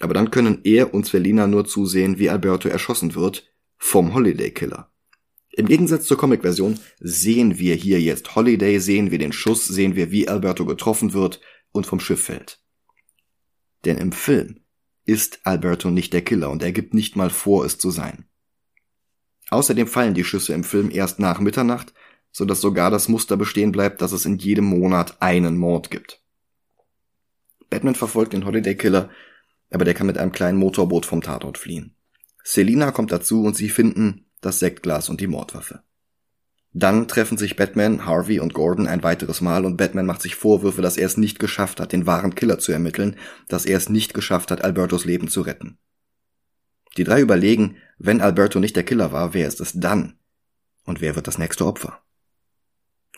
Aber 0.00 0.14
dann 0.14 0.30
können 0.30 0.60
er 0.64 0.92
und 0.94 1.06
Svelina 1.06 1.46
nur 1.46 1.64
zusehen, 1.64 2.18
wie 2.18 2.28
Alberto 2.28 2.68
erschossen 2.68 3.14
wird 3.14 3.50
vom 3.78 4.14
Holiday 4.14 4.50
Killer. 4.50 4.90
Im 5.50 5.66
Gegensatz 5.66 6.06
zur 6.06 6.16
Comic-Version 6.16 6.78
sehen 7.00 7.58
wir 7.58 7.74
hier 7.74 8.00
jetzt 8.00 8.34
Holiday, 8.34 8.78
sehen 8.78 9.10
wir 9.10 9.18
den 9.18 9.32
Schuss, 9.32 9.66
sehen 9.66 9.96
wir, 9.96 10.10
wie 10.10 10.28
Alberto 10.28 10.64
getroffen 10.64 11.12
wird 11.12 11.40
und 11.72 11.86
vom 11.86 12.00
Schiff 12.00 12.24
fällt. 12.24 12.62
Denn 13.84 13.98
im 13.98 14.12
Film 14.12 14.60
ist 15.04 15.40
Alberto 15.44 15.90
nicht 15.90 16.12
der 16.12 16.22
Killer 16.22 16.50
und 16.50 16.62
er 16.62 16.72
gibt 16.72 16.94
nicht 16.94 17.16
mal 17.16 17.30
vor, 17.30 17.64
es 17.64 17.78
zu 17.78 17.90
sein. 17.90 18.24
Außerdem 19.52 19.86
fallen 19.86 20.14
die 20.14 20.24
Schüsse 20.24 20.54
im 20.54 20.64
Film 20.64 20.90
erst 20.90 21.18
nach 21.18 21.38
Mitternacht, 21.38 21.92
so 22.30 22.46
dass 22.46 22.62
sogar 22.62 22.90
das 22.90 23.10
Muster 23.10 23.36
bestehen 23.36 23.70
bleibt, 23.70 24.00
dass 24.00 24.12
es 24.12 24.24
in 24.24 24.38
jedem 24.38 24.64
Monat 24.64 25.20
einen 25.20 25.58
Mord 25.58 25.90
gibt. 25.90 26.22
Batman 27.68 27.94
verfolgt 27.94 28.32
den 28.32 28.46
Holiday 28.46 28.74
Killer, 28.74 29.10
aber 29.70 29.84
der 29.84 29.92
kann 29.92 30.06
mit 30.06 30.16
einem 30.16 30.32
kleinen 30.32 30.56
Motorboot 30.56 31.04
vom 31.04 31.20
Tatort 31.20 31.58
fliehen. 31.58 31.94
Selina 32.42 32.92
kommt 32.92 33.12
dazu 33.12 33.44
und 33.44 33.54
sie 33.54 33.68
finden 33.68 34.24
das 34.40 34.58
Sektglas 34.58 35.10
und 35.10 35.20
die 35.20 35.26
Mordwaffe. 35.26 35.82
Dann 36.72 37.06
treffen 37.06 37.36
sich 37.36 37.54
Batman, 37.54 38.06
Harvey 38.06 38.40
und 38.40 38.54
Gordon 38.54 38.86
ein 38.86 39.02
weiteres 39.02 39.42
Mal 39.42 39.66
und 39.66 39.76
Batman 39.76 40.06
macht 40.06 40.22
sich 40.22 40.34
Vorwürfe, 40.34 40.80
dass 40.80 40.96
er 40.96 41.04
es 41.04 41.18
nicht 41.18 41.38
geschafft 41.38 41.78
hat, 41.78 41.92
den 41.92 42.06
wahren 42.06 42.34
Killer 42.34 42.58
zu 42.58 42.72
ermitteln, 42.72 43.16
dass 43.48 43.66
er 43.66 43.76
es 43.76 43.90
nicht 43.90 44.14
geschafft 44.14 44.50
hat, 44.50 44.64
Albertos 44.64 45.04
Leben 45.04 45.28
zu 45.28 45.42
retten. 45.42 45.76
Die 46.96 47.04
drei 47.04 47.20
überlegen, 47.20 47.76
wenn 48.04 48.20
Alberto 48.20 48.58
nicht 48.58 48.74
der 48.74 48.82
Killer 48.82 49.12
war, 49.12 49.32
wer 49.32 49.46
ist 49.46 49.60
es 49.60 49.74
dann? 49.74 50.18
Und 50.84 51.00
wer 51.00 51.14
wird 51.14 51.28
das 51.28 51.38
nächste 51.38 51.64
Opfer? 51.64 52.02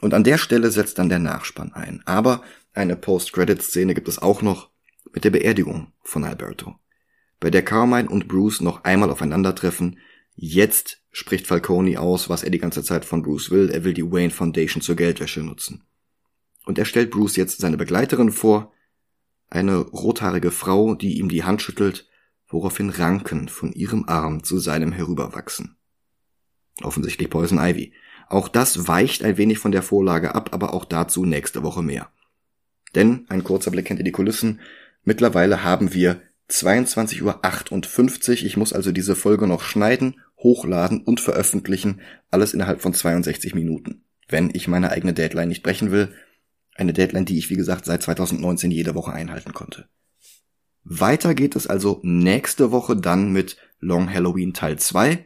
Und 0.03 0.13
an 0.13 0.25
der 0.25 0.37
Stelle 0.37 0.71
setzt 0.71 0.99
dann 0.99 1.09
der 1.09 1.19
Nachspann 1.19 1.73
ein. 1.73 2.03
Aber 2.05 2.43
eine 2.75 2.95
Post-Credit-Szene 2.95 3.95
gibt 3.95 4.09
es 4.09 4.19
auch 4.19 4.43
noch 4.43 4.69
mit 5.11 5.25
der 5.25 5.31
Beerdigung 5.31 5.93
von 6.03 6.25
Alberto. 6.25 6.75
Bei 7.41 7.49
der 7.49 7.65
Carmine 7.65 8.11
und 8.11 8.29
Bruce 8.29 8.61
noch 8.61 8.85
einmal 8.85 9.11
aufeinandertreffen, 9.11 9.99
jetzt 10.35 11.03
spricht 11.13 11.47
Falcone 11.47 11.99
aus, 11.99 12.29
was 12.29 12.43
er 12.43 12.51
die 12.51 12.59
ganze 12.59 12.83
Zeit 12.83 13.07
von 13.07 13.23
Bruce 13.23 13.51
will. 13.51 13.71
Er 13.71 13.85
will 13.85 13.95
die 13.95 14.05
Wayne 14.05 14.31
Foundation 14.31 14.83
zur 14.83 14.97
Geldwäsche 14.97 15.41
nutzen. 15.41 15.85
Und 16.67 16.79
er 16.79 16.85
stellt 16.85 17.11
Bruce 17.11 17.37
jetzt 17.37 17.59
seine 17.59 17.79
Begleiterin 17.79 18.33
vor, 18.33 18.73
eine 19.49 19.79
rothaarige 19.79 20.51
Frau, 20.51 20.95
die 20.95 21.19
ihm 21.19 21.31
die 21.31 21.45
Hand 21.45 21.63
schüttelt 21.63 22.07
woraufhin 22.49 22.91
Ranken 22.91 23.49
von 23.49 23.73
ihrem 23.73 24.09
Arm 24.09 24.45
zu 24.45 24.59
seinem 24.59 24.93
herüberwachsen. 24.93 25.77
Offensichtlich 26.83 27.31
Poison 27.31 27.59
Ivy. 27.59 27.93
Auch 28.29 28.49
das 28.49 28.89
weicht 28.89 29.23
ein 29.23 29.37
wenig 29.37 29.59
von 29.59 29.73
der 29.73 29.83
Vorlage 29.83 30.35
ab, 30.35 30.51
aber 30.53 30.75
auch 30.75 30.85
dazu 30.85 31.25
nächste 31.25 31.63
Woche 31.63 31.83
mehr. 31.83 32.09
Denn, 32.95 33.27
ein 33.29 33.45
kurzer 33.45 33.71
Blick 33.71 33.89
hinter 33.89 34.03
die 34.03 34.13
Kulissen, 34.13 34.61
mittlerweile 35.03 35.63
haben 35.63 35.93
wir 35.93 36.23
22.58 36.51 37.23
Uhr. 37.23 38.47
Ich 38.47 38.57
muss 38.57 38.73
also 38.73 38.93
diese 38.93 39.17
Folge 39.17 39.47
noch 39.47 39.63
schneiden, 39.63 40.21
hochladen 40.39 41.03
und 41.03 41.21
veröffentlichen, 41.21 42.01
alles 42.31 42.55
innerhalb 42.55 42.81
von 42.81 42.95
62 42.95 43.55
Minuten. 43.55 44.05
Wenn 44.29 44.51
ich 44.53 44.69
meine 44.69 44.91
eigene 44.91 45.13
Deadline 45.13 45.49
nicht 45.49 45.63
brechen 45.63 45.91
will, 45.91 46.15
eine 46.77 46.93
Deadline, 46.93 47.25
die 47.25 47.39
ich 47.39 47.51
wie 47.51 47.57
gesagt 47.57 47.85
seit 47.85 48.03
2019 48.03 48.71
jede 48.71 48.95
Woche 48.95 49.13
einhalten 49.13 49.53
konnte. 49.53 49.89
Weiter 50.85 51.35
geht 51.35 51.57
es 51.57 51.67
also 51.67 52.01
nächste 52.03 52.71
Woche 52.71 52.97
dann 52.97 53.33
mit 53.33 53.57
Long 53.81 54.13
Halloween 54.13 54.53
Teil 54.53 54.79
2 54.79 55.25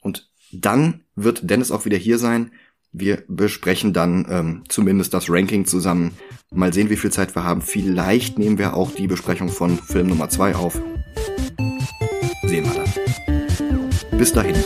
und 0.00 0.30
dann 0.52 1.02
wird 1.14 1.48
Dennis 1.48 1.70
auch 1.70 1.84
wieder 1.84 1.96
hier 1.98 2.18
sein. 2.18 2.52
Wir 2.92 3.22
besprechen 3.28 3.92
dann 3.92 4.26
ähm, 4.28 4.64
zumindest 4.68 5.14
das 5.14 5.30
Ranking 5.30 5.64
zusammen. 5.64 6.12
Mal 6.50 6.72
sehen, 6.72 6.90
wie 6.90 6.96
viel 6.96 7.12
Zeit 7.12 7.34
wir 7.36 7.44
haben. 7.44 7.62
Vielleicht 7.62 8.38
nehmen 8.38 8.58
wir 8.58 8.74
auch 8.74 8.90
die 8.92 9.06
Besprechung 9.06 9.48
von 9.48 9.78
Film 9.78 10.08
Nummer 10.08 10.28
2 10.28 10.56
auf. 10.56 10.80
Sehen 12.44 12.64
wir 12.64 12.74
dann. 12.74 14.18
Bis 14.18 14.32
dahin. 14.32 14.56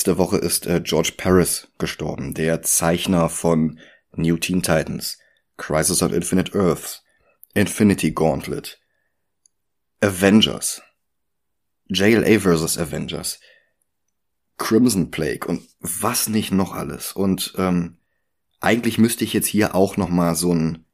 Letzte 0.00 0.16
Woche 0.16 0.38
ist 0.38 0.66
äh, 0.66 0.80
George 0.80 1.12
Paris 1.14 1.68
gestorben, 1.76 2.32
der 2.32 2.62
Zeichner 2.62 3.28
von 3.28 3.78
New 4.16 4.38
Teen 4.38 4.62
Titans, 4.62 5.18
Crisis 5.58 6.00
on 6.00 6.14
Infinite 6.14 6.58
Earths, 6.58 7.04
Infinity 7.52 8.10
Gauntlet, 8.12 8.80
Avengers, 10.00 10.80
JLA 11.90 12.40
vs. 12.40 12.78
Avengers, 12.78 13.40
Crimson 14.56 15.10
Plague 15.10 15.46
und 15.46 15.68
was 15.80 16.30
nicht 16.30 16.50
noch 16.50 16.72
alles. 16.72 17.12
Und 17.12 17.52
ähm, 17.58 17.98
eigentlich 18.58 18.96
müsste 18.96 19.24
ich 19.24 19.34
jetzt 19.34 19.48
hier 19.48 19.74
auch 19.74 19.98
noch 19.98 20.08
mal 20.08 20.34
so 20.34 20.54
ein 20.54 20.86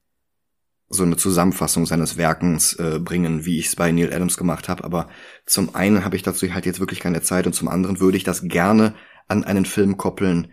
so 0.89 1.03
eine 1.03 1.17
Zusammenfassung 1.17 1.87
seines 1.87 2.17
Werkens 2.17 2.75
äh, 2.75 3.01
bringen, 3.01 3.45
wie 3.45 3.59
ich 3.59 3.67
es 3.67 3.77
bei 3.77 3.91
Neil 3.91 4.13
Adams 4.13 4.37
gemacht 4.37 4.69
habe. 4.69 4.85
Aber 4.85 5.09
zum 5.45 5.75
einen 5.75 6.05
habe 6.05 6.17
ich 6.17 6.23
dazu 6.23 6.53
halt 6.53 6.67
jetzt 6.67 6.81
wirklich 6.81 7.01
keine 7.01 7.23
Zeit 7.23 7.47
und 7.47 7.55
zum 7.55 7.69
anderen 7.69 7.99
würde 8.01 8.17
ich 8.17 8.25
das 8.25 8.43
gerne 8.43 8.95
an 9.27 9.45
einen 9.45 9.65
Film 9.65 9.97
koppeln, 9.97 10.53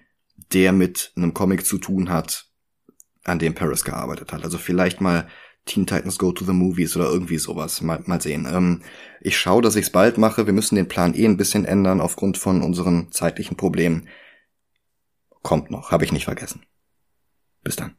der 0.51 0.71
mit 0.71 1.13
einem 1.15 1.33
Comic 1.33 1.65
zu 1.65 1.77
tun 1.77 2.09
hat, 2.09 2.47
an 3.23 3.39
dem 3.39 3.53
Paris 3.53 3.83
gearbeitet 3.83 4.33
hat. 4.33 4.43
Also 4.43 4.57
vielleicht 4.57 5.01
mal 5.01 5.27
Teen 5.65 5.85
Titans 5.85 6.17
Go 6.17 6.31
to 6.31 6.43
the 6.43 6.51
Movies 6.51 6.95
oder 6.97 7.05
irgendwie 7.05 7.37
sowas. 7.37 7.81
Mal, 7.81 8.01
mal 8.05 8.21
sehen. 8.21 8.47
Ähm, 8.51 8.81
ich 9.21 9.37
schaue, 9.37 9.61
dass 9.61 9.75
ich 9.75 9.85
es 9.85 9.91
bald 9.91 10.17
mache. 10.17 10.45
Wir 10.45 10.53
müssen 10.53 10.75
den 10.75 10.87
Plan 10.87 11.13
eh 11.13 11.25
ein 11.25 11.37
bisschen 11.37 11.65
ändern 11.65 12.01
aufgrund 12.01 12.37
von 12.37 12.61
unseren 12.61 13.11
zeitlichen 13.11 13.55
Problemen. 13.55 14.09
Kommt 15.41 15.71
noch, 15.71 15.91
habe 15.91 16.03
ich 16.03 16.11
nicht 16.11 16.25
vergessen. 16.25 16.65
Bis 17.63 17.75
dann. 17.75 17.95